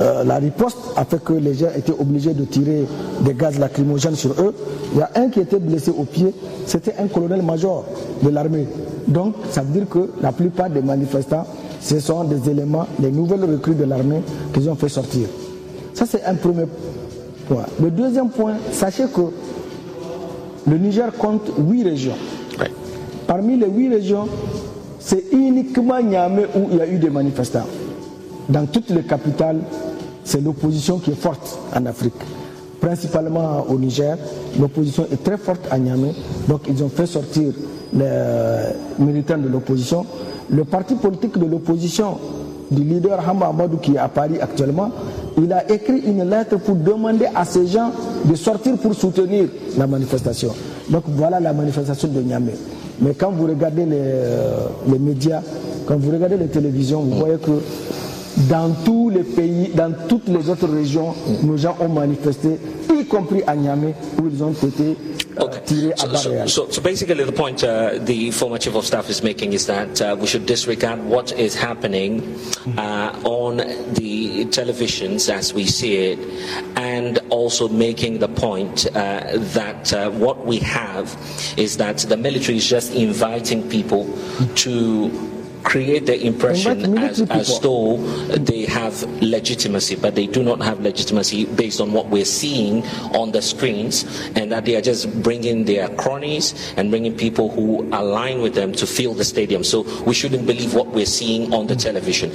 euh, 0.00 0.22
la 0.24 0.36
riposte 0.36 0.78
a 0.96 1.04
fait 1.04 1.22
que 1.22 1.32
les 1.32 1.54
gens 1.54 1.68
étaient 1.76 1.92
obligés 1.98 2.32
de 2.32 2.44
tirer 2.44 2.84
des 3.22 3.34
gaz 3.34 3.58
lacrymogènes 3.58 4.14
sur 4.14 4.30
eux. 4.40 4.54
Il 4.92 4.98
y 4.98 5.02
a 5.02 5.10
un 5.16 5.28
qui 5.28 5.40
était 5.40 5.58
blessé 5.58 5.90
au 5.96 6.04
pied, 6.04 6.32
c'était 6.66 6.94
un 6.98 7.08
colonel-major 7.08 7.84
de 8.22 8.28
l'armée. 8.28 8.66
Donc 9.08 9.34
ça 9.50 9.62
veut 9.62 9.72
dire 9.72 9.88
que 9.88 10.10
la 10.22 10.30
plupart 10.32 10.70
des 10.70 10.82
manifestants, 10.82 11.46
ce 11.80 11.98
sont 11.98 12.24
des 12.24 12.48
éléments, 12.48 12.86
des 12.98 13.10
nouvelles 13.10 13.44
recrues 13.44 13.74
de 13.74 13.84
l'armée 13.84 14.22
qu'ils 14.54 14.68
ont 14.70 14.76
fait 14.76 14.88
sortir. 14.88 15.26
Ça 15.94 16.06
c'est 16.06 16.24
un 16.24 16.34
premier 16.34 16.66
point. 17.48 17.64
Le 17.82 17.90
deuxième 17.90 18.28
point, 18.28 18.54
sachez 18.70 19.04
que 19.12 19.22
le 20.70 20.78
Niger 20.78 21.10
compte 21.18 21.50
huit 21.58 21.82
régions. 21.82 22.16
Parmi 23.26 23.56
les 23.58 23.66
huit 23.68 23.88
régions, 23.88 24.28
c'est 25.00 25.24
uniquement 25.32 26.00
Niamey 26.00 26.44
où 26.54 26.68
il 26.70 26.78
y 26.78 26.80
a 26.80 26.86
eu 26.86 26.98
des 26.98 27.10
manifestants. 27.10 27.66
Dans 28.48 28.64
toutes 28.66 28.90
les 28.90 29.02
capitales, 29.02 29.58
c'est 30.28 30.42
l'opposition 30.42 30.98
qui 30.98 31.10
est 31.12 31.20
forte 31.20 31.58
en 31.74 31.86
Afrique. 31.86 32.12
Principalement 32.82 33.64
au 33.68 33.78
Niger, 33.78 34.18
l'opposition 34.60 35.06
est 35.10 35.24
très 35.24 35.38
forte 35.38 35.66
à 35.70 35.78
Niamey. 35.78 36.12
Donc 36.46 36.60
ils 36.68 36.84
ont 36.84 36.90
fait 36.90 37.06
sortir 37.06 37.50
les 37.94 38.00
euh, 38.04 38.70
militants 38.98 39.38
de 39.38 39.48
l'opposition. 39.48 40.04
Le 40.50 40.64
parti 40.64 40.96
politique 40.96 41.38
de 41.38 41.46
l'opposition 41.46 42.18
du 42.70 42.82
leader 42.84 43.18
Hamba 43.26 43.46
Amadou 43.46 43.78
qui 43.78 43.94
est 43.94 43.98
à 43.98 44.08
Paris 44.08 44.38
actuellement, 44.38 44.90
il 45.38 45.50
a 45.50 45.70
écrit 45.72 46.00
une 46.06 46.28
lettre 46.28 46.58
pour 46.58 46.74
demander 46.76 47.26
à 47.34 47.46
ces 47.46 47.66
gens 47.66 47.90
de 48.26 48.34
sortir 48.34 48.76
pour 48.76 48.94
soutenir 48.94 49.46
la 49.78 49.86
manifestation. 49.86 50.50
Donc 50.90 51.04
voilà 51.06 51.40
la 51.40 51.54
manifestation 51.54 52.08
de 52.08 52.20
Niamey. 52.20 52.52
Mais 53.00 53.14
quand 53.14 53.30
vous 53.30 53.46
regardez 53.46 53.86
les, 53.86 53.96
euh, 53.98 54.66
les 54.90 54.98
médias, 54.98 55.40
quand 55.86 55.96
vous 55.96 56.10
regardez 56.10 56.36
les 56.36 56.48
télévisions, 56.48 57.00
vous 57.00 57.16
voyez 57.18 57.36
que 57.38 57.52
dans 58.48 58.70
tous 58.84 59.10
les 59.10 59.24
pays, 59.24 59.70
dans 59.74 59.92
toutes 60.08 60.28
les 60.28 60.48
autres 60.48 60.68
régions, 60.68 61.14
nos 61.42 61.56
gens 61.56 61.76
ont 61.80 61.88
manifesté, 61.88 62.58
y 63.00 63.04
compris 63.04 63.42
à 63.46 63.54
Niamey, 63.56 63.94
où 64.20 64.28
ils 64.32 64.42
ont 64.42 64.52
été 64.52 64.96
euh, 65.40 65.44
tirés 65.64 65.92
So, 65.96 66.16
so, 66.16 66.46
so, 66.46 66.66
so 66.70 66.80
basically, 66.82 67.24
the 67.24 67.32
point 67.32 67.62
uh, 67.62 67.98
the 68.04 68.30
former 68.32 68.58
chief 68.58 68.74
of 68.74 68.84
staff 68.84 69.08
is 69.08 69.22
making 69.22 69.52
is 69.52 69.66
that 69.66 70.00
uh, 70.00 70.16
we 70.18 70.26
should 70.26 70.46
disregard 70.46 71.00
what 71.04 71.32
is 71.38 71.54
happening 71.54 72.22
uh, 72.76 73.12
on 73.24 73.58
the 73.94 74.44
televisions 74.46 75.28
as 75.32 75.52
we 75.54 75.64
see 75.66 75.94
it, 76.12 76.18
and 76.76 77.18
also 77.30 77.68
making 77.68 78.18
the 78.18 78.28
point 78.28 78.86
uh, 78.96 79.20
that 79.54 79.92
uh, 79.92 80.10
what 80.10 80.44
we 80.46 80.58
have 80.58 81.16
is 81.56 81.76
that 81.76 81.98
the 81.98 82.16
military 82.16 82.56
is 82.58 82.68
just 82.68 82.92
inviting 82.94 83.68
people 83.68 84.06
to 84.56 85.10
create 85.64 86.06
the 86.06 86.26
impression 86.26 86.98
as, 86.98 87.20
as 87.30 87.60
though 87.60 87.96
they 88.36 88.64
have 88.66 89.02
legitimacy, 89.22 89.96
but 89.96 90.14
they 90.14 90.26
do 90.26 90.42
not 90.42 90.60
have 90.60 90.80
legitimacy 90.80 91.46
based 91.46 91.80
on 91.80 91.92
what 91.92 92.06
we're 92.08 92.24
seeing 92.24 92.84
on 93.14 93.32
the 93.32 93.42
screens, 93.42 94.04
and 94.34 94.50
that 94.52 94.64
they 94.64 94.76
are 94.76 94.80
just 94.80 95.22
bringing 95.22 95.64
their 95.64 95.88
cronies 95.96 96.72
and 96.76 96.90
bringing 96.90 97.16
people 97.16 97.50
who 97.50 97.82
align 97.92 98.40
with 98.40 98.54
them 98.54 98.72
to 98.72 98.86
fill 98.86 99.14
the 99.14 99.24
stadium. 99.24 99.64
So 99.64 99.82
we 100.04 100.14
shouldn't 100.14 100.46
believe 100.46 100.74
what 100.74 100.88
we're 100.88 101.06
seeing 101.06 101.52
on 101.52 101.66
the 101.66 101.76
television. 101.76 102.32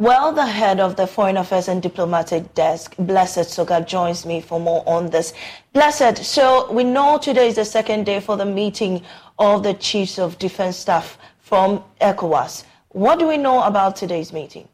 Well, 0.00 0.32
the 0.32 0.46
head 0.46 0.78
of 0.78 0.94
the 0.94 1.08
Foreign 1.08 1.36
Affairs 1.36 1.66
and 1.66 1.82
Diplomatic 1.82 2.54
Desk, 2.54 2.94
Blessed 3.00 3.50
Soga, 3.50 3.80
joins 3.80 4.24
me 4.24 4.40
for 4.40 4.60
more 4.60 4.84
on 4.86 5.10
this. 5.10 5.34
Blessed, 5.72 6.18
so 6.24 6.70
we 6.70 6.84
know 6.84 7.18
today 7.18 7.48
is 7.48 7.56
the 7.56 7.64
second 7.64 8.06
day 8.06 8.20
for 8.20 8.36
the 8.36 8.44
meeting 8.44 9.02
of 9.38 9.62
the 9.62 9.74
Chiefs 9.74 10.18
of 10.18 10.38
Defense 10.38 10.76
Staff 10.76 11.18
from 11.40 11.82
ECOWAS. 12.00 12.64
What 12.90 13.18
do 13.18 13.28
we 13.28 13.36
know 13.36 13.62
about 13.62 13.96
today's 13.96 14.32
meeting? 14.32 14.68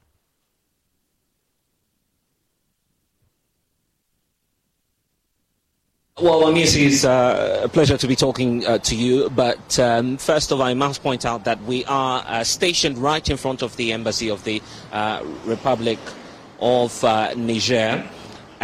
Well, 6.20 6.46
Amis, 6.46 6.76
it's 6.76 7.04
uh, 7.04 7.62
a 7.64 7.68
pleasure 7.68 7.96
to 7.98 8.06
be 8.06 8.14
talking 8.14 8.64
uh, 8.64 8.78
to 8.78 8.94
you. 8.94 9.28
But 9.30 9.76
um, 9.80 10.16
first 10.16 10.52
of 10.52 10.60
all, 10.60 10.66
I 10.66 10.72
must 10.72 11.02
point 11.02 11.26
out 11.26 11.44
that 11.44 11.60
we 11.64 11.84
are 11.86 12.24
uh, 12.28 12.44
stationed 12.44 12.98
right 12.98 13.28
in 13.28 13.36
front 13.36 13.62
of 13.62 13.76
the 13.76 13.92
embassy 13.92 14.30
of 14.30 14.44
the 14.44 14.62
uh, 14.92 15.24
Republic 15.44 15.98
of 16.60 17.02
uh, 17.02 17.34
Niger. 17.34 18.08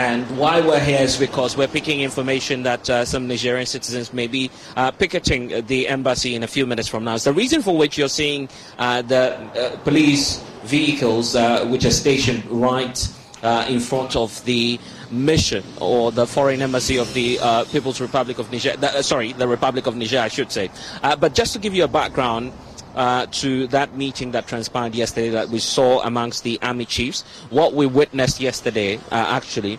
And 0.01 0.39
why 0.39 0.63
we're 0.63 0.81
here 0.81 1.01
is 1.03 1.19
because 1.19 1.59
we're 1.59 1.69
picking 1.69 2.01
information 2.01 2.63
that 2.63 2.89
uh, 2.89 3.05
some 3.05 3.29
Nigerian 3.29 3.67
citizens 3.67 4.15
may 4.15 4.29
be 4.29 4.51
uh, 4.75 4.91
picketing 4.93 5.67
the 5.67 5.89
embassy 5.89 6.35
in 6.35 6.43
a 6.43 6.47
few 6.47 6.67
minutes 6.67 6.89
from 6.89 7.05
now. 7.05 7.17
It's 7.17 7.25
the 7.25 7.35
reason 7.35 7.61
for 7.61 7.77
which 7.77 7.99
you're 7.99 8.09
seeing 8.09 8.49
uh, 8.79 9.03
the 9.03 9.35
uh, 9.37 9.77
police 9.85 10.43
vehicles 10.63 11.37
uh, 11.37 11.67
which 11.67 11.85
are 11.85 11.91
stationed 11.91 12.47
right 12.47 12.97
uh, 13.43 13.67
in 13.69 13.79
front 13.79 14.17
of 14.17 14.43
the 14.47 14.81
mission 15.11 15.63
or 15.83 16.11
the 16.11 16.27
foreign 16.27 16.63
embassy 16.63 16.97
of 16.97 17.13
the 17.13 17.37
People's 17.71 18.01
Republic 18.01 18.39
of 18.39 18.51
Niger. 18.51 19.03
Sorry, 19.03 19.35
the 19.35 19.47
Republic 19.47 19.87
of 19.87 19.97
Niger, 19.97 20.21
I 20.21 20.29
should 20.29 20.51
say. 20.51 20.71
But 21.03 21.35
just 21.35 21.53
to 21.53 21.59
give 21.59 21.75
you 21.75 21.85
a 21.85 21.89
background. 21.89 22.55
Uh, 22.95 23.25
to 23.27 23.69
that 23.69 23.97
meeting 23.97 24.33
that 24.33 24.49
transpired 24.49 24.97
yesterday 24.97 25.31
that 25.31 25.49
we 25.49 25.61
saw 25.61 26.03
amongst 26.03 26.43
the 26.43 26.59
army 26.61 26.85
chiefs. 26.85 27.23
What 27.49 27.73
we 27.73 27.87
witnessed 27.87 28.41
yesterday, 28.41 28.97
uh, 29.13 29.27
actually, 29.29 29.79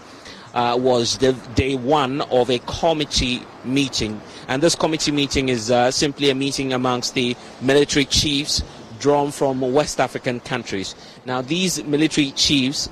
uh, 0.54 0.78
was 0.80 1.18
the 1.18 1.34
day 1.56 1.76
one 1.76 2.22
of 2.22 2.50
a 2.50 2.60
committee 2.60 3.44
meeting. 3.66 4.22
And 4.48 4.64
this 4.64 4.76
committee 4.76 5.12
meeting 5.12 5.50
is 5.50 5.72
uh, 5.72 5.92
simply 5.92 6.30
a 6.30 6.36
meeting 6.36 6.74
amongst 6.74 7.14
the 7.14 7.36
military 7.62 8.06
chiefs 8.06 8.64
drawn 9.00 9.32
from 9.32 9.60
West 9.60 10.00
African 10.00 10.40
countries. 10.40 10.96
Now, 11.26 11.42
these 11.42 11.84
military 11.84 12.32
chiefs 12.32 12.90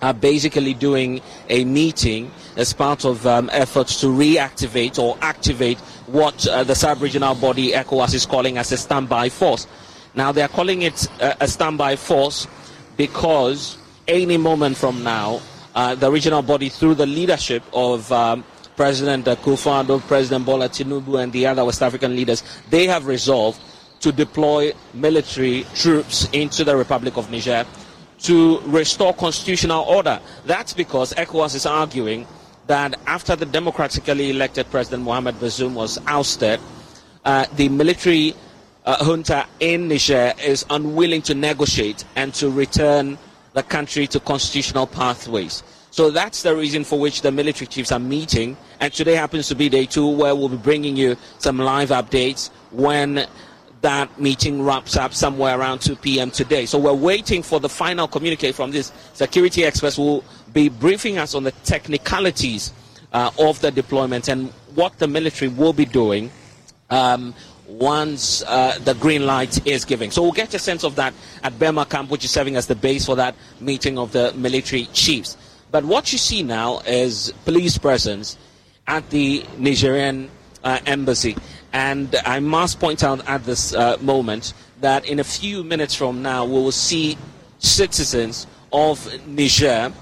are 0.00 0.14
basically 0.14 0.74
doing 0.74 1.20
a 1.48 1.64
meeting 1.64 2.32
as 2.56 2.72
part 2.72 3.04
of 3.04 3.26
um, 3.26 3.48
efforts 3.52 4.00
to 4.00 4.06
reactivate 4.06 4.98
or 4.98 5.16
activate 5.22 5.78
what 6.06 6.46
uh, 6.46 6.62
the 6.64 6.74
sub-regional 6.74 7.34
body 7.34 7.72
ECOWAS 7.72 8.14
is 8.14 8.26
calling 8.26 8.58
as 8.58 8.72
a 8.72 8.76
standby 8.76 9.28
force. 9.28 9.66
Now 10.14 10.32
they 10.32 10.42
are 10.42 10.48
calling 10.48 10.82
it 10.82 11.06
uh, 11.20 11.34
a 11.40 11.48
standby 11.48 11.96
force 11.96 12.46
because 12.96 13.78
any 14.06 14.36
moment 14.36 14.76
from 14.76 15.02
now, 15.02 15.40
uh, 15.74 15.94
the 15.94 16.10
regional 16.10 16.42
body, 16.42 16.68
through 16.68 16.94
the 16.96 17.06
leadership 17.06 17.62
of 17.72 18.10
um, 18.12 18.44
President 18.76 19.24
Akufo-Addo, 19.26 20.00
President 20.06 20.44
Bola 20.44 20.68
Tinubu, 20.68 21.22
and 21.22 21.32
the 21.32 21.46
other 21.46 21.64
West 21.64 21.82
African 21.82 22.14
leaders, 22.14 22.42
they 22.68 22.86
have 22.86 23.06
resolved 23.06 23.60
to 24.00 24.12
deploy 24.12 24.72
military 24.92 25.64
troops 25.74 26.28
into 26.32 26.64
the 26.64 26.76
Republic 26.76 27.16
of 27.16 27.30
Niger 27.30 27.64
to 28.18 28.60
restore 28.66 29.14
constitutional 29.14 29.84
order. 29.84 30.20
That's 30.44 30.72
because 30.72 31.12
ECOWAS 31.14 31.54
is 31.54 31.66
arguing 31.66 32.26
that 32.72 32.98
after 33.06 33.36
the 33.36 33.44
democratically 33.44 34.30
elected 34.30 34.64
President 34.70 35.02
Mohamed 35.02 35.34
Bazoum 35.34 35.74
was 35.74 35.98
ousted, 36.06 36.58
uh, 37.26 37.44
the 37.56 37.68
military 37.68 38.34
uh, 38.86 38.96
junta 39.04 39.44
in 39.60 39.88
Niger 39.88 40.32
is 40.42 40.64
unwilling 40.70 41.20
to 41.20 41.34
negotiate 41.34 42.06
and 42.16 42.32
to 42.32 42.48
return 42.48 43.18
the 43.52 43.62
country 43.62 44.06
to 44.06 44.18
constitutional 44.20 44.86
pathways. 44.86 45.62
So 45.90 46.10
that's 46.10 46.42
the 46.42 46.56
reason 46.56 46.82
for 46.82 46.98
which 46.98 47.20
the 47.20 47.30
military 47.30 47.66
chiefs 47.66 47.92
are 47.92 47.98
meeting. 47.98 48.56
And 48.80 48.90
today 48.90 49.16
happens 49.16 49.48
to 49.48 49.54
be 49.54 49.68
day 49.68 49.84
two, 49.84 50.08
where 50.08 50.34
we'll 50.34 50.48
be 50.48 50.56
bringing 50.56 50.96
you 50.96 51.18
some 51.40 51.58
live 51.58 51.90
updates 51.90 52.48
when 52.70 53.26
that 53.82 54.18
meeting 54.18 54.62
wraps 54.62 54.96
up 54.96 55.12
somewhere 55.12 55.58
around 55.58 55.80
2 55.80 55.96
p.m. 55.96 56.30
today. 56.30 56.64
So 56.64 56.78
we're 56.78 56.94
waiting 56.94 57.42
for 57.42 57.60
the 57.60 57.68
final 57.68 58.08
communique 58.08 58.52
from 58.52 58.70
this. 58.70 58.92
Security 59.12 59.64
experts 59.64 59.98
will 59.98 60.24
be 60.52 60.68
briefing 60.68 61.18
us 61.18 61.34
on 61.34 61.44
the 61.44 61.52
technicalities 61.64 62.72
uh, 63.12 63.30
of 63.38 63.60
the 63.60 63.70
deployment 63.70 64.28
and 64.28 64.50
what 64.74 64.98
the 64.98 65.06
military 65.08 65.48
will 65.50 65.72
be 65.72 65.84
doing 65.84 66.30
um, 66.90 67.34
once 67.66 68.42
uh, 68.44 68.78
the 68.84 68.94
green 68.94 69.26
light 69.26 69.66
is 69.66 69.84
given. 69.84 70.10
So 70.10 70.22
we'll 70.22 70.32
get 70.32 70.52
a 70.54 70.58
sense 70.58 70.84
of 70.84 70.96
that 70.96 71.14
at 71.42 71.58
Burma 71.58 71.86
camp, 71.86 72.10
which 72.10 72.24
is 72.24 72.30
serving 72.30 72.56
as 72.56 72.66
the 72.66 72.74
base 72.74 73.06
for 73.06 73.16
that 73.16 73.34
meeting 73.60 73.98
of 73.98 74.12
the 74.12 74.32
military 74.34 74.86
chiefs. 74.92 75.36
But 75.70 75.84
what 75.84 76.12
you 76.12 76.18
see 76.18 76.42
now 76.42 76.80
is 76.80 77.32
police 77.44 77.78
presence 77.78 78.36
at 78.86 79.08
the 79.10 79.44
Nigerian 79.58 80.30
uh, 80.64 80.80
embassy. 80.86 81.36
And 81.72 82.14
I 82.26 82.40
must 82.40 82.78
point 82.78 83.02
out 83.02 83.26
at 83.26 83.44
this 83.44 83.74
uh, 83.74 83.96
moment 84.00 84.52
that 84.80 85.06
in 85.06 85.18
a 85.18 85.24
few 85.24 85.64
minutes 85.64 85.94
from 85.94 86.22
now, 86.22 86.44
we 86.44 86.52
will 86.52 86.72
see 86.72 87.16
citizens 87.58 88.46
of 88.72 89.26
Niger 89.26 89.92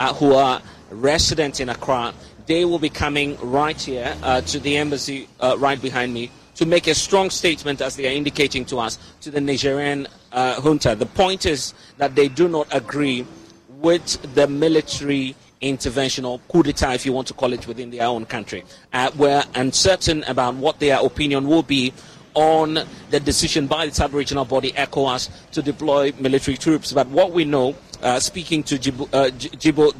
uh, 0.00 0.12
who 0.14 0.34
are 0.34 0.60
resident 0.90 1.60
in 1.60 1.68
Accra. 1.68 2.12
They 2.46 2.64
will 2.64 2.80
be 2.80 2.90
coming 2.90 3.36
right 3.40 3.80
here 3.80 4.16
uh, 4.24 4.40
to 4.40 4.58
the 4.58 4.76
embassy 4.78 5.28
uh, 5.38 5.56
right 5.58 5.80
behind 5.80 6.12
me 6.12 6.32
to 6.56 6.66
make 6.66 6.88
a 6.88 6.94
strong 6.94 7.30
statement, 7.30 7.80
as 7.80 7.96
they 7.96 8.06
are 8.08 8.12
indicating 8.12 8.64
to 8.66 8.78
us, 8.78 8.98
to 9.20 9.30
the 9.30 9.40
Nigerian 9.40 10.08
uh, 10.32 10.60
junta. 10.60 10.94
The 10.94 11.06
point 11.06 11.46
is 11.46 11.74
that 11.98 12.14
they 12.16 12.28
do 12.28 12.48
not 12.48 12.66
agree 12.74 13.24
with 13.68 14.34
the 14.34 14.46
military 14.46 15.36
intervention 15.60 16.24
or 16.24 16.38
coup 16.50 16.62
d'etat, 16.62 16.94
if 16.94 17.06
you 17.06 17.12
want 17.12 17.28
to 17.28 17.34
call 17.34 17.52
it, 17.52 17.66
within 17.66 17.90
their 17.90 18.06
own 18.06 18.26
country. 18.26 18.64
Uh, 18.92 19.10
we're 19.16 19.44
uncertain 19.54 20.24
about 20.24 20.54
what 20.54 20.80
their 20.80 20.98
opinion 20.98 21.46
will 21.46 21.62
be 21.62 21.92
on 22.34 22.78
the 23.10 23.20
decision 23.20 23.66
by 23.66 23.86
the 23.86 23.94
sub-regional 23.94 24.44
body 24.44 24.72
ECOWAS 24.72 25.30
to 25.52 25.62
deploy 25.62 26.12
military 26.18 26.56
troops. 26.56 26.92
But 26.92 27.08
what 27.08 27.32
we 27.32 27.44
know, 27.44 27.74
speaking 28.20 28.62
to 28.64 28.78
Jibo, 28.78 29.08
uh, 29.12 29.30
Jibo 29.30 29.92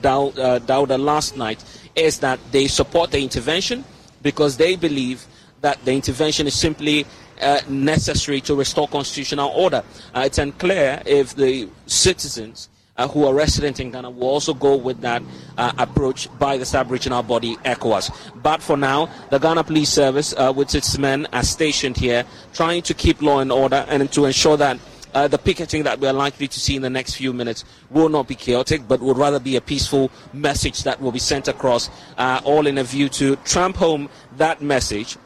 uh, 0.91 0.99
last 0.99 1.37
night, 1.37 1.63
is 1.95 2.19
that 2.21 2.39
they 2.53 2.67
support 2.69 3.11
the 3.11 3.23
intervention 3.23 3.85
because 4.23 4.57
they 4.57 4.77
believe 4.77 5.27
that 5.61 5.85
the 5.85 5.93
intervention 5.93 6.47
is 6.47 6.55
simply 6.55 7.07
uh, 7.41 7.61
necessary 7.69 8.41
to 8.43 8.55
restore 8.55 8.89
constitutional 8.89 9.51
order. 9.51 9.83
Uh, 10.15 10.23
it's 10.27 10.39
unclear 10.39 11.03
if 11.07 11.35
the 11.35 11.69
citizens 11.87 12.69
uh, 12.97 13.09
who 13.09 13.25
are 13.27 13.33
resident 13.33 13.81
in 13.81 13.91
Ghana 13.91 14.11
will 14.11 14.29
also 14.29 14.53
go 14.53 14.77
with 14.77 15.01
that 15.01 15.23
uh, 15.57 15.73
approach 15.79 16.29
by 16.39 16.59
the 16.59 16.67
sub-regional 16.67 17.23
body 17.23 17.57
ECOWAS. 17.65 18.11
But 18.43 18.63
for 18.63 18.77
now, 18.77 19.09
the 19.31 19.39
Ghana 19.39 19.65
Police 19.65 19.89
Service, 19.89 20.35
uh, 20.37 20.53
with 20.55 20.75
its 20.75 20.99
men, 20.99 21.27
are 21.33 21.43
stationed 21.43 21.97
here, 21.97 22.25
trying 22.53 22.83
to 22.83 22.95
keep 22.95 23.23
law 23.23 23.41
and 23.41 23.51
order 23.51 23.87
and 23.89 24.11
to 24.13 24.27
ensure 24.27 24.57
that 24.59 24.79
uh, 25.14 25.29
the 25.29 25.38
picketing 25.38 25.83
that 25.85 25.99
we 26.01 26.07
are 26.09 26.12
likely 26.12 26.49
to 26.49 26.61
see 26.61 26.77
in 26.77 26.83
the 26.83 26.90
next 26.90 27.14
few 27.14 27.33
minutes 27.33 27.64
will 27.90 28.09
not 28.09 28.29
be 28.29 28.35
chaotic, 28.35 28.87
but 28.88 29.01
would 29.01 29.16
rather 29.16 29.40
be 29.40 29.57
a 29.57 29.61
peaceful 29.61 30.11
message 30.33 30.83
that 30.85 31.01
will 31.01 31.12
be 31.12 31.18
sent 31.18 31.49
across, 31.49 31.90
uh, 32.18 32.40
all 32.44 32.66
in 32.66 32.79
a 32.79 32.85
view 32.85 33.09
to 33.09 33.37
tramp 33.37 33.77
home 33.77 34.09
that 34.37 34.61
message 34.62 35.16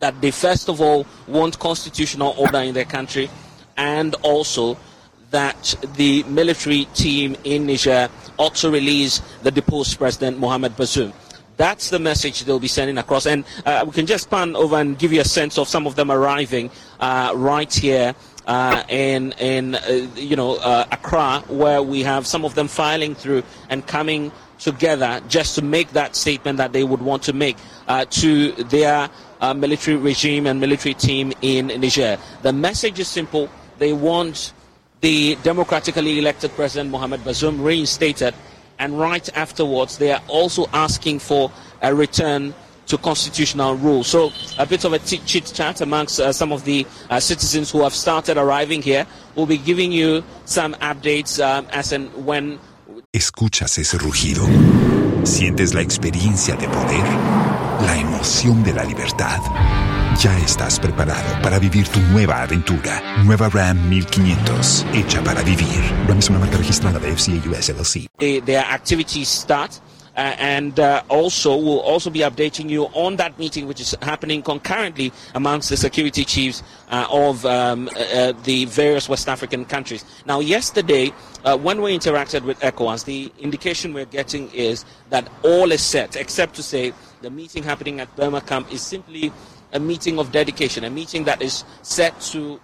that 0.00 0.20
they 0.20 0.30
first 0.30 0.68
of 0.68 0.80
all 0.80 1.06
want 1.26 1.58
constitutional 1.58 2.34
order 2.38 2.58
in 2.58 2.72
their 2.72 2.84
country 2.84 3.28
and 3.76 4.14
also 4.22 4.76
that 5.30 5.74
the 5.96 6.22
military 6.24 6.84
team 6.94 7.36
in 7.44 7.66
Niger 7.66 8.08
ought 8.38 8.54
to 8.56 8.70
release 8.70 9.20
the 9.42 9.50
deposed 9.50 9.98
president 9.98 10.38
Mohamed 10.38 10.72
Bazoum. 10.76 11.12
That's 11.56 11.90
the 11.90 11.98
message 11.98 12.44
they'll 12.44 12.60
be 12.60 12.68
sending 12.68 12.98
across. 12.98 13.26
And 13.26 13.44
uh, 13.66 13.82
we 13.84 13.92
can 13.92 14.06
just 14.06 14.30
pan 14.30 14.54
over 14.54 14.76
and 14.76 14.96
give 14.96 15.12
you 15.12 15.20
a 15.20 15.24
sense 15.24 15.58
of 15.58 15.68
some 15.68 15.86
of 15.88 15.96
them 15.96 16.10
arriving 16.10 16.70
uh, 17.00 17.32
right 17.34 17.72
here 17.72 18.14
uh, 18.48 18.82
in, 18.88 19.32
in 19.32 19.74
uh, 19.74 20.08
you 20.16 20.34
know, 20.34 20.56
uh, 20.56 20.86
Accra, 20.90 21.44
where 21.48 21.82
we 21.82 22.02
have 22.02 22.26
some 22.26 22.46
of 22.46 22.54
them 22.54 22.66
filing 22.66 23.14
through 23.14 23.42
and 23.68 23.86
coming 23.86 24.32
together 24.58 25.20
just 25.28 25.54
to 25.54 25.62
make 25.62 25.90
that 25.90 26.16
statement 26.16 26.56
that 26.56 26.72
they 26.72 26.82
would 26.82 27.02
want 27.02 27.22
to 27.22 27.32
make 27.34 27.58
uh, 27.86 28.06
to 28.06 28.52
their 28.64 29.08
military 29.54 29.96
regime 29.98 30.46
and 30.46 30.60
military 30.60 30.94
team 30.94 31.32
in 31.42 31.66
Niger. 31.66 32.18
The 32.42 32.52
message 32.52 32.98
is 32.98 33.06
simple. 33.06 33.50
They 33.78 33.92
want 33.92 34.52
the 35.02 35.36
democratically 35.44 36.18
elected 36.18 36.50
President 36.52 36.90
Mohamed 36.90 37.20
Bazoum 37.20 37.62
reinstated, 37.62 38.34
and 38.78 38.98
right 38.98 39.28
afterwards 39.36 39.98
they 39.98 40.10
are 40.10 40.22
also 40.26 40.66
asking 40.72 41.18
for 41.18 41.52
a 41.82 41.94
return 41.94 42.54
to 42.88 42.98
constitutional 42.98 43.76
rule. 43.76 44.04
So 44.04 44.32
a 44.58 44.66
bit 44.66 44.84
of 44.84 44.92
a 44.92 44.98
chit 44.98 45.52
chat 45.54 45.80
amongst 45.80 46.20
uh, 46.20 46.32
some 46.32 46.52
of 46.52 46.64
the 46.64 46.86
uh, 47.10 47.20
citizens 47.20 47.70
who 47.70 47.82
have 47.82 47.94
started 47.94 48.36
arriving 48.36 48.82
here. 48.82 49.06
We'll 49.36 49.46
be 49.46 49.58
giving 49.58 49.92
you 49.92 50.24
some 50.44 50.74
updates 50.74 51.38
um, 51.40 51.66
as 51.70 51.92
and 51.92 52.10
when. 52.26 52.58
Escuchas 53.12 53.78
ese 53.78 53.98
rugido. 53.98 54.46
Sientes 55.24 55.74
la 55.74 55.82
experiencia 55.82 56.54
de 56.56 56.68
poder, 56.68 57.04
la 57.86 57.96
emoción 57.98 58.62
de 58.64 58.72
la 58.72 58.84
libertad. 58.84 59.40
Ya 60.20 60.36
estás 60.38 60.80
preparado 60.80 61.40
para 61.42 61.58
vivir 61.58 61.86
tu 61.88 62.00
nueva 62.00 62.42
aventura. 62.42 63.22
Nueva 63.24 63.48
Ram 63.48 63.88
1500, 63.88 64.86
hecha 64.92 65.22
para 65.22 65.42
vivir. 65.42 65.80
Ram 66.08 66.18
es 66.18 66.28
una 66.28 66.40
marca 66.40 66.56
registrada 66.56 66.98
de 66.98 67.14
FCA 67.14 67.48
US 67.48 67.68
LLC. 67.68 68.08
their 68.44 68.64
activities 68.64 69.28
start. 69.28 69.72
Uh, 70.18 70.34
and 70.40 70.80
uh, 70.80 71.00
also 71.08 71.56
we'll 71.56 71.78
also 71.78 72.10
be 72.10 72.20
updating 72.20 72.68
you 72.68 72.86
on 72.86 73.14
that 73.14 73.38
meeting 73.38 73.68
which 73.68 73.80
is 73.80 73.94
happening 74.02 74.42
concurrently 74.42 75.12
amongst 75.36 75.68
the 75.70 75.76
security 75.76 76.24
chiefs 76.24 76.64
uh, 76.90 77.06
of 77.08 77.46
um, 77.46 77.88
the 78.42 78.64
various 78.68 79.08
West 79.08 79.28
African 79.28 79.64
countries. 79.64 80.04
Now, 80.26 80.40
yesterday, 80.40 81.10
when 81.60 81.80
we 81.80 81.96
interacted 81.96 82.42
with 82.42 82.58
ECOWAS, 82.58 83.04
the 83.04 83.30
indication 83.38 83.94
we're 83.94 84.06
getting 84.06 84.50
is 84.50 84.84
that 85.10 85.30
all 85.44 85.70
is 85.70 85.82
set, 85.82 86.16
except 86.16 86.56
to 86.56 86.64
say 86.64 86.92
the 87.22 87.30
meeting 87.30 87.62
happening 87.62 88.00
at 88.00 88.14
Burma 88.16 88.40
camp 88.40 88.72
is 88.72 88.82
simply 88.82 89.30
a 89.72 89.78
meeting 89.78 90.18
of 90.18 90.32
dedication, 90.32 90.82
a 90.82 90.90
meeting 90.90 91.24
that 91.24 91.40
is 91.40 91.62
set 91.82 92.20
to 92.32 92.60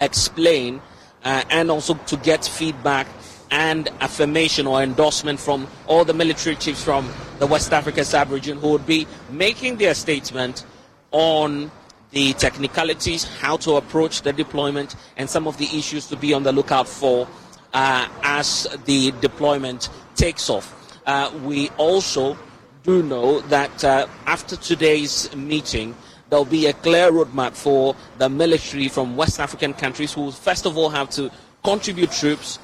explain 0.00 0.80
uh, 1.24 1.44
and 1.50 1.70
also 1.70 1.92
to 1.92 2.16
get 2.16 2.42
feedback 2.44 3.06
and 3.50 3.88
affirmation 4.00 4.66
or 4.66 4.82
endorsement 4.82 5.38
from 5.38 5.66
all 5.86 6.04
the 6.04 6.14
military 6.14 6.56
chiefs 6.56 6.82
from 6.82 7.08
the 7.38 7.46
West 7.46 7.72
Africa 7.72 8.04
sub-region 8.04 8.58
who 8.58 8.70
would 8.70 8.86
be 8.86 9.06
making 9.30 9.76
their 9.76 9.94
statement 9.94 10.64
on 11.12 11.70
the 12.10 12.32
technicalities, 12.34 13.24
how 13.24 13.56
to 13.58 13.76
approach 13.76 14.22
the 14.22 14.32
deployment, 14.32 14.96
and 15.16 15.28
some 15.28 15.46
of 15.46 15.58
the 15.58 15.66
issues 15.76 16.06
to 16.06 16.16
be 16.16 16.32
on 16.32 16.42
the 16.42 16.52
lookout 16.52 16.88
for 16.88 17.28
uh, 17.74 18.08
as 18.22 18.66
the 18.86 19.12
deployment 19.20 19.88
takes 20.14 20.48
off. 20.48 20.98
Uh, 21.06 21.30
we 21.44 21.68
also 21.76 22.36
do 22.82 23.02
know 23.02 23.40
that 23.42 23.84
uh, 23.84 24.06
after 24.26 24.56
today's 24.56 25.34
meeting, 25.36 25.94
there'll 26.30 26.44
be 26.44 26.66
a 26.66 26.72
clear 26.72 27.10
roadmap 27.10 27.52
for 27.54 27.94
the 28.18 28.28
military 28.28 28.88
from 28.88 29.16
West 29.16 29.38
African 29.38 29.74
countries 29.74 30.12
who, 30.12 30.30
first 30.30 30.66
of 30.66 30.76
all, 30.76 30.88
have 30.88 31.10
to 31.10 31.30
contribute 31.62 32.12
troops. 32.12 32.58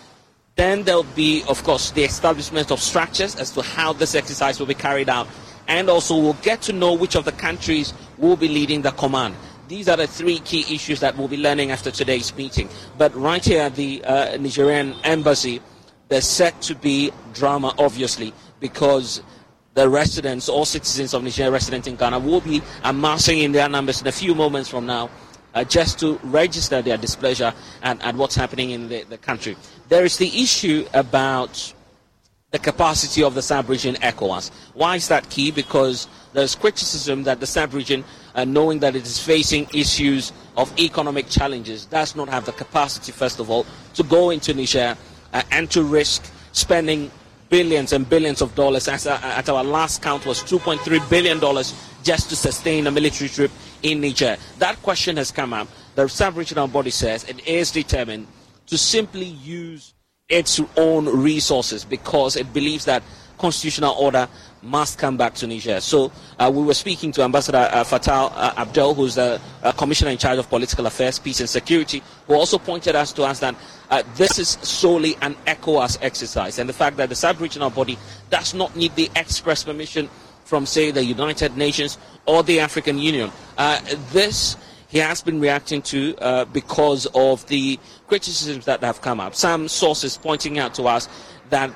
Then 0.55 0.83
there'll 0.83 1.05
be, 1.05 1.43
of 1.49 1.63
course, 1.65 1.91
the 1.93 2.05
establishment 2.05 2.71
of 2.71 2.81
structures 2.81 3.37
as 3.37 3.51
to 3.53 3.63
how 3.63 3.93
this 3.95 4.15
exercise 4.15 4.59
will 4.59 4.67
be 4.67 4.75
carried 4.75 5.09
out. 5.09 5.27
And 5.67 5.89
also, 5.89 6.19
we'll 6.19 6.35
get 6.35 6.61
to 6.63 6.73
know 6.73 6.93
which 6.93 7.15
of 7.15 7.25
the 7.25 7.33
countries 7.33 7.95
will 8.19 8.37
be 8.37 8.49
leading 8.49 8.83
the 8.83 8.91
command. 8.91 9.35
These 9.69 9.89
are 9.89 9.97
the 9.97 10.07
three 10.07 10.41
key 10.41 10.75
issues 10.75 11.01
that 11.01 11.17
we'll 11.17 11.29
be 11.29 11.39
learning 11.39 11.71
after 11.71 11.91
today's 11.91 12.37
meeting. 12.37 12.69
But 12.99 13.15
right 13.15 13.43
here 13.43 13.63
at 13.63 13.77
the 13.77 14.05
uh, 14.05 14.37
Nigerian 14.37 14.95
embassy, 15.05 15.63
there's 16.09 16.27
set 16.27 16.61
to 16.63 16.75
be 16.75 17.11
drama, 17.33 17.75
obviously, 17.79 18.35
because 18.61 19.23
the 19.73 19.89
residents 19.89 20.51
or 20.51 20.67
citizens 20.67 21.15
of 21.15 21.23
Nigeria 21.23 21.51
resident 21.51 21.87
in 21.87 21.97
Ghana 21.97 22.19
will 22.19 22.43
be 22.43 22.61
amassing 22.85 23.39
in 23.39 23.53
their 23.53 23.69
numbers 23.69 24.03
in 24.03 24.07
a 24.07 24.13
few 24.13 24.35
moments 24.35 24.69
from 24.69 24.85
now 24.85 25.09
uh, 25.55 25.65
just 25.65 25.99
to 26.01 26.19
register 26.25 26.83
their 26.83 26.97
displeasure 26.97 27.53
at, 27.83 28.01
at 28.03 28.15
what's 28.17 28.35
happening 28.35 28.71
in 28.71 28.89
the, 28.89 29.03
the, 29.05 29.19
country. 29.19 29.57
There 29.89 30.05
is 30.05 30.17
the 30.19 30.43
issue 30.43 30.87
about 30.95 31.73
the 32.51 32.59
capacity 32.59 33.23
of 33.23 33.35
the 33.35 33.43
sub-region 33.43 33.97
ECOWAS. 33.97 34.51
Why 34.75 34.97
is 34.97 35.09
that 35.09 35.29
key? 35.31 35.51
Because 35.51 36.07
there's 36.35 36.55
criticism 36.55 37.23
that 37.25 37.41
the 37.41 37.47
sub-region, 37.47 38.05
uh, 38.35 38.45
knowing 38.45 38.79
that 38.81 38.95
it 38.95 39.03
is 39.03 39.19
facing 39.19 39.67
issues 39.75 40.33
of 40.57 40.79
economic 40.79 41.29
challenges, 41.29 41.87
does 41.87 42.15
not 42.15 42.29
have 42.29 42.45
the 42.45 42.53
capacity, 42.53 43.13
first 43.13 43.41
of 43.41 43.51
all, 43.51 43.67
to 43.95 44.03
go 44.03 44.31
into 44.31 44.53
Niger 44.53 44.97
uh, 45.33 45.43
and 45.51 45.71
to 45.71 45.83
risk 45.83 46.31
spending 46.53 47.11
billions 47.49 47.93
and 47.93 48.09
billions 48.09 48.41
of 48.43 48.55
dollars. 48.55 48.89
As 48.89 49.07
uh, 49.07 49.19
at 49.23 49.49
our 49.49 49.65
last 49.65 50.03
count 50.03 50.25
was 50.27 50.43
2.3 50.43 51.11
billion 51.11 51.39
dollars 51.39 51.75
just 52.03 52.29
to 52.31 52.37
sustain 52.37 52.87
a 52.87 52.91
military 52.91 53.29
trip 53.29 53.51
in 53.83 54.01
Niger. 54.01 54.37
That 54.59 54.81
question 54.83 55.17
has 55.17 55.31
come 55.31 55.53
up. 55.53 55.69
The 55.95 56.09
sub-regional 56.09 56.69
body 56.69 56.91
says 56.91 57.25
it 57.25 57.47
is 57.47 57.71
determined 57.71 58.27
to 58.67 58.79
simply 58.79 59.27
use 59.27 59.95
its 60.29 60.61
own 60.77 61.07
resources 61.07 61.85
because 61.85 62.37
it 62.37 62.53
believes 62.53 62.87
that 62.87 63.03
constitutional 63.39 63.95
order 63.99 64.29
must 64.63 64.99
come 64.99 65.17
back 65.17 65.35
to 65.35 65.47
Niger. 65.47 65.81
So 65.81 66.13
uh, 66.39 66.51
we 66.55 66.63
were 66.63 66.75
speaking 66.75 67.11
to 67.13 67.23
Ambassador 67.23 67.69
uh, 67.73 67.83
Fatal 67.83 68.33
uh, 68.35 68.55
Abdel, 68.57 68.95
who's 68.95 69.17
the 69.17 69.41
uh, 69.63 69.73
Commissioner 69.73 70.13
in 70.13 70.19
charge 70.19 70.39
of 70.39 70.49
Political 70.49 70.87
Affairs, 70.87 71.19
Peace 71.19 71.41
and 71.41 71.49
Security, 71.49 72.03
who 72.29 72.35
also 72.35 72.59
pointed 72.59 72.95
us 72.95 73.13
to 73.15 73.25
us 73.25 73.41
that 73.41 73.57
uh, 73.91 74.03
this 74.15 74.39
is 74.39 74.49
solely 74.63 75.17
an 75.21 75.35
ECOWAS 75.47 75.99
exercise, 76.01 76.59
and 76.61 76.69
the 76.69 76.73
fact 76.73 76.97
that 76.99 77.09
the 77.09 77.17
sub-regional 77.17 77.71
body 77.71 77.99
does 78.31 78.55
not 78.55 78.75
need 78.77 78.95
the 78.95 79.11
express 79.17 79.65
permission 79.65 80.09
from, 80.45 80.67
say, 80.67 80.91
the 80.91 81.05
United 81.05 81.57
Nations 81.57 81.99
or 82.27 82.43
the 82.43 82.61
African 82.61 82.99
Union. 82.99 83.31
Uh, 83.57 83.81
this 84.13 84.57
he 84.93 84.99
has 84.99 85.23
been 85.23 85.41
reacting 85.41 85.81
to 85.81 86.15
uh, 86.19 86.45
because 86.45 87.07
of 87.15 87.47
the 87.47 87.81
criticisms 88.09 88.67
that 88.67 88.83
have 88.83 89.01
come 89.01 89.21
up. 89.21 89.35
Some 89.35 89.67
sources 89.67 90.19
pointing 90.19 90.59
out 90.59 90.75
to 90.75 90.83
us 90.85 91.09
that 91.49 91.71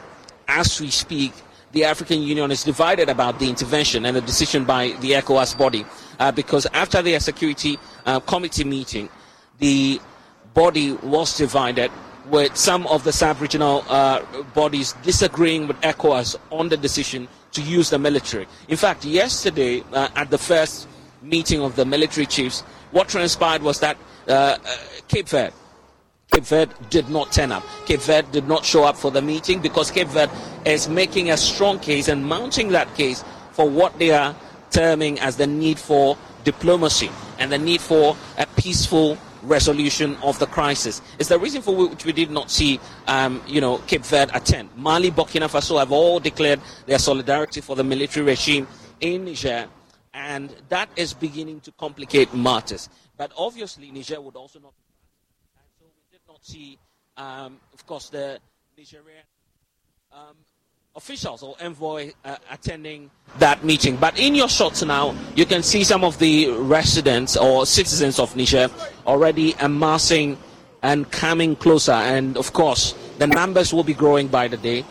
as 0.49 0.79
we 0.79 0.91
speak, 0.91 1.33
the 1.73 1.85
African 1.85 2.21
Union 2.21 2.51
is 2.51 2.63
divided 2.63 3.09
about 3.09 3.39
the 3.39 3.49
intervention 3.49 4.05
and 4.05 4.15
the 4.15 4.21
decision 4.21 4.67
by 4.67 4.89
the 5.01 5.13
ECOWAS 5.13 5.57
body 5.57 5.87
uh, 6.19 6.31
because 6.31 6.67
after 6.75 7.01
their 7.01 7.19
security 7.19 7.79
uh, 8.05 8.21
committee 8.21 8.65
meeting, 8.65 9.09
the 9.61 9.99
body 10.53 10.93
was 10.93 11.39
divided 11.39 11.91
with 12.29 12.55
some 12.55 12.87
of 12.87 13.03
the 13.05 13.13
sub-regional 13.13 13.83
uh, 13.89 14.21
bodies 14.55 14.95
disagreeing 15.03 15.67
with 15.67 15.81
ECOWAS 15.81 16.37
on 16.51 16.69
the 16.69 16.77
decision 16.77 17.29
to 17.53 17.63
use 17.63 17.91
the 17.91 17.99
military. 17.99 18.47
In 18.69 18.77
fact, 18.77 19.05
yesterday 19.05 19.83
uh, 19.93 20.09
at 20.15 20.31
the 20.31 20.39
first 20.39 20.89
meeting 21.23 21.61
of 21.61 21.77
the 21.77 21.85
military 21.85 22.27
chiefs, 22.27 22.61
what 22.91 23.09
transpired 23.09 23.63
was 23.63 23.81
that 23.81 23.97
uh, 24.29 24.33
uh, 24.33 24.59
Cape 25.09 25.29
Verde, 25.29 25.55
Cape 26.33 26.45
Verde 26.45 26.73
did 26.91 27.09
not 27.09 27.33
turn 27.33 27.53
up. 27.53 27.65
Cape 27.87 28.01
Verde 28.01 28.29
did 28.33 28.49
not 28.49 28.65
show 28.65 28.85
up 28.85 28.97
for 28.97 29.11
the 29.11 29.23
meeting 29.23 29.61
because 29.61 29.91
Cape 29.91 30.09
Verde 30.09 30.33
is 30.65 30.89
making 30.89 31.31
a 31.31 31.37
strong 31.37 31.79
case 31.79 32.09
and 32.09 32.25
mounting 32.25 32.69
that 32.69 32.95
case 32.95 33.25
for 33.53 33.69
what 33.69 33.99
they 33.99 34.11
are 34.11 34.35
terming 34.71 35.19
as 35.21 35.37
the 35.37 35.47
need 35.47 35.79
for 35.79 36.17
diplomacy 36.45 37.11
and 37.39 37.51
the 37.51 37.59
need 37.59 37.81
for 37.81 38.17
a 38.39 38.47
peaceful 38.57 39.17
resolution 39.47 40.17
of 40.23 40.39
the 40.39 40.47
crisis. 40.47 41.01
It's 41.19 41.29
the 41.29 41.39
reason 41.39 41.63
for 41.63 41.75
which 41.75 42.05
we 42.05 42.13
did 42.13 42.31
not 42.31 42.51
see, 42.51 42.81
um, 43.07 43.43
you 43.47 43.61
know, 43.61 43.79
Cape 43.87 44.05
Verde 44.05 44.33
attend. 44.35 44.71
Mali, 44.77 45.11
Burkina 45.11 45.49
Faso 45.49 45.79
have 45.79 45.93
all 45.93 46.21
declared 46.21 46.61
their 46.87 46.99
solidarity 46.99 47.61
for 47.61 47.77
the 47.77 47.85
military 47.85 48.25
regime 48.27 48.67
in 49.01 49.25
Niger 49.25 49.69
and 50.17 50.49
that 50.71 50.89
is 50.97 51.13
beginning 51.13 51.61
to 51.61 51.71
complicate 51.73 52.33
matters. 52.35 52.89
But 53.19 53.33
obviously, 53.37 53.91
Niger 53.91 54.19
would 54.21 54.35
also 54.35 54.59
not. 54.59 54.73
And 55.59 55.67
so 55.79 55.85
we 55.95 56.03
did 56.11 56.21
not 56.27 56.43
see, 56.43 56.79
um, 57.19 57.61
of 57.75 57.87
course, 57.87 58.09
the 58.09 58.41
Nigerian 58.79 59.25
um, 60.11 60.37
officials 60.97 61.43
or 61.43 61.55
envoy 61.61 62.13
uh, 62.25 62.37
attending 62.51 63.11
that 63.39 63.63
meeting. 63.63 63.97
But 63.97 64.19
in 64.19 64.35
your 64.35 64.49
shots 64.49 64.83
now, 64.83 65.15
you 65.35 65.45
can 65.45 65.63
see 65.63 65.85
some 65.85 66.03
of 66.03 66.19
the 66.19 66.51
residents 66.53 67.37
or 67.37 67.67
citizens 67.67 68.19
of 68.19 68.35
Niger 68.35 68.69
already 69.07 69.53
amassing 69.61 70.39
and 70.83 71.11
coming 71.11 71.55
closer. 71.55 71.93
And 71.93 72.37
of 72.37 72.53
course, 72.53 72.95
the 73.19 73.27
numbers 73.27 73.73
will 73.75 73.85
be 73.85 73.95
growing 73.95 74.29
by 74.29 74.49
the 74.49 74.57
day. 74.57 74.85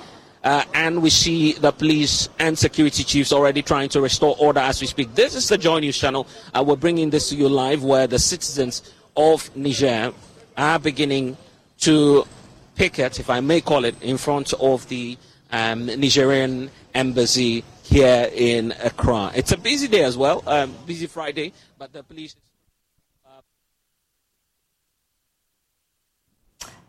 Uh, 0.43 0.63
and 0.75 1.01
we 1.01 1.09
see 1.09 1.53
the 1.53 1.71
police 1.71 2.29
and 2.37 2.55
security 2.55 3.03
chiefs 3.03 3.33
already 3.33 3.63
trying 3.63 3.89
to 3.89 3.99
restore 3.99 4.35
order 4.37 4.59
as 4.59 4.79
we 4.79 4.85
speak. 4.85 5.15
This 5.15 5.33
is 5.33 5.49
the 5.49 5.57
Joy 5.57 5.79
News 5.79 5.97
channel. 5.97 6.27
Uh, 6.53 6.63
we're 6.63 6.75
bringing 6.75 7.09
this 7.09 7.29
to 7.29 7.35
you 7.35 7.49
live 7.49 7.83
where 7.83 8.05
the 8.05 8.19
citizens 8.19 8.93
of 9.17 9.49
Niger 9.55 10.13
are 10.55 10.77
beginning 10.77 11.35
to 11.79 12.27
picket, 12.75 13.19
if 13.19 13.27
I 13.31 13.39
may 13.39 13.59
call 13.59 13.85
it, 13.85 13.99
in 14.03 14.17
front 14.17 14.53
of 14.53 14.87
the 14.87 15.17
um, 15.51 15.85
Nigerian 15.85 16.69
embassy 16.93 17.63
here 17.83 18.29
in 18.33 18.71
Accra. 18.83 19.31
It's 19.35 19.51
a 19.51 19.57
busy 19.57 19.87
day 19.87 20.03
as 20.03 20.17
well, 20.17 20.43
um, 20.47 20.73
busy 20.85 21.07
Friday, 21.07 21.53
but 21.77 21.93
the 21.93 22.03
police 22.03 22.35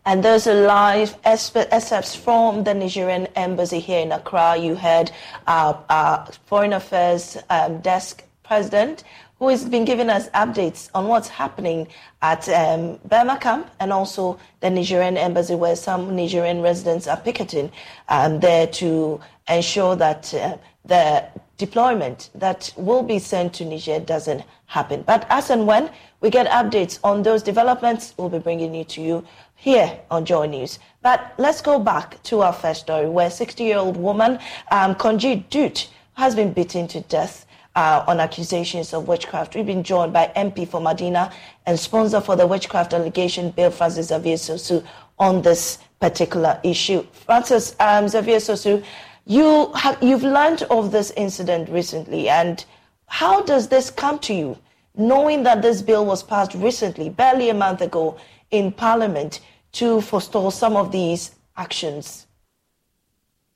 And 0.07 0.23
those 0.23 0.47
are 0.47 0.53
live 0.53 1.17
excerpts 1.25 2.15
from 2.15 2.63
the 2.63 2.73
Nigerian 2.73 3.27
embassy 3.35 3.81
here 3.81 3.99
in 3.99 4.13
Accra. 4.13 4.55
You 4.55 4.75
heard 4.75 5.11
our, 5.47 5.83
our 5.89 6.25
Foreign 6.45 6.71
Affairs 6.71 7.35
um, 7.49 7.81
Desk 7.81 8.23
President, 8.41 9.03
who 9.39 9.49
has 9.49 9.65
been 9.65 9.85
giving 9.85 10.09
us 10.09 10.29
updates 10.29 10.89
on 10.95 11.07
what's 11.07 11.27
happening 11.27 11.87
at 12.21 12.47
um, 12.49 12.99
Burma 13.05 13.37
camp 13.37 13.69
and 13.79 13.93
also 13.93 14.39
the 14.61 14.69
Nigerian 14.69 15.17
embassy, 15.17 15.55
where 15.55 15.75
some 15.75 16.15
Nigerian 16.15 16.61
residents 16.61 17.07
are 17.07 17.17
picketing 17.17 17.71
um, 18.09 18.39
there 18.39 18.67
to 18.67 19.19
ensure 19.47 19.95
that 19.95 20.33
uh, 20.33 20.57
the 20.85 21.23
deployment 21.57 22.29
that 22.35 22.73
will 22.77 23.03
be 23.03 23.19
sent 23.19 23.53
to 23.55 23.65
Niger 23.65 23.99
doesn't 23.99 24.43
happen. 24.67 25.01
But 25.03 25.25
as 25.29 25.49
and 25.49 25.65
when 25.67 25.89
we 26.21 26.29
get 26.29 26.47
updates 26.47 26.99
on 27.03 27.23
those 27.23 27.43
developments, 27.43 28.13
we'll 28.17 28.29
be 28.29 28.39
bringing 28.39 28.73
it 28.75 28.89
to 28.89 29.01
you 29.01 29.25
here 29.55 29.99
on 30.11 30.25
Joy 30.25 30.45
News. 30.47 30.79
But 31.01 31.33
let's 31.37 31.61
go 31.61 31.79
back 31.79 32.21
to 32.23 32.41
our 32.41 32.53
first 32.53 32.81
story 32.81 33.09
where 33.09 33.29
60 33.29 33.63
year 33.63 33.77
old 33.77 33.97
woman, 33.97 34.39
um, 34.71 34.95
Konji 34.95 35.47
Dut, 35.49 35.89
has 36.13 36.35
been 36.35 36.53
beaten 36.53 36.87
to 36.89 37.01
death. 37.01 37.45
Uh, 37.77 38.03
on 38.07 38.19
accusations 38.19 38.91
of 38.91 39.07
witchcraft. 39.07 39.55
We've 39.55 39.63
been 39.63 39.83
joined 39.83 40.11
by 40.11 40.31
MP 40.35 40.67
for 40.67 40.81
Madina 40.81 41.31
and 41.67 41.79
sponsor 41.79 42.19
for 42.19 42.35
the 42.35 42.47
witchcraft 42.47 42.91
allegation, 42.91 43.51
Bill 43.51 43.69
Francis 43.69 44.07
Xavier 44.07 44.35
Sosu, 44.35 44.83
on 45.19 45.43
this 45.43 45.77
particular 45.99 46.59
issue. 46.63 47.05
Francis 47.11 47.75
um, 47.79 48.07
Xavier 48.07 48.37
Sosu, 48.37 48.83
you 49.27 49.71
have, 49.73 50.01
you've 50.01 50.23
learned 50.23 50.63
of 50.71 50.91
this 50.91 51.11
incident 51.17 51.69
recently, 51.69 52.29
and 52.29 52.65
how 53.05 53.43
does 53.43 53.67
this 53.67 53.91
come 53.91 54.17
to 54.21 54.33
you, 54.33 54.57
knowing 54.95 55.43
that 55.43 55.61
this 55.61 55.83
bill 55.83 56.03
was 56.03 56.23
passed 56.23 56.55
recently, 56.55 57.09
barely 57.09 57.51
a 57.51 57.53
month 57.53 57.81
ago, 57.81 58.17
in 58.49 58.71
Parliament 58.71 59.41
to 59.73 60.01
forestall 60.01 60.49
some 60.49 60.75
of 60.75 60.91
these 60.91 61.35
actions? 61.57 62.25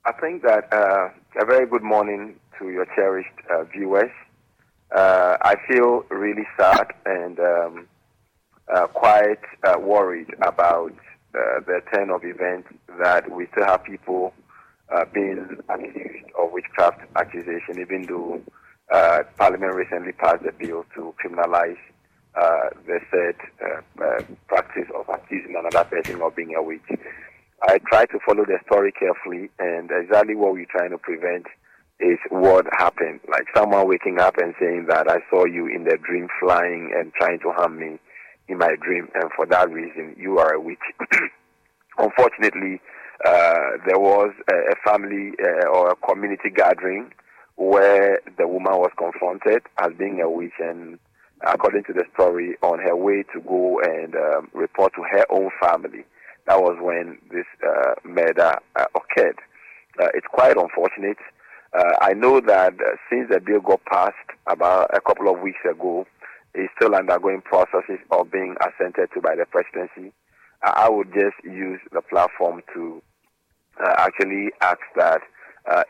I 0.05 0.11
think 0.11 0.43
that 0.43 0.71
uh, 0.71 1.09
a 1.41 1.43
very 1.43 1.65
good 1.65 1.81
morning 1.81 2.35
to 2.61 2.69
your 2.69 2.85
cherished 2.95 3.29
uh, 3.49 3.63
viewers. 3.63 4.11
Uh, 4.95 5.37
I 5.41 5.55
feel 5.67 6.03
really 6.09 6.45
sad 6.59 6.93
and 7.05 7.39
um, 7.39 7.87
uh, 8.73 8.87
quite 8.87 9.43
uh, 9.63 9.79
worried 9.79 10.29
about 10.41 10.93
uh, 11.33 11.59
the 11.65 11.81
turn 11.93 12.09
of 12.09 12.23
events 12.23 12.69
that 12.99 13.29
we 13.31 13.47
still 13.51 13.65
have 13.65 13.83
people 13.83 14.33
being 15.13 15.57
accused 15.69 16.25
of 16.37 16.51
witchcraft 16.51 16.99
accusation, 17.15 17.79
even 17.79 18.05
though 18.07 18.41
Parliament 19.37 19.73
recently 19.73 20.11
passed 20.11 20.43
a 20.45 20.51
bill 20.51 20.85
to 20.93 21.15
criminalize 21.23 21.77
uh, 22.35 22.69
the 22.85 22.99
said 23.09 23.35
uh, 23.63 24.03
uh, 24.03 24.21
practice 24.47 24.87
of 24.95 25.07
accusing 25.07 25.55
another 25.55 25.89
person 25.89 26.21
of 26.21 26.35
being 26.35 26.55
a 26.55 26.61
witch. 26.61 26.81
I 27.63 27.77
try 27.89 28.05
to 28.05 28.19
follow 28.25 28.45
the 28.45 28.59
story 28.65 28.91
carefully, 28.91 29.49
and 29.59 29.89
exactly 29.91 30.35
what 30.35 30.53
we're 30.53 30.65
trying 30.65 30.91
to 30.91 30.97
prevent 30.97 31.45
is 32.01 32.19
what 32.29 32.65
happened. 32.77 33.19
Like 33.29 33.45
someone 33.55 33.87
waking 33.87 34.19
up 34.19 34.37
and 34.37 34.53
saying 34.59 34.85
that 34.89 35.09
I 35.09 35.19
saw 35.29 35.45
you 35.45 35.67
in 35.67 35.83
the 35.83 35.97
dream 35.97 36.27
flying 36.39 36.91
and 36.95 37.13
trying 37.13 37.39
to 37.39 37.51
harm 37.51 37.79
me 37.79 37.99
in 38.47 38.57
my 38.57 38.75
dream, 38.81 39.07
and 39.15 39.31
for 39.35 39.45
that 39.45 39.69
reason, 39.71 40.15
you 40.17 40.39
are 40.39 40.53
a 40.53 40.59
witch. 40.59 40.79
Unfortunately, 41.97 42.81
uh, 43.25 43.77
there 43.85 43.99
was 43.99 44.33
a, 44.49 44.75
family 44.83 45.31
uh, 45.41 45.67
or 45.67 45.91
a 45.91 45.95
community 45.95 46.49
gathering 46.49 47.11
where 47.55 48.19
the 48.37 48.47
woman 48.47 48.73
was 48.73 48.91
confronted 48.97 49.61
as 49.77 49.91
being 49.97 50.19
a 50.21 50.29
witch 50.29 50.53
and 50.59 50.97
according 51.47 51.83
to 51.85 51.93
the 51.93 52.03
story, 52.13 52.55
on 52.61 52.79
her 52.79 52.95
way 52.95 53.23
to 53.33 53.41
go 53.41 53.79
and 53.79 54.15
um, 54.15 54.49
report 54.53 54.93
to 54.95 55.03
her 55.03 55.25
own 55.31 55.49
family. 55.61 56.03
That 56.47 56.59
was 56.59 56.77
when 56.81 57.17
this 57.31 57.45
uh, 57.65 57.95
murder 58.03 58.55
uh, 58.75 58.85
occurred. 58.95 59.37
Uh, 59.99 60.09
it's 60.13 60.27
quite 60.31 60.57
unfortunate. 60.57 61.17
Uh, 61.73 61.93
I 62.01 62.13
know 62.13 62.41
that 62.41 62.73
uh, 62.73 62.95
since 63.09 63.29
the 63.29 63.39
bill 63.39 63.61
got 63.61 63.83
passed 63.85 64.15
about 64.47 64.89
a 64.93 65.01
couple 65.01 65.29
of 65.33 65.39
weeks 65.39 65.59
ago, 65.69 66.05
it's 66.53 66.71
still 66.75 66.95
undergoing 66.95 67.41
processes 67.41 67.99
of 68.11 68.31
being 68.31 68.55
assented 68.61 69.09
to 69.13 69.21
by 69.21 69.35
the 69.35 69.45
presidency. 69.45 70.13
I 70.63 70.89
would 70.89 71.13
just 71.13 71.37
use 71.43 71.79
the 71.91 72.01
platform 72.01 72.61
to 72.73 73.01
uh, 73.83 73.93
actually 73.97 74.49
ask 74.61 74.81
that 74.95 75.21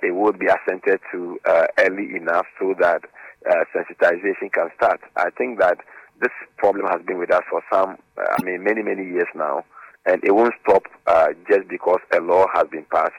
it 0.04 0.16
would 0.16 0.38
be 0.38 0.46
assented 0.48 1.00
to 1.12 1.40
early 1.80 2.16
enough 2.16 2.46
so 2.60 2.76
that 2.80 3.02
uh, 3.50 3.66
sensitization 3.76 4.52
can 4.54 4.70
start. 4.76 5.02
I 5.16 5.30
think 5.32 5.60
that 5.60 5.80
this 6.22 6.32
problem 6.58 6.86
has 6.88 7.02
been 7.06 7.18
with 7.18 7.32
us 7.32 7.44
for 7.50 7.62
some, 7.72 7.98
uh, 8.18 8.36
I 8.40 8.44
mean, 8.44 8.64
many, 8.64 8.84
many 8.84 9.04
years 9.04 9.28
now, 9.34 9.66
and 10.06 10.24
it 10.24 10.36
won't 10.36 10.54
stop 10.62 10.84
uh, 11.08 11.30
just 11.50 11.68
because 11.68 12.00
a 12.14 12.20
law 12.22 12.46
has 12.54 12.68
been 12.72 12.86
passed. 12.94 13.14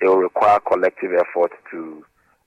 It 0.00 0.06
will 0.06 0.18
require 0.18 0.60
collective 0.60 1.12
effort 1.12 1.52
to 1.70 2.04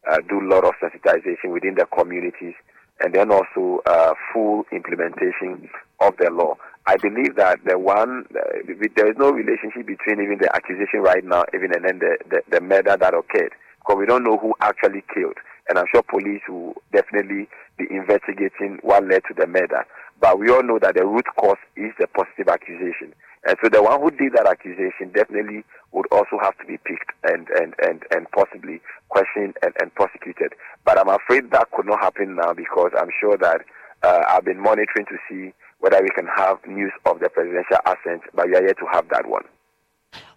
uh, 0.10 0.18
do 0.28 0.39
a 0.39 0.47
lot 0.47 0.64
of 0.64 0.74
sensitization 0.82 1.52
within 1.52 1.76
the 1.76 1.86
communities 1.86 2.54
and 3.02 3.14
then 3.14 3.32
also 3.32 3.82
uh, 3.86 4.14
full 4.34 4.66
implementation 4.72 5.70
of 6.00 6.16
the 6.18 6.30
law. 6.30 6.58
I 6.86 6.97
believe 6.97 7.36
that 7.36 7.60
the 7.66 7.78
one, 7.78 8.26
uh, 8.36 8.74
there 8.95 9.10
is 9.10 9.18
no 9.18 9.32
relationship 9.32 9.86
between 9.86 10.22
even 10.22 10.39
the 10.39 10.54
accusation 10.56 11.02
right 11.02 11.24
now, 11.24 11.45
even 11.54 11.74
and 11.74 11.86
then 11.86 12.00
the, 12.00 12.18
the, 12.30 12.41
the 12.50 12.62
murder 12.62 12.97
that 12.97 13.14
occurred, 13.14 13.54
because 13.80 13.97
we 13.97 14.06
don't 14.06 14.24
know 14.24 14.38
who 14.38 14.54
actually 14.62 15.04
killed 15.14 15.38
and 15.70 15.78
I'm 15.78 15.86
sure 15.91 16.02
police 16.02 16.41
will 16.50 16.74
definitely 16.91 17.47
be 17.78 17.86
investigating 17.91 18.80
what 18.82 19.06
led 19.06 19.22
to 19.28 19.34
the 19.38 19.45
murder. 19.45 19.86
But 20.20 20.39
we 20.39 20.50
all 20.50 20.64
know 20.64 20.80
that 20.80 20.95
the 20.95 21.06
root 21.06 21.26
cause 21.38 21.62
is 21.78 21.93
the 22.00 22.08
positive 22.08 22.50
accusation. 22.50 23.14
And 23.46 23.56
so 23.64 23.70
the 23.70 23.82
one 23.82 24.02
who 24.02 24.12
did 24.12 24.34
that 24.34 24.48
accusation 24.48 25.12
definitely 25.14 25.64
would 25.92 26.06
also 26.12 26.38
have 26.42 26.58
to 26.60 26.66
be 26.66 26.78
picked 26.78 27.12
and, 27.24 27.48
and, 27.50 27.74
and, 27.82 28.04
and 28.12 28.30
possibly 28.32 28.82
questioned 29.10 29.56
and, 29.64 29.74
and 29.82 29.94
prosecuted. 29.96 30.54
But 30.86 31.00
I'm 31.00 31.10
afraid 31.10 31.52
that 31.52 31.72
could 31.72 31.86
not 31.86 32.02
happen 32.02 32.36
now 32.36 32.54
because 32.54 32.92
I'm 33.00 33.10
sure 33.20 33.38
that 33.38 33.62
uh, 34.04 34.24
I've 34.28 34.46
been 34.46 34.60
monitoring 34.60 35.06
to 35.08 35.18
see 35.30 35.54
whether 35.80 36.02
we 36.02 36.10
can 36.10 36.28
have 36.36 36.58
news 36.68 36.92
of 37.06 37.20
the 37.20 37.30
presidential 37.30 37.78
assent, 37.86 38.24
but 38.34 38.48
we 38.48 38.56
are 38.56 38.66
yet 38.66 38.78
to 38.78 38.86
have 38.92 39.08
that 39.10 39.28
one. 39.28 39.44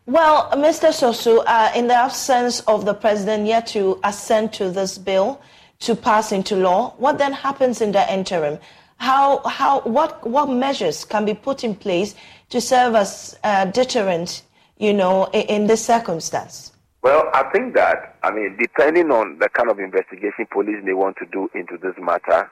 Well, 0.07 0.51
Mr. 0.53 0.89
Sosu, 0.89 1.43
uh, 1.47 1.73
in 1.77 1.87
the 1.87 1.95
absence 1.95 2.61
of 2.61 2.85
the 2.85 2.95
president 2.95 3.47
yet 3.47 3.67
to 3.69 4.01
assent 4.05 4.53
to 4.55 4.71
this 4.71 4.99
bill 4.99 5.41
to 5.81 5.95
pass 5.95 6.33
into 6.33 6.57
law, 6.57 6.95
what 6.99 7.19
then 7.19 7.33
happens 7.33 7.81
in 7.81 7.93
the 7.93 8.13
interim? 8.13 8.59
How, 8.97 9.39
how, 9.47 9.81
what, 9.81 10.27
what 10.29 10.47
measures 10.47 11.05
can 11.05 11.25
be 11.25 11.35
put 11.35 11.65
in 11.65 11.75
place 11.75 12.15
to 12.53 12.61
serve 12.61 12.95
as 12.95 13.39
a 13.43 13.67
deterrent, 13.67 14.43
you 14.77 14.93
know, 14.93 15.25
in, 15.33 15.43
in 15.55 15.67
this 15.67 15.85
circumstance? 15.85 16.73
Well, 17.03 17.31
I 17.33 17.45
think 17.51 17.75
that, 17.75 18.17
I 18.23 18.31
mean, 18.31 18.57
depending 18.61 19.11
on 19.11 19.39
the 19.39 19.49
kind 19.49 19.71
of 19.71 19.79
investigation 19.81 20.47
police 20.53 20.77
may 20.85 20.93
want 20.93 21.17
to 21.17 21.27
do 21.33 21.49
into 21.55 21.79
this 21.79 21.95
matter, 21.99 22.51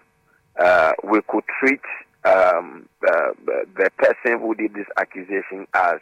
uh, 0.58 0.92
we 1.04 1.20
could 1.28 1.44
treat 1.60 1.80
um, 2.24 2.88
uh, 3.06 3.32
the 3.76 3.90
person 3.98 4.40
who 4.40 4.54
did 4.54 4.74
this 4.74 4.86
accusation 4.96 5.66
as 5.74 5.98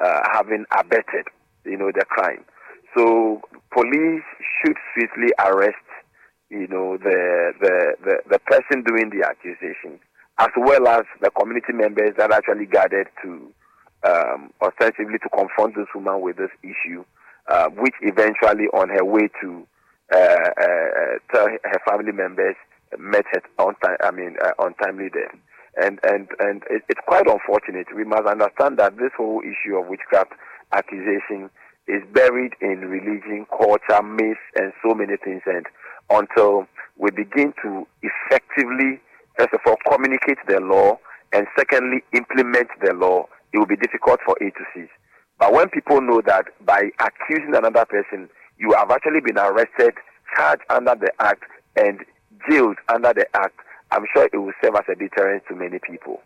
uh, 0.00 0.20
having 0.32 0.64
abetted, 0.76 1.26
you 1.64 1.76
know, 1.76 1.92
the 1.94 2.04
crime. 2.08 2.44
So 2.96 3.42
police 3.72 4.24
should 4.58 4.76
swiftly 4.94 5.32
arrest, 5.38 5.76
you 6.48 6.66
know, 6.66 6.96
the, 6.96 7.52
the, 7.60 7.96
the, 8.04 8.16
the 8.30 8.38
person 8.40 8.82
doing 8.84 9.10
the 9.10 9.26
accusation, 9.28 10.00
as 10.38 10.50
well 10.56 10.88
as 10.88 11.04
the 11.20 11.30
community 11.30 11.72
members 11.72 12.14
that 12.18 12.32
actually 12.32 12.66
gathered 12.66 13.08
to 13.22 13.52
um, 14.04 14.50
ostensibly 14.60 15.18
to 15.18 15.28
confront 15.30 15.76
this 15.76 15.86
woman 15.94 16.20
with 16.20 16.36
this 16.36 16.50
issue, 16.62 17.04
uh, 17.48 17.68
which 17.70 17.94
eventually, 18.02 18.66
on 18.74 18.88
her 18.88 19.04
way 19.04 19.28
to 19.40 19.66
uh, 20.12 20.16
uh, 20.16 21.18
tell 21.32 21.46
her 21.46 21.80
family 21.88 22.12
members, 22.12 22.56
met 22.98 23.24
her 23.32 23.42
on 23.58 23.74
time. 23.76 23.96
I 24.02 24.10
mean, 24.10 24.36
uh, 24.44 24.52
untimely 24.58 25.08
death 25.08 25.38
and 25.76 25.98
and 26.04 26.28
and 26.38 26.62
it, 26.70 26.82
it's 26.88 27.00
quite 27.06 27.26
unfortunate. 27.26 27.86
We 27.94 28.04
must 28.04 28.26
understand 28.26 28.78
that 28.78 28.96
this 28.96 29.10
whole 29.16 29.42
issue 29.42 29.76
of 29.76 29.86
witchcraft 29.88 30.32
accusation 30.72 31.50
is 31.86 32.02
buried 32.12 32.52
in 32.60 32.80
religion, 32.88 33.46
culture, 33.50 34.02
myths, 34.02 34.40
and 34.56 34.72
so 34.82 34.94
many 34.94 35.16
things. 35.22 35.42
And 35.46 35.66
until 36.10 36.66
we 36.96 37.10
begin 37.10 37.52
to 37.62 37.86
effectively, 38.02 39.00
first 39.36 39.52
of 39.52 39.60
all, 39.66 39.76
communicate 39.90 40.38
the 40.48 40.60
law, 40.60 40.98
and 41.32 41.46
secondly, 41.58 42.02
implement 42.12 42.68
the 42.82 42.92
law, 42.94 43.26
it 43.52 43.58
will 43.58 43.66
be 43.66 43.76
difficult 43.76 44.20
for 44.24 44.36
A 44.40 44.50
to 44.50 44.64
cease. 44.74 44.88
But 45.38 45.52
when 45.52 45.68
people 45.68 46.00
know 46.00 46.22
that 46.26 46.46
by 46.64 46.90
accusing 47.00 47.54
another 47.54 47.84
person, 47.84 48.28
you 48.58 48.72
have 48.72 48.90
actually 48.90 49.20
been 49.20 49.38
arrested, 49.38 49.94
charged 50.36 50.62
under 50.70 50.94
the 50.94 51.10
act, 51.20 51.44
and 51.76 52.00
jailed 52.48 52.76
under 52.88 53.12
the 53.12 53.26
act, 53.36 53.58
I'm 53.90 54.04
sure 54.12 54.28
it 54.32 54.36
will 54.36 54.52
serve 54.62 54.76
as 54.76 54.84
a 54.90 54.94
deterrent 54.94 55.44
to 55.48 55.54
many 55.54 55.78
people. 55.78 56.20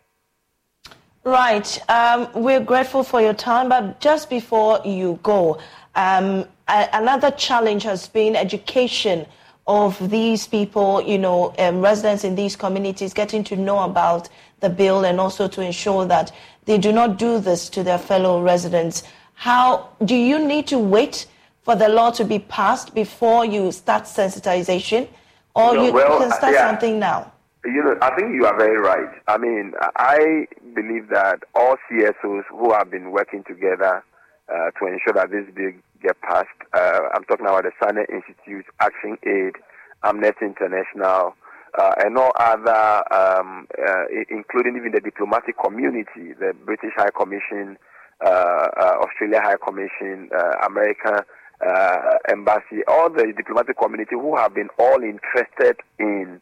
Right. 1.23 1.79
Um, 1.89 2.29
we're 2.33 2.63
grateful 2.63 3.03
for 3.03 3.21
your 3.21 3.33
time, 3.33 3.69
but 3.69 3.99
just 3.99 4.29
before 4.29 4.79
you 4.85 5.19
go, 5.21 5.59
um, 5.95 6.45
a- 6.67 6.89
another 6.93 7.31
challenge 7.31 7.83
has 7.83 8.07
been 8.07 8.35
education 8.35 9.25
of 9.69 10.09
these 10.09 10.47
people, 10.47 10.99
you 10.99 11.19
know, 11.19 11.53
um, 11.59 11.79
residents 11.79 12.23
in 12.23 12.33
these 12.33 12.55
communities 12.55 13.13
getting 13.13 13.43
to 13.43 13.55
know 13.55 13.79
about 13.81 14.27
the 14.61 14.69
bill 14.69 15.05
and 15.05 15.19
also 15.19 15.47
to 15.47 15.61
ensure 15.61 16.05
that 16.07 16.31
they 16.65 16.79
do 16.79 16.91
not 16.91 17.19
do 17.19 17.39
this 17.39 17.69
to 17.69 17.83
their 17.83 17.99
fellow 17.99 18.41
residents. 18.41 19.03
How 19.35 19.89
do 20.03 20.15
you 20.15 20.39
need 20.39 20.65
to 20.67 20.79
wait 20.79 21.27
for 21.61 21.75
the 21.75 21.87
law 21.87 22.09
to 22.11 22.25
be 22.25 22.39
passed 22.39 22.95
before 22.95 23.45
you 23.45 23.71
start 23.71 24.05
sensitization, 24.05 25.07
or 25.53 25.75
No, 25.75 25.85
you, 25.85 25.93
well, 25.93 26.17
can 26.17 26.31
start 26.31 26.53
yeah. 26.53 26.67
something 26.67 26.97
now? 26.97 27.31
You 27.63 27.83
know, 27.83 27.95
I 28.01 28.15
think 28.15 28.33
you 28.33 28.47
are 28.47 28.57
very 28.57 28.77
right. 28.77 29.13
I 29.27 29.37
mean, 29.37 29.73
I 29.97 30.47
believe 30.73 31.09
that 31.09 31.43
all 31.53 31.75
CSOs 31.91 32.43
who 32.49 32.73
have 32.73 32.89
been 32.89 33.11
working 33.11 33.43
together 33.43 34.03
uh, 34.51 34.71
to 34.79 34.87
ensure 34.87 35.13
that 35.13 35.29
this 35.29 35.45
bill 35.53 35.73
get 36.01 36.19
passed, 36.21 36.47
uh, 36.73 37.09
I'm 37.13 37.23
talking 37.25 37.45
about 37.45 37.63
the 37.63 37.71
Sanneh 37.81 38.05
Institute, 38.09 38.65
Action 38.79 39.17
Aid, 39.25 39.55
Amnesty 40.03 40.45
International, 40.45 41.35
uh, 41.77 41.93
and 42.03 42.17
all 42.17 42.31
other, 42.39 43.03
um, 43.13 43.67
uh, 43.77 44.05
including 44.29 44.75
even 44.77 44.91
the 44.91 45.01
diplomatic 45.01 45.55
community, 45.63 46.33
the 46.39 46.53
British 46.65 46.93
High 46.95 47.11
Commission, 47.11 47.77
uh, 48.25 48.67
uh, 48.75 48.95
Australia 49.05 49.41
High 49.41 49.57
Commission, 49.65 50.29
uh, 50.35 50.67
American 50.67 51.23
uh, 51.65 52.17
Embassy, 52.29 52.83
all 52.87 53.09
the 53.09 53.31
diplomatic 53.35 53.77
community 53.77 54.15
who 54.15 54.35
have 54.35 54.53
been 54.53 54.69
all 54.77 55.01
interested 55.03 55.77
in 55.99 56.41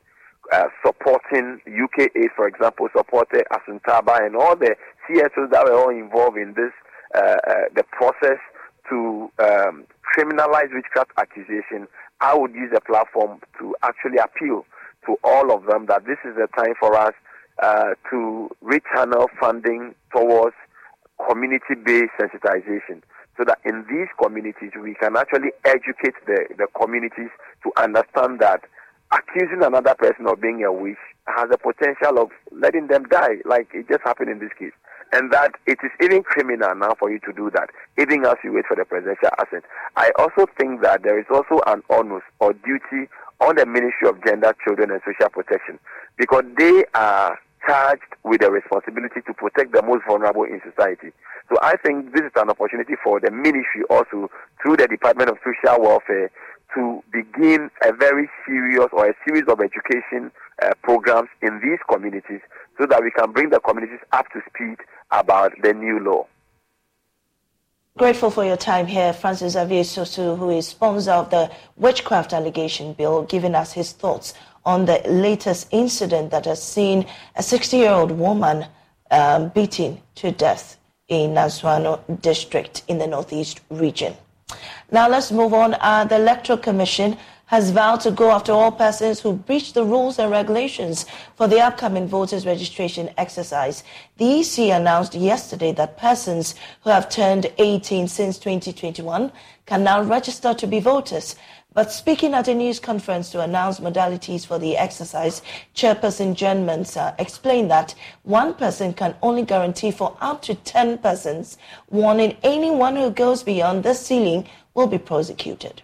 supporting 0.85 1.59
UK 1.67 2.09
aid, 2.15 2.29
for 2.35 2.47
example, 2.47 2.87
supported 2.95 3.43
Asuntaba 3.51 4.25
and 4.25 4.35
all 4.35 4.55
the 4.55 4.75
CSOs 5.05 5.51
that 5.51 5.65
were 5.65 5.73
all 5.73 5.89
involved 5.89 6.37
in 6.37 6.53
this, 6.53 6.71
the 7.13 7.83
process 7.91 8.39
to 8.89 9.31
um, 9.39 9.85
criminalize 10.15 10.73
witchcraft 10.73 11.11
accusation. 11.17 11.87
I 12.21 12.35
would 12.35 12.53
use 12.53 12.71
the 12.73 12.81
platform 12.81 13.39
to 13.59 13.75
actually 13.83 14.17
appeal 14.17 14.65
to 15.05 15.17
all 15.23 15.51
of 15.53 15.65
them 15.65 15.85
that 15.87 16.05
this 16.05 16.17
is 16.25 16.35
the 16.35 16.47
time 16.57 16.73
for 16.79 16.95
us 16.95 17.13
uh, 17.61 17.93
to 18.09 18.49
rechannel 18.63 19.27
funding 19.39 19.95
towards 20.11 20.55
community-based 21.29 22.13
sensitization 22.19 23.01
so 23.37 23.43
that 23.45 23.59
in 23.65 23.85
these 23.89 24.07
communities 24.21 24.71
we 24.81 24.95
can 24.95 25.15
actually 25.15 25.51
educate 25.65 26.15
the, 26.25 26.45
the 26.57 26.67
communities 26.79 27.29
to 27.63 27.71
understand 27.77 28.39
that 28.39 28.61
accusing 29.11 29.63
another 29.63 29.95
person 29.95 30.27
of 30.27 30.41
being 30.41 30.63
a 30.63 30.71
witch 30.71 30.97
has 31.25 31.49
the 31.49 31.57
potential 31.57 32.21
of 32.21 32.29
letting 32.51 32.87
them 32.87 33.03
die, 33.09 33.37
like 33.45 33.67
it 33.73 33.87
just 33.87 34.01
happened 34.03 34.29
in 34.29 34.39
this 34.39 34.51
case. 34.57 34.73
And 35.13 35.31
that 35.31 35.51
it 35.65 35.79
is 35.83 35.91
even 36.01 36.23
criminal 36.23 36.75
now 36.75 36.93
for 36.99 37.09
you 37.09 37.19
to 37.19 37.33
do 37.33 37.49
that, 37.51 37.69
even 37.97 38.25
as 38.25 38.35
you 38.43 38.53
wait 38.53 38.65
for 38.67 38.75
the 38.75 38.85
presidential 38.85 39.29
assent. 39.39 39.63
I 39.95 40.11
also 40.19 40.47
think 40.59 40.81
that 40.81 41.03
there 41.03 41.17
is 41.17 41.25
also 41.31 41.61
an 41.65 41.81
onus 41.89 42.23
or 42.39 42.53
duty 42.53 43.07
on 43.39 43.55
the 43.55 43.65
Ministry 43.65 44.09
of 44.09 44.23
Gender, 44.25 44.53
Children 44.65 44.91
and 44.91 45.01
Social 45.05 45.29
Protection 45.29 45.79
because 46.17 46.43
they 46.57 46.83
are 46.95 47.37
charged 47.65 48.15
with 48.23 48.41
the 48.41 48.51
responsibility 48.51 49.21
to 49.25 49.33
protect 49.33 49.73
the 49.73 49.81
most 49.81 50.03
vulnerable 50.07 50.43
in 50.43 50.61
society. 50.65 51.11
So 51.49 51.57
I 51.61 51.75
think 51.77 52.13
this 52.13 52.23
is 52.23 52.31
an 52.35 52.49
opportunity 52.49 52.93
for 53.03 53.19
the 53.19 53.31
ministry 53.31 53.83
also 53.89 54.29
through 54.61 54.77
the 54.77 54.87
Department 54.87 55.29
of 55.29 55.37
Social 55.43 55.81
Welfare 55.81 56.31
to 56.75 57.03
begin 57.11 57.69
a 57.83 57.93
very 57.93 58.29
serious 58.45 58.87
or 58.91 59.09
a 59.09 59.13
series 59.25 59.47
of 59.47 59.59
education 59.61 60.31
uh, 60.61 60.71
programs 60.83 61.29
in 61.41 61.61
these 61.63 61.79
communities 61.89 62.41
so 62.77 62.85
that 62.85 63.01
we 63.01 63.11
can 63.11 63.31
bring 63.31 63.49
the 63.49 63.59
communities 63.61 63.99
up 64.11 64.25
to 64.33 64.41
speed 64.49 64.77
about 65.11 65.53
the 65.61 65.73
new 65.73 65.99
law. 65.99 66.25
Grateful 67.97 68.29
for 68.29 68.45
your 68.45 68.57
time 68.57 68.85
here, 68.85 69.11
Francis 69.11 69.53
Xavier 69.53 69.81
Sosu, 69.83 70.37
who 70.37 70.51
is 70.51 70.67
sponsor 70.67 71.11
of 71.11 71.31
the 71.31 71.49
witchcraft 71.77 72.31
allegation 72.31 72.93
bill, 72.93 73.23
giving 73.23 73.55
us 73.55 73.73
his 73.73 73.91
thoughts 73.91 74.35
on 74.65 74.85
the 74.85 75.01
latest 75.07 75.67
incident 75.71 76.29
that 76.29 76.45
has 76.45 76.61
seen 76.61 77.07
a 77.35 77.41
60-year-old 77.41 78.11
woman 78.11 78.67
um, 79.09 79.49
beaten 79.49 79.99
to 80.13 80.29
death 80.31 80.77
in 81.07 81.31
Naswano 81.31 81.99
district 82.21 82.83
in 82.87 82.99
the 82.99 83.07
northeast 83.07 83.61
region. 83.71 84.13
Now 84.91 85.09
let's 85.09 85.31
move 85.31 85.53
on. 85.53 85.73
Uh, 85.75 86.05
the 86.05 86.17
Electoral 86.17 86.59
Commission 86.59 87.17
has 87.47 87.71
vowed 87.71 88.01
to 88.01 88.11
go 88.11 88.29
after 88.31 88.51
all 88.51 88.71
persons 88.71 89.21
who 89.21 89.33
breach 89.33 89.73
the 89.73 89.83
rules 89.83 90.19
and 90.19 90.29
regulations 90.29 91.05
for 91.35 91.47
the 91.47 91.59
upcoming 91.59 92.07
voters 92.07 92.45
registration 92.45 93.09
exercise. 93.17 93.83
The 94.17 94.41
EC 94.41 94.69
announced 94.69 95.15
yesterday 95.15 95.71
that 95.73 95.97
persons 95.97 96.55
who 96.83 96.89
have 96.89 97.09
turned 97.09 97.51
18 97.57 98.09
since 98.09 98.37
2021 98.37 99.31
can 99.65 99.83
now 99.83 100.01
register 100.01 100.53
to 100.53 100.67
be 100.67 100.81
voters. 100.81 101.37
But 101.73 101.91
speaking 101.91 102.33
at 102.33 102.49
a 102.49 102.53
news 102.53 102.81
conference 102.81 103.29
to 103.31 103.41
announce 103.41 103.79
modalities 103.79 104.45
for 104.45 104.59
the 104.59 104.75
exercise, 104.75 105.41
Chairperson 105.73 106.33
Jean 106.33 106.65
Mensa 106.65 107.15
explained 107.17 107.71
that 107.71 107.95
one 108.23 108.55
person 108.55 108.93
can 108.93 109.15
only 109.21 109.43
guarantee 109.43 109.91
for 109.91 110.17
up 110.19 110.41
to 110.41 110.55
10 110.55 110.97
persons, 110.97 111.57
warning 111.89 112.35
anyone 112.43 112.95
who 112.95 113.09
goes 113.09 113.41
beyond 113.43 113.83
this 113.83 114.05
ceiling 114.05 114.49
will 114.73 114.87
be 114.87 114.97
prosecuted. 114.97 115.81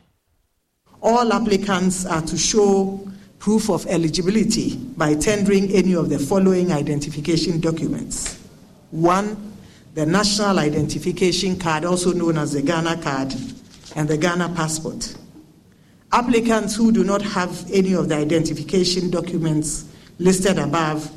All 1.04 1.34
applicants 1.34 2.06
are 2.06 2.22
to 2.22 2.38
show 2.38 3.06
proof 3.38 3.70
of 3.70 3.86
eligibility 3.88 4.78
by 4.78 5.16
tendering 5.16 5.70
any 5.74 5.95
of 5.95 6.10
the 6.10 6.18
following 6.18 6.72
identification 6.72 7.60
documents. 7.60 8.39
One, 8.91 9.54
the 9.95 10.06
national 10.06 10.60
identification 10.60 11.60
card, 11.60 11.84
also 11.84 12.14
known 12.14 12.38
as 12.38 12.54
the 12.54 12.62
Ghana 12.62 13.01
card, 13.01 13.34
and 13.97 14.08
the 14.08 14.16
Ghana 14.16 14.54
passport. 14.56 15.14
Applicants 16.14 16.74
who 16.78 16.93
do 16.93 17.04
not 17.04 17.22
have 17.22 17.70
any 17.70 17.93
of 17.95 18.08
the 18.08 18.16
identification 18.16 19.12
documents 19.12 19.84
listed 20.20 20.58
above 20.58 21.12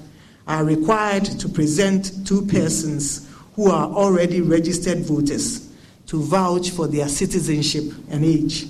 are 0.49 0.65
required 0.65 1.27
to 1.27 1.49
present 1.49 2.27
two 2.27 2.45
persons 2.47 3.31
who 3.55 3.71
are 3.71 3.87
already 3.87 4.41
registered 4.41 4.99
voters 5.07 5.71
to 6.07 6.21
vouch 6.25 6.71
for 6.71 6.89
their 6.89 7.07
citizenship 7.07 7.85
and 8.11 8.25
age. 8.25 8.67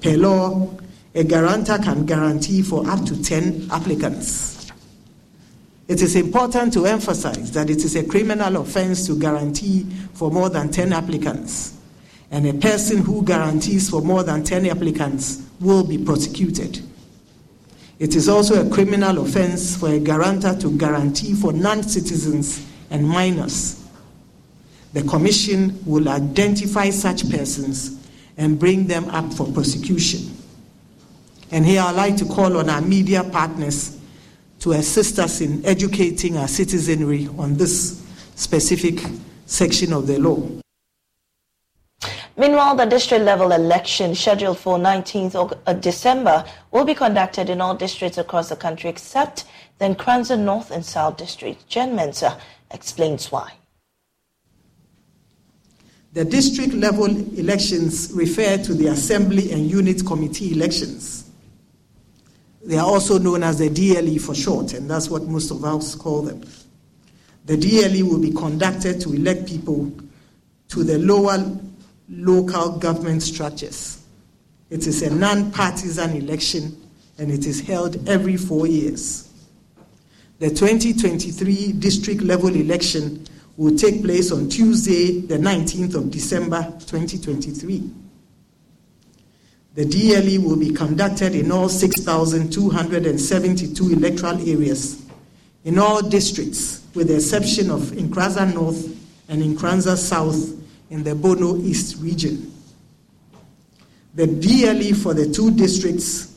Per 0.00 0.16
law, 0.16 0.70
a 1.14 1.24
guarantor 1.24 1.78
can 1.78 2.06
guarantee 2.06 2.62
for 2.62 2.88
up 2.88 3.04
to 3.04 3.22
10 3.22 3.68
applicants. 3.70 4.70
It 5.88 6.00
is 6.02 6.14
important 6.14 6.72
to 6.74 6.86
emphasize 6.86 7.50
that 7.52 7.68
it 7.68 7.78
is 7.78 7.96
a 7.96 8.04
criminal 8.04 8.58
offense 8.58 9.06
to 9.08 9.18
guarantee 9.18 9.86
for 10.14 10.30
more 10.30 10.48
than 10.48 10.70
10 10.70 10.92
applicants, 10.92 11.76
and 12.30 12.46
a 12.46 12.54
person 12.54 12.98
who 12.98 13.24
guarantees 13.24 13.90
for 13.90 14.00
more 14.00 14.22
than 14.22 14.44
10 14.44 14.66
applicants 14.66 15.42
will 15.60 15.84
be 15.84 15.98
prosecuted. 15.98 16.80
It 17.98 18.14
is 18.14 18.28
also 18.28 18.66
a 18.66 18.70
criminal 18.70 19.18
offense 19.18 19.76
for 19.76 19.90
a 19.90 19.98
guarantor 19.98 20.56
to 20.60 20.78
guarantee 20.78 21.34
for 21.34 21.52
non 21.52 21.82
citizens 21.82 22.64
and 22.88 23.06
minors. 23.06 23.84
The 24.94 25.02
Commission 25.02 25.78
will 25.84 26.08
identify 26.08 26.90
such 26.90 27.28
persons 27.28 27.99
and 28.40 28.58
bring 28.58 28.86
them 28.86 29.04
up 29.10 29.30
for 29.34 29.46
prosecution. 29.52 30.34
And 31.52 31.64
here 31.64 31.82
I'd 31.82 31.94
like 31.94 32.16
to 32.16 32.24
call 32.24 32.56
on 32.56 32.70
our 32.70 32.80
media 32.80 33.22
partners 33.22 33.98
to 34.60 34.72
assist 34.72 35.18
us 35.18 35.42
in 35.42 35.64
educating 35.64 36.38
our 36.38 36.48
citizenry 36.48 37.28
on 37.38 37.56
this 37.56 38.02
specific 38.36 38.98
section 39.44 39.92
of 39.92 40.06
the 40.06 40.18
law. 40.18 40.40
Meanwhile, 42.38 42.76
the 42.76 42.86
district 42.86 43.24
level 43.24 43.52
election 43.52 44.14
scheduled 44.14 44.56
for 44.58 44.78
19th 44.78 45.58
uh, 45.66 45.72
December 45.74 46.42
will 46.70 46.86
be 46.86 46.94
conducted 46.94 47.50
in 47.50 47.60
all 47.60 47.74
districts 47.74 48.16
across 48.16 48.48
the 48.48 48.56
country 48.56 48.88
except 48.88 49.44
the 49.78 49.84
Nkoranza 49.84 50.38
North 50.38 50.70
and 50.70 50.84
South 50.84 51.18
districts. 51.18 51.64
Jean 51.64 51.94
Mensa 51.94 52.40
explains 52.70 53.30
why. 53.30 53.59
The 56.12 56.24
district 56.24 56.74
level 56.74 57.06
elections 57.38 58.10
refer 58.12 58.58
to 58.58 58.74
the 58.74 58.88
assembly 58.88 59.52
and 59.52 59.70
unit 59.70 60.04
committee 60.04 60.52
elections. 60.52 61.30
They 62.64 62.76
are 62.78 62.86
also 62.86 63.18
known 63.18 63.42
as 63.42 63.58
the 63.58 63.70
DLE 63.70 64.20
for 64.20 64.34
short, 64.34 64.74
and 64.74 64.90
that's 64.90 65.08
what 65.08 65.22
most 65.24 65.50
of 65.50 65.64
us 65.64 65.94
call 65.94 66.22
them. 66.22 66.42
The 67.46 67.56
DLE 67.56 68.02
will 68.02 68.20
be 68.20 68.32
conducted 68.32 69.00
to 69.02 69.12
elect 69.12 69.46
people 69.46 69.92
to 70.68 70.84
the 70.84 70.98
lower 70.98 71.38
local 72.08 72.78
government 72.78 73.22
structures. 73.22 74.02
It 74.68 74.86
is 74.86 75.02
a 75.02 75.14
non 75.14 75.50
partisan 75.52 76.16
election 76.16 76.76
and 77.18 77.30
it 77.30 77.46
is 77.46 77.60
held 77.60 78.08
every 78.08 78.36
four 78.36 78.66
years. 78.66 79.28
The 80.38 80.48
2023 80.48 81.72
district 81.72 82.22
level 82.22 82.54
election 82.54 83.26
will 83.56 83.76
take 83.76 84.02
place 84.02 84.32
on 84.32 84.48
Tuesday, 84.48 85.20
the 85.20 85.36
19th 85.36 85.94
of 85.94 86.10
December 86.10 86.62
2023. 86.80 87.90
The 89.74 89.84
DLE 89.84 90.42
will 90.42 90.56
be 90.56 90.70
conducted 90.70 91.34
in 91.34 91.52
all 91.52 91.68
6,272 91.68 93.92
electoral 93.92 94.40
areas 94.48 95.04
in 95.64 95.78
all 95.78 96.00
districts, 96.02 96.82
with 96.94 97.08
the 97.08 97.16
exception 97.16 97.70
of 97.70 97.80
Nkoranza 97.82 98.52
North 98.52 98.96
and 99.28 99.42
Nkoranza 99.42 99.96
South 99.96 100.56
in 100.90 101.04
the 101.04 101.14
Bono 101.14 101.56
East 101.58 102.02
region. 102.02 102.52
The 104.14 104.26
DLE 104.26 104.94
for 104.94 105.14
the 105.14 105.30
two 105.30 105.52
districts 105.52 106.36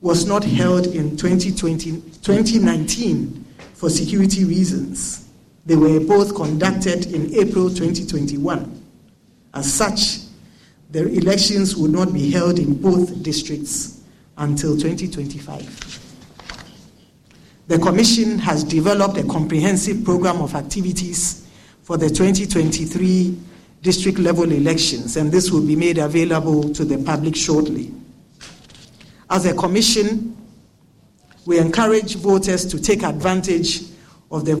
was 0.00 0.26
not 0.26 0.44
held 0.44 0.88
in 0.88 1.16
2020, 1.16 1.92
2019 2.22 3.44
for 3.74 3.88
security 3.88 4.44
reasons. 4.44 5.25
They 5.66 5.76
were 5.76 6.00
both 6.00 6.34
conducted 6.34 7.06
in 7.06 7.34
April 7.34 7.68
2021. 7.68 8.84
As 9.52 9.72
such, 9.72 10.20
the 10.90 11.08
elections 11.08 11.76
would 11.76 11.90
not 11.90 12.12
be 12.12 12.30
held 12.30 12.60
in 12.60 12.80
both 12.80 13.22
districts 13.22 14.00
until 14.38 14.76
2025. 14.76 16.02
The 17.66 17.78
Commission 17.80 18.38
has 18.38 18.62
developed 18.62 19.18
a 19.18 19.24
comprehensive 19.24 20.04
program 20.04 20.40
of 20.40 20.54
activities 20.54 21.48
for 21.82 21.96
the 21.96 22.08
2023 22.08 23.36
district 23.82 24.18
level 24.18 24.52
elections, 24.52 25.16
and 25.16 25.32
this 25.32 25.50
will 25.50 25.66
be 25.66 25.74
made 25.74 25.98
available 25.98 26.72
to 26.74 26.84
the 26.84 26.98
public 26.98 27.34
shortly. 27.34 27.92
As 29.28 29.46
a 29.46 29.54
Commission, 29.54 30.36
we 31.44 31.58
encourage 31.58 32.14
voters 32.16 32.64
to 32.66 32.80
take 32.80 33.02
advantage 33.02 33.82
of 34.30 34.44
the. 34.44 34.60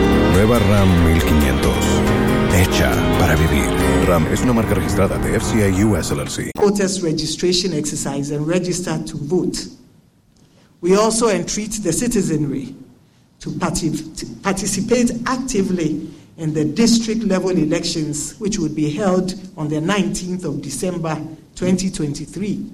Nueva 0.41 0.57
RAM 0.57 1.03
1500. 1.05 1.71
Hecha 2.51 2.89
para 3.19 3.35
vivir. 3.35 3.69
RAM 4.07 4.25
es 4.33 4.41
una 4.41 4.53
marca 4.53 4.73
registrada 4.73 5.19
de 5.19 5.39
FCA 5.39 5.69
US 5.85 6.09
LLC. 6.09 6.49
Voters 6.55 7.03
registration 7.03 7.73
exercise 7.73 8.31
and 8.31 8.47
register 8.47 8.97
to 9.05 9.17
vote. 9.17 9.67
We 10.81 10.95
also 10.95 11.29
entreat 11.29 11.83
the 11.83 11.93
citizenry 11.93 12.75
to 13.39 13.51
participate 13.51 15.11
actively 15.27 16.09
in 16.37 16.55
the 16.55 16.65
district 16.65 17.23
level 17.23 17.51
elections, 17.51 18.33
which 18.39 18.57
would 18.57 18.73
be 18.75 18.89
held 18.89 19.35
on 19.55 19.69
the 19.69 19.79
19th 19.79 20.43
of 20.43 20.63
December 20.63 21.17
2023. 21.53 22.71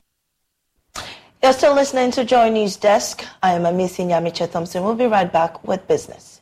You're 1.43 1.51
still 1.51 1.75
listening 1.75 2.11
to 2.11 2.23
Joy 2.23 2.49
News 2.49 2.77
Desk. 2.77 3.25
I 3.43 3.55
am 3.55 3.63
Amisi 3.63 4.07
Nyamiche 4.07 4.49
Thompson. 4.49 4.85
We'll 4.85 4.95
be 4.95 5.07
right 5.07 5.29
back 5.29 5.67
with 5.67 5.85
business. 5.85 6.36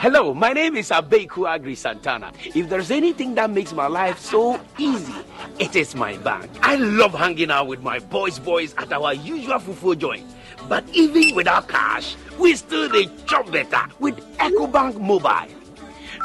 Hello, 0.00 0.32
my 0.32 0.54
name 0.54 0.76
is 0.76 0.88
Abeiku 0.88 1.44
Aggrey 1.44 1.76
Santana. 1.76 2.32
If 2.42 2.70
there's 2.70 2.90
anything 2.90 3.34
that 3.34 3.50
makes 3.50 3.74
my 3.74 3.86
life 3.86 4.18
so 4.18 4.58
easy, 4.78 5.12
it 5.58 5.76
is 5.76 5.94
my 5.94 6.16
bank. 6.16 6.50
I 6.62 6.76
love 6.76 7.12
hanging 7.12 7.50
out 7.50 7.66
with 7.66 7.82
my 7.82 7.98
boys' 7.98 8.38
boys 8.38 8.74
at 8.78 8.90
our 8.94 9.12
usual 9.12 9.58
fufu 9.58 9.98
joint. 9.98 10.24
But 10.68 10.84
even 10.92 11.34
without 11.34 11.68
cash, 11.68 12.16
we 12.38 12.54
still 12.56 12.88
the 12.88 13.10
chop 13.26 13.50
better 13.50 13.82
with 13.98 14.16
EcoBank 14.38 15.00
Mobile. 15.00 15.54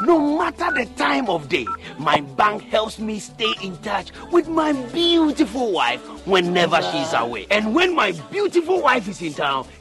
No 0.02 0.38
matter 0.38 0.70
the 0.72 0.84
time 0.96 1.30
of 1.30 1.48
day, 1.48 1.66
my 1.98 2.20
bank 2.20 2.62
helps 2.64 2.98
me 2.98 3.18
stay 3.18 3.52
in 3.62 3.76
touch 3.78 4.10
with 4.30 4.46
my 4.46 4.72
beautiful 4.92 5.72
wife 5.72 6.00
whenever 6.26 6.82
she's 6.82 7.14
away. 7.14 7.46
And 7.50 7.74
when 7.74 7.94
my 7.94 8.12
beautiful 8.30 8.82
wife 8.82 9.08
is 9.08 9.22
in 9.22 9.32
town, 9.32 9.66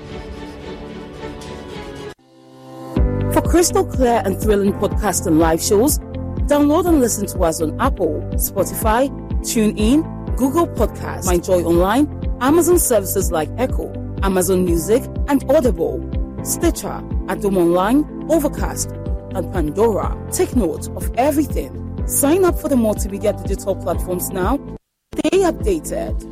For 3.33 3.41
crystal 3.41 3.85
clear 3.85 4.21
and 4.25 4.37
thrilling 4.41 4.73
podcasts 4.73 5.25
and 5.25 5.39
live 5.39 5.61
shows, 5.61 5.99
download 6.49 6.85
and 6.85 6.99
listen 6.99 7.27
to 7.27 7.39
us 7.43 7.61
on 7.61 7.79
Apple, 7.79 8.19
Spotify, 8.33 9.09
TuneIn, 9.39 10.35
Google 10.35 10.67
Podcasts, 10.67 11.27
MyJoy 11.27 11.63
Online, 11.63 12.07
Amazon 12.41 12.77
services 12.77 13.31
like 13.31 13.49
Echo, 13.57 13.89
Amazon 14.21 14.65
Music, 14.65 15.03
and 15.29 15.49
Audible, 15.49 16.01
Stitcher, 16.43 17.01
Adom 17.27 17.55
Online, 17.55 18.03
Overcast, 18.29 18.89
and 19.33 19.53
Pandora. 19.53 20.17
Take 20.33 20.53
note 20.57 20.89
of 20.97 21.09
everything. 21.15 22.05
Sign 22.07 22.43
up 22.43 22.59
for 22.59 22.67
the 22.67 22.75
multimedia 22.75 23.31
digital 23.41 23.77
platforms 23.77 24.29
now. 24.31 24.57
Stay 25.15 25.39
updated. 25.39 26.30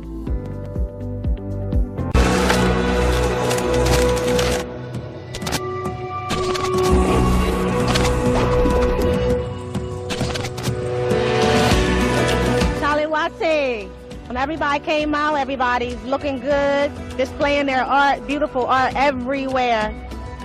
When 13.40 14.36
everybody 14.36 14.84
came 14.84 15.14
out, 15.14 15.36
everybody's 15.36 16.00
looking 16.02 16.40
good, 16.40 16.92
displaying 17.16 17.64
their 17.64 17.82
art, 17.82 18.26
beautiful 18.26 18.66
art 18.66 18.94
everywhere. 18.94 19.94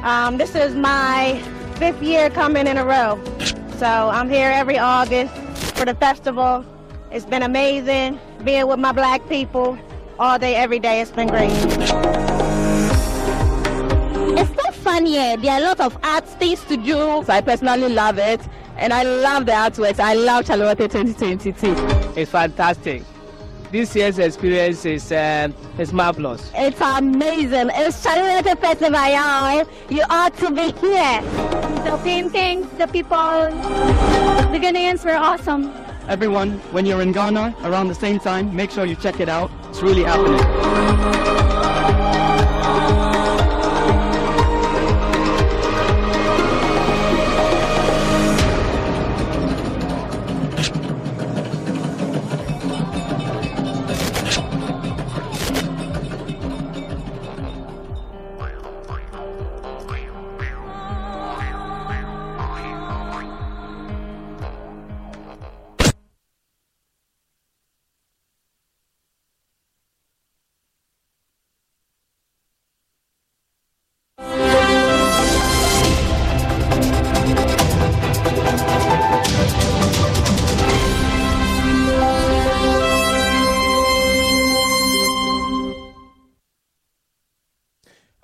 Um, 0.01 0.37
this 0.37 0.55
is 0.55 0.75
my 0.75 1.41
fifth 1.75 2.01
year 2.01 2.29
coming 2.29 2.67
in 2.67 2.77
a 2.77 2.85
row. 2.85 3.21
So 3.77 3.85
I'm 3.85 4.29
here 4.29 4.49
every 4.49 4.77
August 4.77 5.35
for 5.75 5.83
the 5.83 5.93
festival. 5.95 6.65
It's 7.11 7.25
been 7.25 7.43
amazing 7.43 8.17
being 8.45 8.65
with 8.65 8.79
my 8.79 8.93
black 8.93 9.27
people 9.27 9.77
all 10.17 10.39
day, 10.39 10.55
every 10.55 10.79
day. 10.79 11.01
It's 11.01 11.11
been 11.11 11.27
great. 11.27 11.51
It's 14.39 14.63
so 14.63 14.71
fun 14.71 15.05
here. 15.05 15.35
There 15.35 15.51
are 15.51 15.59
a 15.59 15.63
lot 15.65 15.81
of 15.81 15.97
art 16.01 16.29
things 16.29 16.63
to 16.65 16.77
do. 16.77 17.23
So 17.25 17.27
I 17.27 17.41
personally 17.41 17.89
love 17.89 18.19
it, 18.19 18.39
and 18.77 18.93
I 18.93 19.03
love 19.03 19.45
the 19.45 19.53
artworks. 19.53 19.99
I 19.99 20.13
love 20.13 20.45
Charlotte 20.45 20.77
2022. 20.77 21.75
It's 22.19 22.31
fantastic. 22.31 23.03
This 23.71 23.95
year's 23.95 24.19
experience 24.19 24.85
is 24.85 25.11
uh, 25.11 25.49
is 25.77 25.91
marvelous. 25.91 26.51
It's 26.55 26.79
amazing. 26.79 27.69
It's 27.73 28.01
Charlotte 28.01 28.59
Festival, 28.59 29.07
y'all. 29.07 29.67
You 29.89 30.03
ought 30.09 30.35
to 30.37 30.51
be 30.51 30.71
here. 30.79 31.21
The 31.83 31.99
paintings, 32.03 32.67
the 32.77 32.87
people, 32.87 33.17
the 33.17 34.59
Ghanaians 34.61 35.03
were 35.03 35.15
awesome. 35.15 35.73
Everyone, 36.07 36.59
when 36.71 36.85
you're 36.85 37.01
in 37.01 37.11
Ghana 37.11 37.55
around 37.63 37.87
the 37.87 37.95
same 37.95 38.19
time, 38.19 38.55
make 38.55 38.71
sure 38.71 38.85
you 38.85 38.95
check 38.95 39.19
it 39.19 39.27
out. 39.27 39.51
It's 39.69 39.81
really 39.81 40.03
happening. 40.03 40.39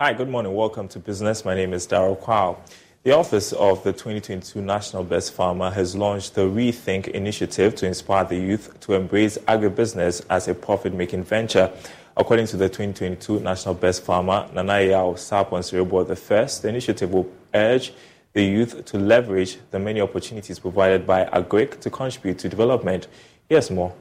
Hi, 0.02 0.14
good 0.14 0.30
morning. 0.30 0.56
Welcome 0.56 0.88
to 0.88 1.00
Business. 1.00 1.46
My 1.46 1.54
name 1.54 1.74
is 1.74 1.86
Daryl 1.86 2.20
Kwao. 2.20 2.58
The 3.04 3.12
Office 3.12 3.54
of 3.54 3.84
the 3.84 3.94
2022 3.94 4.60
National 4.60 5.04
Best 5.04 5.32
Farmer 5.32 5.70
has 5.70 5.96
launched 5.96 6.34
the 6.34 6.42
Rethink 6.42 7.10
initiative 7.10 7.76
to 7.76 7.86
inspire 7.86 8.24
the 8.24 8.36
youth 8.36 8.80
to 8.80 8.96
embrace 8.96 9.38
agribusiness 9.48 10.26
as 10.32 10.48
a 10.48 10.56
profit 10.56 10.96
making 10.96 11.24
venture. 11.24 11.72
According 12.18 12.48
to 12.48 12.58
the 12.58 12.68
2022 12.68 13.42
National 13.42 13.76
Best 13.76 14.04
Farmer, 14.04 14.50
Nanayao 14.56 15.14
Sapon 15.18 15.62
Sirebo 15.62 16.10
I, 16.10 16.62
the 16.64 16.68
initiative 16.68 17.14
will 17.14 17.32
urge 17.54 17.94
the 18.34 18.44
youth 18.44 18.84
to 18.86 18.98
leverage 18.98 19.60
the 19.70 19.78
many 19.78 20.02
opportunities 20.02 20.58
provided 20.58 21.06
by 21.06 21.26
Agric 21.26 21.80
to 21.80 21.92
contribute 21.92 22.40
to 22.40 22.50
development. 22.50 23.08
Here's 23.48 23.70
more. 23.70 23.94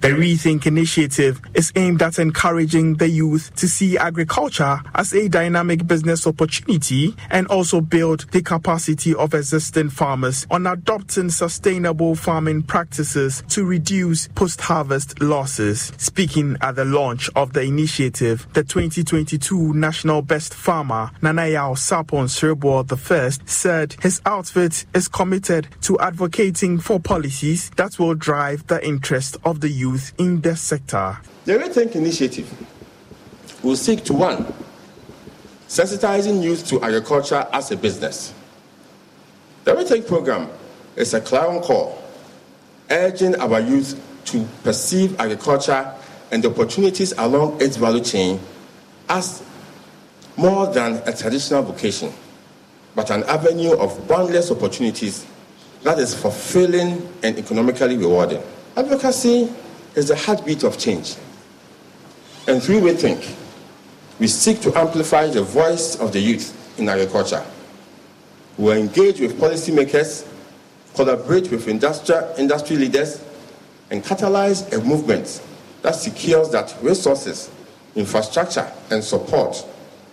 The 0.00 0.08
Rethink 0.08 0.66
initiative 0.66 1.40
is 1.54 1.72
aimed 1.76 2.02
at 2.02 2.18
encouraging 2.18 2.94
the 2.96 3.08
youth 3.08 3.54
to 3.56 3.68
see 3.68 3.96
agriculture 3.98 4.80
as 4.94 5.12
a 5.12 5.28
dynamic 5.28 5.86
business 5.86 6.26
opportunity 6.26 7.14
and 7.30 7.46
also 7.48 7.80
build 7.80 8.30
the 8.32 8.42
capacity 8.42 9.14
of 9.14 9.34
existing 9.34 9.90
farmers 9.90 10.46
on 10.50 10.66
adopting 10.66 11.30
sustainable 11.30 12.14
farming 12.14 12.62
practices 12.62 13.42
to 13.48 13.64
reduce 13.64 14.28
post 14.28 14.60
harvest 14.60 15.20
losses. 15.20 15.92
Speaking 15.98 16.56
at 16.60 16.76
the 16.76 16.84
launch 16.84 17.30
of 17.36 17.52
the 17.52 17.62
initiative, 17.62 18.46
the 18.52 18.64
2022 18.64 19.74
National 19.74 20.22
Best 20.22 20.54
Farmer, 20.54 21.10
Nanayao 21.20 21.76
Sapon 21.76 22.28
Sirbo 22.28 22.82
I, 22.82 23.46
said 23.46 23.94
his 24.02 24.20
outfit 24.26 24.84
is 24.94 25.08
committed 25.08 25.68
to 25.82 25.98
advocating 25.98 26.78
for 26.78 26.98
policies 27.00 27.70
that 27.76 27.98
will 27.98 28.14
drive 28.14 28.66
the 28.66 28.84
interest 28.86 29.36
of 29.44 29.60
the 29.60 29.70
youth 29.72 30.12
in 30.18 30.40
the 30.40 30.54
sector. 30.56 31.18
The 31.44 31.54
Rethink 31.54 31.96
Initiative 31.96 32.52
will 33.62 33.76
seek 33.76 34.04
to 34.04 34.12
one, 34.12 34.52
sensitizing 35.68 36.42
youth 36.42 36.66
to 36.68 36.82
agriculture 36.82 37.46
as 37.52 37.70
a 37.70 37.76
business. 37.76 38.34
The 39.64 39.72
Rethink 39.72 40.06
program 40.06 40.48
is 40.96 41.14
a 41.14 41.20
clarion 41.20 41.62
call 41.62 42.02
urging 42.90 43.34
our 43.36 43.60
youth 43.60 44.00
to 44.26 44.46
perceive 44.62 45.18
agriculture 45.18 45.94
and 46.30 46.42
the 46.42 46.50
opportunities 46.50 47.12
along 47.18 47.60
its 47.60 47.76
value 47.76 48.02
chain 48.02 48.40
as 49.08 49.42
more 50.36 50.66
than 50.66 51.02
a 51.06 51.12
traditional 51.12 51.62
vocation, 51.62 52.12
but 52.94 53.10
an 53.10 53.22
avenue 53.24 53.76
of 53.76 54.06
boundless 54.08 54.50
opportunities 54.50 55.26
that 55.82 55.98
is 55.98 56.14
fulfilling 56.14 57.08
and 57.22 57.38
economically 57.38 57.96
rewarding. 57.96 58.42
Advocacy 58.76 59.52
is 59.94 60.08
the 60.08 60.16
heartbeat 60.16 60.62
of 60.64 60.78
change. 60.78 61.16
And 62.46 62.62
through 62.62 62.80
Rethink, 62.80 63.36
we 64.18 64.26
seek 64.26 64.60
to 64.62 64.76
amplify 64.78 65.28
the 65.28 65.42
voice 65.42 65.96
of 65.96 66.12
the 66.12 66.20
youth 66.20 66.78
in 66.78 66.88
agriculture. 66.88 67.44
We 68.58 68.72
engage 68.72 69.20
with 69.20 69.38
policymakers, 69.38 70.26
collaborate 70.94 71.50
with 71.50 71.68
industrial, 71.68 72.34
industry 72.38 72.76
leaders, 72.76 73.24
and 73.90 74.02
catalyze 74.02 74.72
a 74.72 74.82
movement 74.84 75.42
that 75.82 75.94
secures 75.94 76.50
that 76.50 76.74
resources, 76.82 77.50
infrastructure, 77.94 78.70
and 78.90 79.02
support 79.02 79.64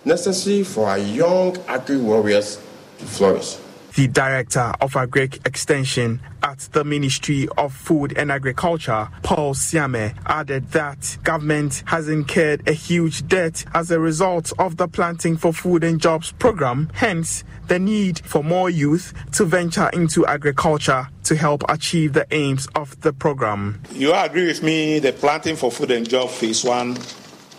necessary 0.04 0.64
for 0.64 0.88
our 0.88 0.98
young 0.98 1.56
agri 1.68 1.98
warriors 1.98 2.56
to 2.98 3.04
flourish. 3.04 3.56
The 3.96 4.06
Director 4.06 4.72
of 4.80 4.92
Agric 4.92 5.44
Extension 5.44 6.20
at 6.44 6.60
the 6.72 6.84
Ministry 6.84 7.48
of 7.58 7.74
Food 7.74 8.16
and 8.16 8.30
Agriculture, 8.30 9.08
Paul 9.24 9.52
Siame, 9.52 10.14
added 10.26 10.70
that 10.70 11.18
government 11.24 11.82
has 11.86 12.08
incurred 12.08 12.68
a 12.68 12.72
huge 12.72 13.26
debt 13.26 13.64
as 13.74 13.90
a 13.90 13.98
result 13.98 14.52
of 14.60 14.76
the 14.76 14.86
Planting 14.86 15.36
for 15.36 15.52
Food 15.52 15.82
and 15.82 16.00
Jobs 16.00 16.30
program, 16.30 16.88
hence 16.94 17.42
the 17.66 17.80
need 17.80 18.20
for 18.20 18.44
more 18.44 18.70
youth 18.70 19.12
to 19.32 19.44
venture 19.44 19.90
into 19.92 20.24
agriculture 20.24 21.08
to 21.24 21.34
help 21.34 21.64
achieve 21.68 22.12
the 22.12 22.26
aims 22.30 22.68
of 22.76 23.00
the 23.00 23.12
program. 23.12 23.82
You 23.92 24.14
agree 24.14 24.46
with 24.46 24.62
me 24.62 25.00
the 25.00 25.12
Planting 25.12 25.56
for 25.56 25.72
Food 25.72 25.90
and 25.90 26.08
Jobs 26.08 26.38
Phase 26.38 26.62
1 26.62 26.96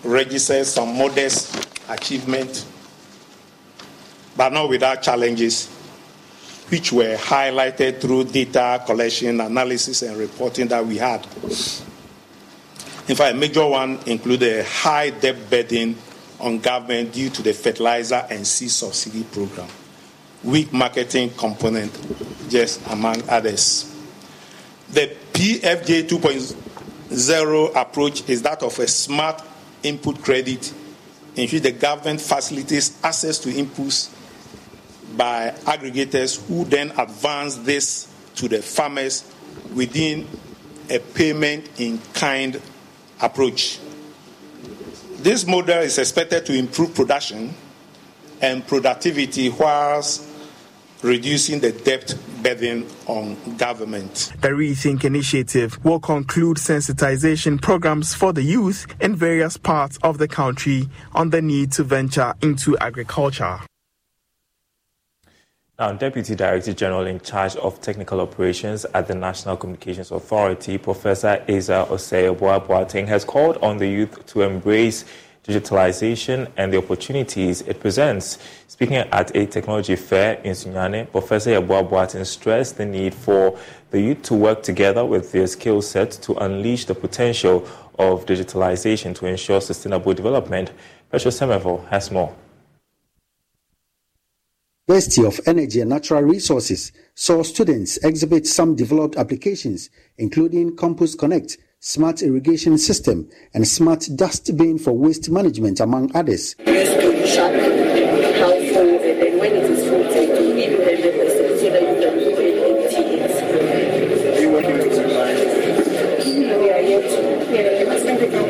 registers 0.06 0.70
some 0.70 0.98
modest 0.98 1.68
achievement, 1.90 2.66
but 4.38 4.54
not 4.54 4.70
without 4.70 5.02
challenges 5.02 5.70
which 6.72 6.94
were 6.94 7.18
highlighted 7.18 8.00
through 8.00 8.24
data 8.24 8.82
collection, 8.86 9.42
analysis, 9.42 10.04
and 10.04 10.16
reporting 10.16 10.70
that 10.70 10.86
we 10.86 10.98
had. 10.98 11.26
In 13.10 13.16
fact, 13.16 13.36
a 13.36 13.38
major 13.38 13.68
one 13.68 14.00
included 14.06 14.60
a 14.60 14.64
high 14.64 15.10
debt 15.10 15.50
burden 15.50 15.98
on 16.40 16.60
government 16.60 17.12
due 17.12 17.30
to 17.30 17.42
the 17.42 17.52
fertilizer 17.52 18.26
and 18.30 18.48
seed 18.48 18.72
subsidy 18.72 19.26
program, 19.26 19.68
weak 20.46 20.72
marketing 20.72 21.32
component, 21.32 21.92
just 22.50 22.80
among 22.90 23.22
others. 23.28 23.94
The 24.94 25.14
PFJ 25.34 26.08
2.0 26.08 27.76
approach 27.76 28.30
is 28.30 28.42
that 28.44 28.64
of 28.64 28.80
a 28.80 28.88
smart 28.88 29.44
input 29.84 30.24
credit 30.24 30.74
in 31.36 31.50
which 31.50 31.62
the 31.62 31.74
government 31.74 32.22
facilitates 32.22 32.98
access 33.04 33.40
to 33.40 33.50
inputs 33.50 34.10
by 35.18 35.54
aggregators 35.66 36.46
who 36.48 36.66
then 36.66 36.92
advance 36.98 37.58
this 37.58 38.14
to 38.36 38.48
the 38.48 38.62
farmers 38.62 39.30
within 39.74 40.28
a 40.90 41.00
payment 41.00 41.70
in 41.80 42.00
kind 42.14 42.62
approach. 43.22 43.80
This 45.18 45.46
model 45.46 45.80
is 45.80 45.98
expected 45.98 46.46
to 46.48 46.54
improve 46.54 46.96
production 46.96 47.54
and 48.42 48.66
productivity 48.66 49.50
whilst 49.50 50.28
reducing 51.04 51.60
the 51.60 51.72
debt 51.72 52.16
burden 52.44 52.88
on 53.08 53.36
government. 53.58 54.34
The 54.42 54.50
Rethink 54.50 55.04
initiative 55.04 55.84
will 55.84 56.00
conclude 56.00 56.58
sensitization 56.58 57.62
programs 57.62 58.14
for 58.14 58.34
the 58.34 58.44
youth 58.44 58.88
in 59.00 59.16
various 59.16 59.58
parts 59.58 59.98
of 60.04 60.18
the 60.18 60.28
country 60.28 60.90
on 61.14 61.30
the 61.30 61.42
need 61.42 61.72
to 61.74 61.84
venture 61.84 62.34
into 62.42 62.78
agriculture. 62.80 63.60
Now, 65.82 65.92
Deputy 65.94 66.36
Director 66.36 66.74
General 66.74 67.08
in 67.08 67.20
charge 67.22 67.56
of 67.56 67.82
technical 67.82 68.22
operations 68.22 68.86
at 68.94 69.08
the 69.08 69.16
National 69.16 69.58
Communications 69.58 70.12
Authority, 70.12 70.78
Professor 70.78 71.44
Ezer 71.48 71.88
Osei 71.90 72.38
Boateng, 72.38 73.08
has 73.08 73.26
called 73.26 73.58
on 73.64 73.80
the 73.80 73.88
youth 73.88 74.24
to 74.28 74.44
embrace 74.44 75.06
digitalization 75.44 76.52
and 76.56 76.72
the 76.72 76.78
opportunities 76.78 77.62
it 77.62 77.80
presents. 77.80 78.38
Speaking 78.68 78.98
at 78.98 79.36
a 79.36 79.48
technology 79.48 79.96
fair 79.96 80.36
in 80.44 80.52
Sunyani, 80.52 81.10
Professor 81.10 81.60
Yeboah 81.60 81.90
Boateng 81.90 82.28
stressed 82.28 82.78
the 82.78 82.86
need 82.86 83.16
for 83.16 83.58
the 83.90 84.00
youth 84.00 84.22
to 84.22 84.36
work 84.36 84.62
together 84.62 85.04
with 85.04 85.32
their 85.32 85.48
skill 85.48 85.82
set 85.82 86.12
to 86.12 86.36
unleash 86.36 86.86
the 86.86 86.94
potential 86.94 87.68
of 87.98 88.28
digitalization 88.28 89.16
to 89.16 89.26
ensure 89.26 89.60
sustainable 89.60 90.14
development. 90.14 90.72
Petro 91.12 91.32
Semevo 91.32 91.88
has 91.88 92.12
more. 92.12 92.36
University 94.92 95.26
of 95.26 95.40
Energy 95.48 95.80
and 95.80 95.90
Natural 95.90 96.22
Resources 96.22 96.92
saw 97.16 97.44
students 97.44 97.96
exhibit 98.04 98.46
some 98.46 98.76
developed 98.76 99.16
applications, 99.16 99.90
including 100.18 100.76
Compost 100.76 101.18
Connect, 101.18 101.58
Smart 101.80 102.22
Irrigation 102.22 102.78
System, 102.78 103.30
and 103.54 103.66
Smart 103.66 104.10
Dust 104.18 104.58
Bin 104.58 104.78
for 104.78 104.92
Waste 104.92 105.30
Management, 105.30 105.80
among 105.80 106.14
others. 106.14 106.56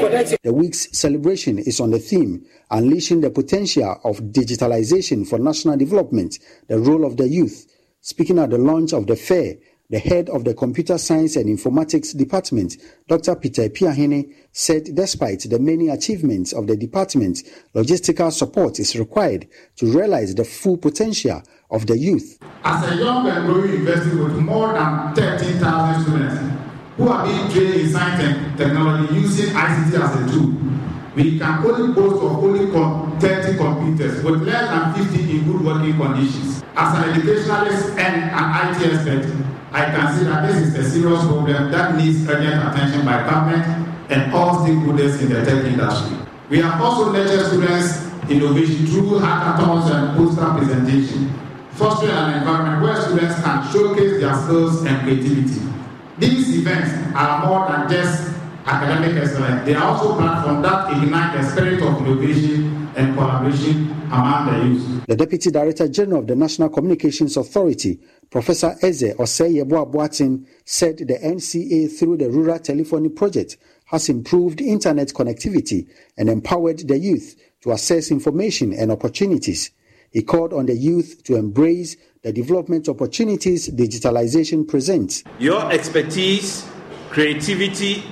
The 0.02 0.52
week's 0.52 0.98
celebration 0.98 1.60
is 1.60 1.80
on 1.80 1.92
the 1.92 2.00
theme 2.00 2.44
Unleashing 2.72 3.22
the 3.22 3.30
Potential 3.30 4.02
of 4.04 4.18
Digitalization 4.18 5.28
for 5.28 5.38
National 5.38 5.78
Development, 5.78 6.40
the 6.68 6.80
Role 6.80 7.06
of 7.06 7.18
the 7.18 7.30
Youth. 7.30 7.72
Speaking 8.02 8.40
at 8.40 8.50
the 8.50 8.58
launch 8.58 8.94
of 8.94 9.06
the 9.06 9.16
fair, 9.16 9.58
the 9.92 10.00
head 10.00 10.28
of 10.30 10.44
the 10.44 10.56
Computer 10.56 10.98
Science 10.98 11.36
and 11.36 11.46
Informatics 11.56 12.18
Department, 12.18 12.78
Dr. 13.08 13.36
Peter 13.36 13.70
Piahene, 13.70 14.34
said 14.52 14.86
despite 14.96 15.42
the 15.42 15.60
many 15.60 15.90
achievements 15.90 16.52
of 16.52 16.66
the 16.66 16.76
department, 16.76 17.44
logistical 17.76 18.32
support 18.32 18.80
is 18.80 18.96
required 18.96 19.48
to 19.76 19.86
realize 19.86 20.34
the 20.34 20.46
full 20.46 20.78
potential 20.78 21.44
of 21.70 21.86
the 21.86 21.98
youth. 21.98 22.40
As 22.64 22.92
a 22.92 22.96
young 22.96 23.28
and 23.28 23.46
growing 23.46 23.72
university 23.74 24.16
with 24.16 24.36
more 24.38 24.74
than 24.74 25.14
13,000 25.14 26.04
students, 26.04 26.61
who 27.02 27.10
are 27.10 27.26
being 27.26 27.50
trained 27.50 27.82
in 27.82 27.90
science 27.90 28.22
and 28.22 28.58
technology 28.58 29.16
using 29.16 29.56
ICT 29.56 30.00
as 30.00 30.14
a 30.22 30.34
tool. 30.34 30.54
We 31.16 31.40
can 31.40 31.66
only 31.66 31.94
boast 31.94 32.22
of 32.24 32.44
only 32.44 32.70
30 32.72 33.58
computers 33.58 34.24
with 34.24 34.44
less 34.44 34.70
than 34.70 35.08
50 35.10 35.32
in 35.32 35.52
good 35.52 35.66
working 35.66 35.98
conditions. 35.98 36.64
As 36.76 36.98
an 36.98 37.10
educationalist 37.10 37.98
and 37.98 38.30
an 38.30 38.76
IT 38.76 38.94
expert, 38.94 39.26
I 39.72 39.86
can 39.86 40.16
see 40.16 40.26
that 40.26 40.48
this 40.48 40.58
is 40.58 40.76
a 40.76 40.90
serious 40.90 41.26
problem 41.26 41.72
that 41.72 41.96
needs 41.96 42.28
urgent 42.30 42.62
attention 42.70 43.04
by 43.04 43.26
government 43.26 43.66
and 44.12 44.32
all 44.32 44.60
stakeholders 44.60 45.20
in 45.22 45.30
the 45.30 45.44
tech 45.44 45.66
industry. 45.66 46.18
We 46.50 46.62
have 46.62 46.80
also 46.80 47.12
nurtured 47.12 47.48
students' 47.48 47.98
innovation 48.30 48.86
through 48.86 49.20
hackathons 49.20 49.90
and 49.90 50.18
poster 50.18 50.46
presentation, 50.54 51.34
fostering 51.72 52.12
an 52.12 52.40
environment 52.40 52.84
where 52.84 53.02
students 53.02 53.42
can 53.42 53.72
showcase 53.74 54.22
their 54.22 54.36
skills 54.36 54.86
and 54.86 55.02
creativity. 55.02 55.72
These 56.22 56.60
events 56.60 56.92
are 57.16 57.48
more 57.48 57.68
than 57.68 57.90
just 57.90 58.32
academic 58.68 59.24
excellence. 59.24 59.66
They 59.66 59.74
are 59.74 59.86
also 59.86 60.16
platforms 60.16 60.62
that 60.62 60.92
ignite 60.92 61.34
the 61.36 61.50
spirit 61.50 61.82
of 61.82 62.06
innovation 62.06 62.92
and 62.96 63.16
collaboration 63.16 63.90
among 64.12 64.46
the 64.46 64.68
youth. 64.68 65.06
The 65.08 65.16
Deputy 65.16 65.50
Director 65.50 65.88
General 65.88 66.20
of 66.20 66.28
the 66.28 66.36
National 66.36 66.70
Communications 66.70 67.38
Authority, 67.38 68.00
Professor 68.30 68.76
Ezer 68.84 69.16
Osei 69.16 69.64
Boateng, 69.64 70.46
said 70.64 71.00
the 71.00 71.18
NCA 71.18 71.98
through 71.98 72.18
the 72.18 72.30
Rural 72.30 72.60
Telephony 72.60 73.10
Project 73.10 73.58
has 73.86 74.08
improved 74.08 74.62
internet 74.62 75.08
connectivity 75.08 75.88
and 76.20 76.30
empowered 76.30 76.88
the 76.88 77.00
youth 77.00 77.36
to 77.62 77.72
access 77.72 78.12
information 78.12 78.74
and 78.74 78.92
opportunities. 78.92 79.72
He 80.12 80.22
called 80.22 80.54
on 80.54 80.68
the 80.68 80.76
youth 80.76 81.24
to 81.24 81.36
embrace 81.36 81.96
the 82.24 82.32
development 82.32 82.88
opportunities 82.88 83.68
digitalization 83.70 84.68
presents. 84.68 85.24
Your 85.40 85.72
expertise, 85.72 86.68
creativity, 87.10 88.04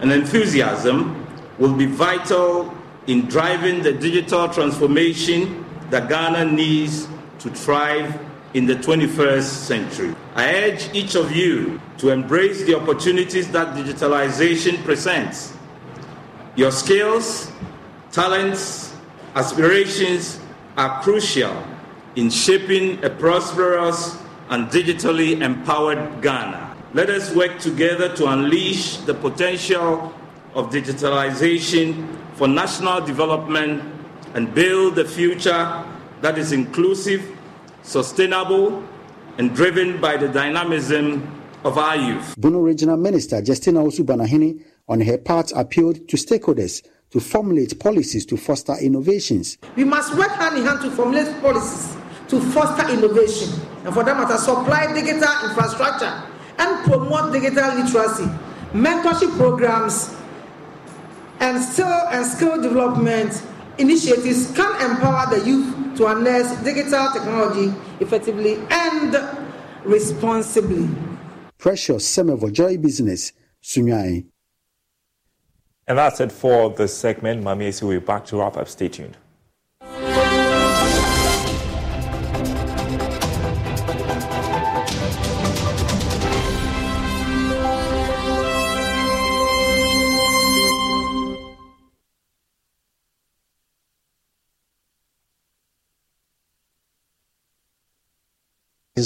and 0.00 0.10
enthusiasm 0.10 1.24
will 1.58 1.74
be 1.74 1.86
vital 1.86 2.76
in 3.06 3.26
driving 3.26 3.82
the 3.82 3.92
digital 3.92 4.48
transformation 4.48 5.64
that 5.90 6.08
Ghana 6.08 6.50
needs 6.50 7.06
to 7.38 7.50
thrive 7.50 8.20
in 8.54 8.66
the 8.66 8.74
21st 8.74 9.42
century. 9.42 10.14
I 10.34 10.54
urge 10.64 10.92
each 10.92 11.14
of 11.14 11.30
you 11.30 11.80
to 11.98 12.10
embrace 12.10 12.64
the 12.64 12.76
opportunities 12.76 13.48
that 13.52 13.76
digitalization 13.76 14.82
presents. 14.82 15.56
Your 16.56 16.72
skills, 16.72 17.52
talents, 18.10 18.92
aspirations 19.36 20.40
are 20.76 21.00
crucial 21.02 21.54
in 22.16 22.28
shaping 22.30 23.02
a 23.04 23.10
prosperous 23.10 24.18
and 24.50 24.68
digitally 24.68 25.40
empowered 25.40 26.20
Ghana. 26.20 26.76
Let 26.94 27.08
us 27.08 27.34
work 27.34 27.58
together 27.58 28.14
to 28.16 28.26
unleash 28.26 28.98
the 28.98 29.14
potential 29.14 30.12
of 30.54 30.70
digitalization 30.70 32.06
for 32.34 32.46
national 32.46 33.00
development 33.00 33.82
and 34.34 34.54
build 34.54 34.98
a 34.98 35.04
future 35.06 35.84
that 36.20 36.36
is 36.36 36.52
inclusive, 36.52 37.38
sustainable, 37.82 38.84
and 39.38 39.54
driven 39.56 40.00
by 40.00 40.18
the 40.18 40.28
dynamism 40.28 41.40
of 41.64 41.78
our 41.78 41.96
youth. 41.96 42.34
Bono 42.36 42.58
Regional 42.58 42.98
Minister 42.98 43.40
Justina 43.42 43.80
Owusu-Banahene, 43.80 44.62
on 44.88 45.00
her 45.00 45.16
part, 45.16 45.50
appealed 45.52 46.06
to 46.08 46.16
stakeholders 46.18 46.86
to 47.10 47.20
formulate 47.20 47.78
policies 47.78 48.26
to 48.26 48.36
foster 48.36 48.74
innovations. 48.80 49.56
We 49.76 49.84
must 49.84 50.14
work 50.16 50.30
hand 50.32 50.58
in 50.58 50.64
hand 50.64 50.82
to 50.82 50.90
formulate 50.90 51.40
policies 51.40 51.96
to 52.32 52.40
foster 52.40 52.88
innovation 52.90 53.50
and 53.84 53.92
for 53.92 54.02
that 54.02 54.16
matter 54.16 54.38
supply 54.38 54.86
digital 54.94 55.28
infrastructure 55.44 56.10
and 56.58 56.84
promote 56.86 57.30
digital 57.30 57.74
literacy 57.76 58.24
mentorship 58.72 59.36
programs 59.36 60.16
and 61.40 61.62
skill 61.62 62.08
and 62.10 62.24
skill 62.24 62.62
development 62.62 63.42
initiatives 63.76 64.50
can 64.56 64.90
empower 64.90 65.28
the 65.36 65.44
youth 65.46 65.94
to 65.94 66.06
harness 66.06 66.56
digital 66.62 67.12
technology 67.12 67.74
effectively 68.00 68.54
and 68.70 68.92
and 69.14 69.14
responsibly. 69.84 70.88
Precious 71.58 72.16
Semevo 72.16 72.52
Joy 72.52 72.76
Business, 72.78 73.32
Sunyani. 73.62 74.26
And 75.86 75.98
that's 75.98 76.20
it 76.20 76.32
for 76.32 76.70
the 76.70 76.88
segment. 76.88 77.42
Mami 77.42 77.82
will 77.82 77.90
be 77.90 77.98
back 77.98 78.24
to 78.26 78.38
wrap 78.38 78.56
up. 78.56 78.68
Stay 78.68 78.88
tuned. 78.88 79.16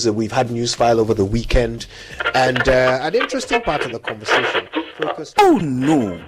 We've 0.05 0.33
had 0.33 0.51
news 0.51 0.75
file 0.75 1.01
over 1.01 1.15
the 1.15 1.25
weekend, 1.25 1.87
and 2.35 2.69
uh, 2.69 2.99
an 3.01 3.15
interesting 3.15 3.63
part 3.63 3.87
of 3.87 3.93
the 3.93 3.99
conversation 3.99 4.69
focused. 4.99 5.37
Oh 5.39 5.57
no, 5.59 6.23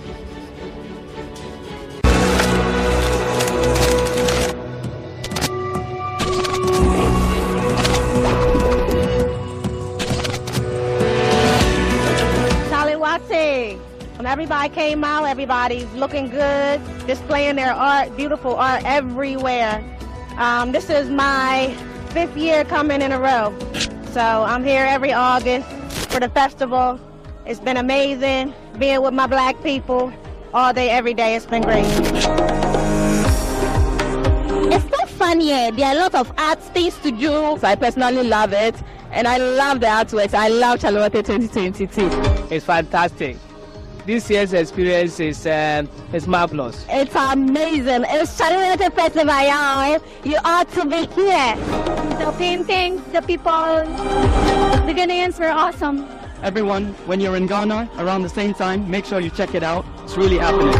Everybody 14.31 14.69
came 14.69 15.03
out, 15.03 15.25
everybody's 15.25 15.91
looking 15.91 16.29
good, 16.29 16.79
displaying 17.05 17.57
their 17.57 17.73
art, 17.73 18.15
beautiful 18.15 18.55
art 18.55 18.81
everywhere. 18.85 19.83
Um, 20.37 20.71
this 20.71 20.89
is 20.89 21.09
my 21.09 21.75
fifth 22.11 22.37
year 22.37 22.63
coming 22.63 23.01
in 23.01 23.11
a 23.11 23.19
row. 23.19 23.53
So 24.13 24.21
I'm 24.21 24.63
here 24.63 24.85
every 24.85 25.11
August 25.11 25.67
for 26.09 26.21
the 26.21 26.29
festival. 26.29 26.97
It's 27.45 27.59
been 27.59 27.75
amazing 27.75 28.53
being 28.79 29.01
with 29.01 29.13
my 29.13 29.27
black 29.27 29.61
people 29.61 30.13
all 30.53 30.71
day, 30.71 30.89
every 30.89 31.13
day. 31.13 31.35
It's 31.35 31.45
been 31.45 31.63
great. 31.63 31.83
It's 34.73 34.97
so 34.97 35.05
fun 35.07 35.41
here. 35.41 35.73
There 35.73 35.87
are 35.87 35.93
a 35.93 35.99
lot 35.99 36.15
of 36.15 36.31
art 36.37 36.63
things 36.73 36.97
to 36.99 37.11
do. 37.11 37.57
So 37.59 37.67
I 37.67 37.75
personally 37.75 38.23
love 38.23 38.53
it. 38.53 38.81
And 39.11 39.27
I 39.27 39.35
love 39.35 39.81
the 39.81 39.87
artworks. 39.87 40.33
I 40.33 40.47
love 40.47 40.79
Chale 40.79 40.95
Wote 40.95 41.11
2022. 41.11 42.09
It's 42.49 42.63
fantastic. 42.63 43.35
This 44.05 44.29
year's 44.31 44.51
experience 44.53 45.19
is 45.19 45.45
um, 45.45 45.87
is 46.11 46.27
marvelous. 46.27 46.85
It's 46.89 47.13
amazing. 47.13 48.03
It's 48.07 48.35
Chale 48.35 48.57
Wote 48.57 48.93
Festival, 48.93 49.27
y'all. 49.27 50.01
You 50.23 50.37
ought 50.43 50.69
to 50.71 50.85
be 50.85 51.05
here. 51.13 51.55
The 52.17 52.33
paintings, 52.37 53.03
the 53.13 53.21
people, 53.21 53.51
the 54.87 54.93
Ghanaians 54.97 55.39
were 55.39 55.51
awesome. 55.51 56.07
Everyone, 56.41 56.93
when 57.05 57.19
you're 57.19 57.35
in 57.35 57.45
Ghana 57.45 57.89
around 57.99 58.23
the 58.23 58.29
same 58.29 58.55
time, 58.55 58.89
make 58.89 59.05
sure 59.05 59.19
you 59.19 59.29
check 59.29 59.53
it 59.53 59.61
out. 59.61 59.85
It's 60.03 60.17
really 60.17 60.39
happening. 60.39 60.73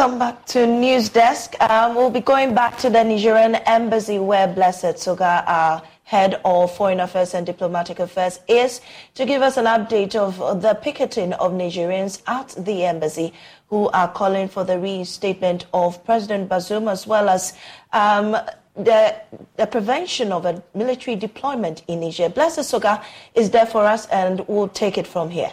Welcome 0.00 0.18
back 0.18 0.46
to 0.46 0.66
News 0.66 1.10
Desk. 1.10 1.54
Um, 1.60 1.94
we'll 1.94 2.08
be 2.08 2.20
going 2.20 2.54
back 2.54 2.78
to 2.78 2.88
the 2.88 3.04
Nigerian 3.04 3.56
embassy 3.56 4.18
where 4.18 4.48
Blessed 4.48 4.98
Soga, 4.98 5.44
our 5.46 5.82
head 6.04 6.40
of 6.42 6.74
foreign 6.74 7.00
affairs 7.00 7.34
and 7.34 7.44
diplomatic 7.44 7.98
affairs, 7.98 8.40
is 8.48 8.80
to 9.14 9.26
give 9.26 9.42
us 9.42 9.58
an 9.58 9.66
update 9.66 10.14
of 10.14 10.62
the 10.62 10.72
picketing 10.72 11.34
of 11.34 11.52
Nigerians 11.52 12.22
at 12.26 12.48
the 12.64 12.86
embassy 12.86 13.34
who 13.68 13.90
are 13.90 14.08
calling 14.10 14.48
for 14.48 14.64
the 14.64 14.78
reinstatement 14.78 15.66
of 15.74 16.02
President 16.06 16.48
Bazoum 16.48 16.90
as 16.90 17.06
well 17.06 17.28
as 17.28 17.52
um, 17.92 18.38
the, 18.76 19.14
the, 19.58 19.66
prevention 19.66 20.32
of 20.32 20.46
a 20.46 20.62
military 20.74 21.14
deployment 21.14 21.82
in 21.88 22.00
Niger. 22.00 22.30
Blessed 22.30 22.64
Soga 22.64 23.04
is 23.34 23.50
there 23.50 23.66
for 23.66 23.84
us 23.84 24.06
and 24.06 24.48
we'll 24.48 24.68
take 24.68 24.96
it 24.96 25.06
from 25.06 25.28
here. 25.28 25.52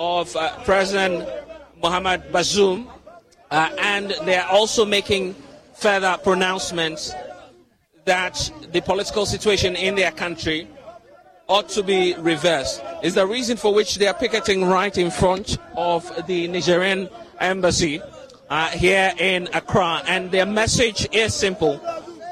Of 0.00 0.34
uh, 0.34 0.56
President 0.64 1.28
Mohamed 1.82 2.32
Bazoum 2.32 2.88
uh, 3.50 3.68
and 3.78 4.10
they 4.24 4.36
are 4.36 4.48
also 4.48 4.86
making 4.86 5.34
further 5.74 6.16
pronouncements 6.24 7.12
that 8.06 8.50
the 8.72 8.80
political 8.80 9.26
situation 9.26 9.76
in 9.76 9.94
their 9.94 10.10
country 10.10 10.66
ought 11.48 11.68
to 11.68 11.82
be 11.82 12.14
reversed. 12.14 12.82
Is 13.02 13.14
the 13.14 13.26
reason 13.26 13.58
for 13.58 13.74
which 13.74 13.96
they 13.96 14.06
are 14.06 14.14
picketing 14.14 14.64
right 14.64 14.96
in 14.96 15.10
front 15.10 15.58
of 15.76 16.10
the 16.26 16.48
Nigerian 16.48 17.08
embassy 17.38 18.00
uh, 18.48 18.68
here 18.68 19.12
in 19.18 19.48
Accra. 19.52 20.02
And 20.06 20.30
their 20.30 20.46
message 20.46 21.08
is 21.12 21.34
simple. 21.34 21.78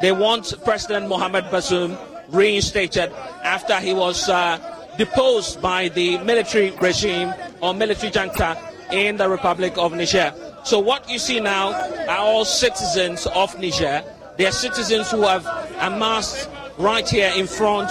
They 0.01 0.12
want 0.12 0.55
President 0.64 1.09
Mohamed 1.09 1.45
Bazoum 1.45 1.99
reinstated 2.31 3.12
after 3.43 3.79
he 3.81 3.93
was 3.93 4.29
uh, 4.29 4.59
deposed 4.97 5.61
by 5.61 5.89
the 5.89 6.19
military 6.19 6.71
regime 6.73 7.33
or 7.61 7.75
military 7.75 8.11
junta 8.13 8.57
in 8.93 9.17
the 9.17 9.29
Republic 9.29 9.77
of 9.77 9.93
Niger. 9.93 10.33
So 10.65 10.79
what 10.79 11.09
you 11.09 11.19
see 11.19 11.41
now 11.41 11.73
are 12.09 12.19
all 12.19 12.45
citizens 12.45 13.27
of 13.29 13.59
Niger. 13.59 14.03
They 14.37 14.47
are 14.47 14.53
citizens 14.53 15.11
who 15.11 15.23
have 15.23 15.47
amassed 15.81 16.49
right 16.79 17.09
here 17.09 17.33
in 17.37 17.47
front 17.47 17.91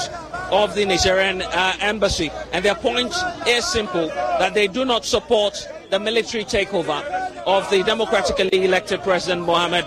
of 0.51 0.74
the 0.76 0.86
Nigerian 0.86 1.41
uh, 1.41 1.74
embassy. 1.82 2.32
And 2.53 2.63
their 2.63 2.76
point 2.76 3.13
is 3.47 3.65
simple 3.65 4.07
that 4.07 4.53
they 4.53 4.68
do 4.68 4.86
not 4.86 5.05
support 5.05 5.68
the 5.89 5.99
military 5.99 6.45
takeover 6.45 7.03
of 7.45 7.70
the 7.70 7.84
democratically 7.84 8.63
elected 8.65 9.01
President 9.03 9.45
Mohamed 9.45 9.86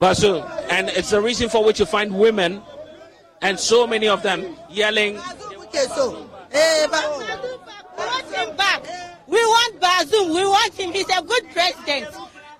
Bazoum. 0.00 0.48
And 0.70 0.88
it's 0.90 1.10
the 1.10 1.20
reason 1.20 1.48
for 1.48 1.64
which 1.64 1.78
you 1.80 1.86
find 1.86 2.18
women 2.18 2.62
and 3.42 3.58
so 3.58 3.86
many 3.86 4.08
of 4.08 4.22
them 4.22 4.56
yelling. 4.70 5.18
We 8.38 8.44
want 8.44 8.50
him 8.50 8.56
back. 8.56 8.82
We 9.26 9.36
want 9.36 9.80
Bazoum. 9.80 10.34
We 10.34 10.44
want 10.44 10.74
him. 10.74 10.92
He's 10.92 11.08
a 11.08 11.22
good 11.22 11.44
president. 11.52 12.06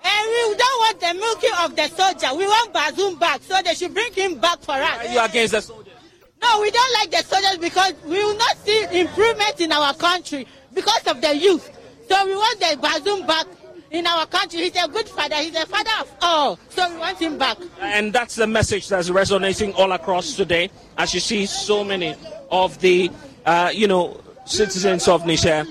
And 0.01 0.27
we 0.27 0.55
don't 0.55 0.79
want 0.79 0.99
the 0.99 1.13
milking 1.13 1.51
of 1.59 1.75
the 1.75 1.87
soldier. 1.87 2.37
We 2.37 2.45
want 2.45 2.73
Bazoum 2.73 3.19
back. 3.19 3.41
So 3.43 3.61
they 3.63 3.73
should 3.73 3.93
bring 3.93 4.13
him 4.13 4.39
back 4.39 4.59
for 4.61 4.73
us. 4.73 5.07
Are 5.07 5.13
you 5.13 5.23
against 5.23 5.53
the 5.53 5.61
soldiers? 5.61 5.93
No, 6.41 6.61
we 6.61 6.71
don't 6.71 6.93
like 6.93 7.11
the 7.11 7.23
soldiers 7.23 7.57
because 7.57 7.93
we 8.05 8.23
will 8.23 8.37
not 8.37 8.57
see 8.65 8.99
improvement 8.99 9.59
in 9.59 9.71
our 9.71 9.93
country 9.93 10.47
because 10.73 11.05
of 11.07 11.21
the 11.21 11.35
youth. 11.35 11.69
So 12.07 12.25
we 12.25 12.35
want 12.35 12.59
the 12.59 12.77
Bazoum 12.77 13.27
back 13.27 13.45
in 13.91 14.07
our 14.07 14.25
country. 14.25 14.61
He's 14.61 14.75
a 14.83 14.87
good 14.87 15.09
father. 15.09 15.35
He's 15.35 15.55
a 15.55 15.65
father 15.65 15.89
of 15.99 16.11
all. 16.21 16.59
So 16.69 16.89
we 16.89 16.97
want 16.97 17.19
him 17.19 17.37
back. 17.37 17.57
And 17.81 18.13
that's 18.13 18.35
the 18.35 18.47
message 18.47 18.87
that's 18.87 19.09
resonating 19.09 19.73
all 19.73 19.91
across 19.91 20.35
today. 20.35 20.69
As 20.97 21.13
you 21.13 21.19
see, 21.19 21.45
so 21.45 21.83
many 21.83 22.15
of 22.51 22.79
the, 22.79 23.11
uh, 23.45 23.71
you 23.73 23.87
know, 23.87 24.21
citizens 24.49 25.07
of 25.07 25.25
Niger 25.25 25.65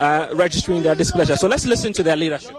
uh, 0.00 0.28
registering 0.34 0.82
their 0.82 0.94
displeasure. 0.94 1.36
So 1.36 1.48
let's 1.48 1.66
listen 1.66 1.92
to 1.94 2.02
their 2.02 2.16
leadership. 2.16 2.54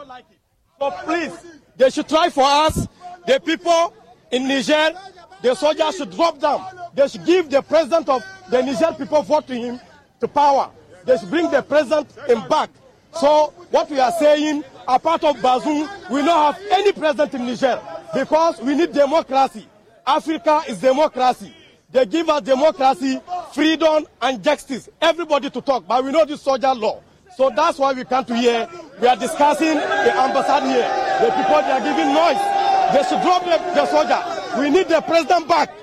So 0.80 0.92
please, 1.04 1.32
they 1.76 1.90
should 1.90 2.08
try 2.08 2.30
for 2.30 2.44
us. 2.46 2.88
The 3.28 3.40
people 3.40 3.94
in 4.32 4.48
Niger, 4.48 4.92
the 5.42 5.56
soldiers 5.56 5.98
should 5.98 6.12
drop 6.12 6.40
down. 6.40 6.66
They 6.94 7.08
should 7.08 7.26
give 7.26 7.50
the 7.50 7.62
president 7.62 8.08
of 8.10 8.24
the 8.50 8.62
Niger 8.62 8.96
people 8.98 9.22
vote 9.22 9.48
to 9.48 9.56
him 9.56 9.80
to 10.20 10.28
power. 10.28 10.70
They 11.06 11.18
should 11.18 11.30
bring 11.30 11.50
the 11.52 11.62
president 11.62 12.10
in 12.30 12.48
back. 12.48 12.70
So 13.14 13.54
what 13.72 13.90
we 13.90 14.00
are 14.00 14.12
saying, 14.14 14.64
apart 14.88 15.24
of 15.24 15.38
Bazoum, 15.38 15.88
we 16.10 16.22
don't 16.22 16.54
have 16.54 16.60
any 16.72 16.92
president 16.92 17.34
in 17.34 17.46
Niger 17.46 17.82
because 18.14 18.62
we 18.62 18.76
need 18.76 18.92
democracy. 18.94 19.68
Africa 20.06 20.62
is 20.68 20.80
democracy. 20.80 21.54
They 21.96 22.06
give 22.06 22.28
us 22.30 22.42
democracy, 22.42 23.22
freedom, 23.54 24.06
and 24.22 24.44
justice. 24.44 24.90
Everybody 25.02 25.50
to 25.50 25.62
talk, 25.62 25.88
but 25.88 26.04
we 26.04 26.12
know 26.12 26.26
this 26.26 26.42
soldier 26.42 26.74
law. 26.74 27.02
So 27.38 27.50
that's 27.56 27.80
why 27.80 27.94
we 27.94 28.04
come 28.04 28.26
to 28.26 28.36
here. 28.36 28.68
We 29.00 29.08
are 29.08 29.16
discussing 29.16 29.76
the 29.76 30.12
ambassade 30.12 30.68
here. 30.68 30.90
The 31.22 31.32
people 31.32 31.56
they 31.62 31.72
are 31.72 31.80
giving 31.80 32.14
noise. 32.14 32.44
They 32.92 33.02
should 33.08 33.22
drop 33.24 33.46
the, 33.46 33.58
the 33.74 33.86
soldier. 33.86 34.60
We 34.60 34.70
need 34.72 34.90
the 34.90 35.00
president 35.08 35.48
back. 35.48 35.74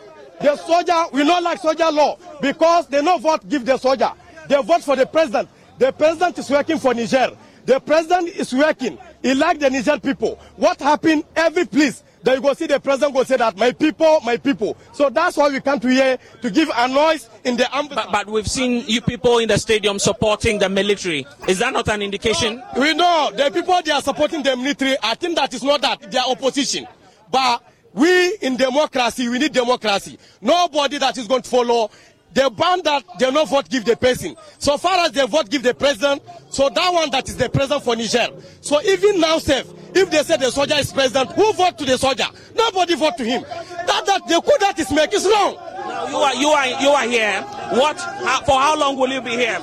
The 0.42 0.54
soldier, 0.56 1.02
we 1.14 1.24
not 1.24 1.42
like 1.44 1.60
soldier 1.60 1.90
law 1.90 2.18
because 2.42 2.88
they 2.88 3.00
no 3.00 3.16
vote 3.16 3.48
give 3.48 3.64
the 3.64 3.78
soldier. 3.78 4.12
They 4.48 4.60
vote 4.60 4.82
for 4.84 4.96
the 4.96 5.06
president. 5.06 5.48
The 5.78 5.92
president 5.92 6.36
is 6.36 6.50
working 6.50 6.76
for 6.78 6.92
Niger. 6.92 7.30
The 7.64 7.80
president 7.80 8.28
is 8.36 8.52
working. 8.52 8.98
He 9.22 9.32
like 9.32 9.60
the 9.60 9.70
Niger 9.70 9.98
people. 9.98 10.38
What 10.56 10.78
happened? 10.78 11.24
Every 11.34 11.64
place 11.64 12.02
that 12.22 12.34
you 12.36 12.40
go 12.40 12.52
see 12.54 12.66
the 12.66 12.80
president 12.80 13.14
go 13.14 13.22
say 13.24 13.36
that 13.36 13.56
my 13.56 13.72
people, 13.72 14.20
my 14.20 14.36
people. 14.36 14.76
So 14.92 15.10
that's 15.10 15.36
why 15.36 15.48
we 15.50 15.60
come 15.60 15.80
to 15.80 15.88
here 15.88 16.18
to 16.40 16.50
give 16.50 16.70
a 16.74 16.88
noise 16.88 17.28
in 17.44 17.56
the 17.56 17.74
embassy. 17.76 17.94
But, 17.94 18.12
but 18.12 18.26
we've 18.28 18.48
seen 18.48 18.84
you 18.86 19.00
people 19.00 19.38
in 19.38 19.48
the 19.48 19.58
stadium 19.58 19.98
supporting 19.98 20.58
the 20.58 20.68
military. 20.68 21.26
Is 21.48 21.58
that 21.58 21.72
not 21.72 21.88
an 21.88 22.02
indication? 22.02 22.62
We 22.78 22.94
know 22.94 23.30
the 23.34 23.50
people 23.50 23.80
they 23.84 23.92
are 23.92 24.02
supporting 24.02 24.42
the 24.42 24.56
military. 24.56 24.96
I 25.02 25.14
think 25.14 25.36
that 25.36 25.52
is 25.54 25.62
not 25.62 25.80
that 25.82 26.10
they 26.10 26.18
are 26.18 26.28
opposition, 26.30 26.86
but 27.30 27.62
we 27.94 28.36
in 28.40 28.56
democracy 28.56 29.28
we 29.28 29.38
need 29.38 29.52
democracy. 29.52 30.18
Nobody 30.40 30.98
that 30.98 31.18
is 31.18 31.26
going 31.26 31.42
to 31.42 31.50
follow 31.50 31.90
the 32.34 32.50
band 32.50 32.84
that 32.84 33.04
they 33.18 33.30
no 33.30 33.44
vote 33.44 33.68
give 33.68 33.84
the 33.84 33.96
person. 33.96 34.34
So 34.58 34.78
far 34.78 35.06
as 35.06 35.12
they 35.12 35.26
vote 35.26 35.50
give 35.50 35.62
the 35.62 35.74
president, 35.74 36.22
so 36.50 36.68
that 36.68 36.92
one 36.92 37.10
that 37.10 37.28
is 37.28 37.36
the 37.36 37.48
president 37.48 37.84
for 37.84 37.96
Niger. 37.96 38.28
So 38.60 38.80
even 38.82 39.20
now, 39.20 39.38
safe, 39.38 39.66
if 39.94 40.10
they 40.10 40.22
say 40.22 40.36
the 40.38 40.50
soldier 40.50 40.76
is 40.76 40.92
president, 40.92 41.32
who 41.32 41.52
vote 41.52 41.78
to 41.78 41.84
the 41.84 41.98
soldier? 41.98 42.26
Nobody 42.54 42.94
vote 42.94 43.16
to 43.18 43.24
him. 43.24 43.42
That 43.42 44.04
that 44.06 44.26
the 44.28 44.40
coup 44.40 44.56
that 44.60 44.78
is 44.78 44.90
make 44.90 45.12
is 45.12 45.24
wrong. 45.26 45.54
Now 45.56 46.06
you 46.08 46.16
are 46.16 46.34
you 46.34 46.48
are 46.48 46.66
you 46.82 46.88
are 46.88 47.04
here. 47.08 47.42
What? 47.78 47.98
For 48.46 48.58
how 48.58 48.78
long 48.78 48.96
will 48.96 49.10
you 49.10 49.20
be 49.20 49.30
here? 49.32 49.58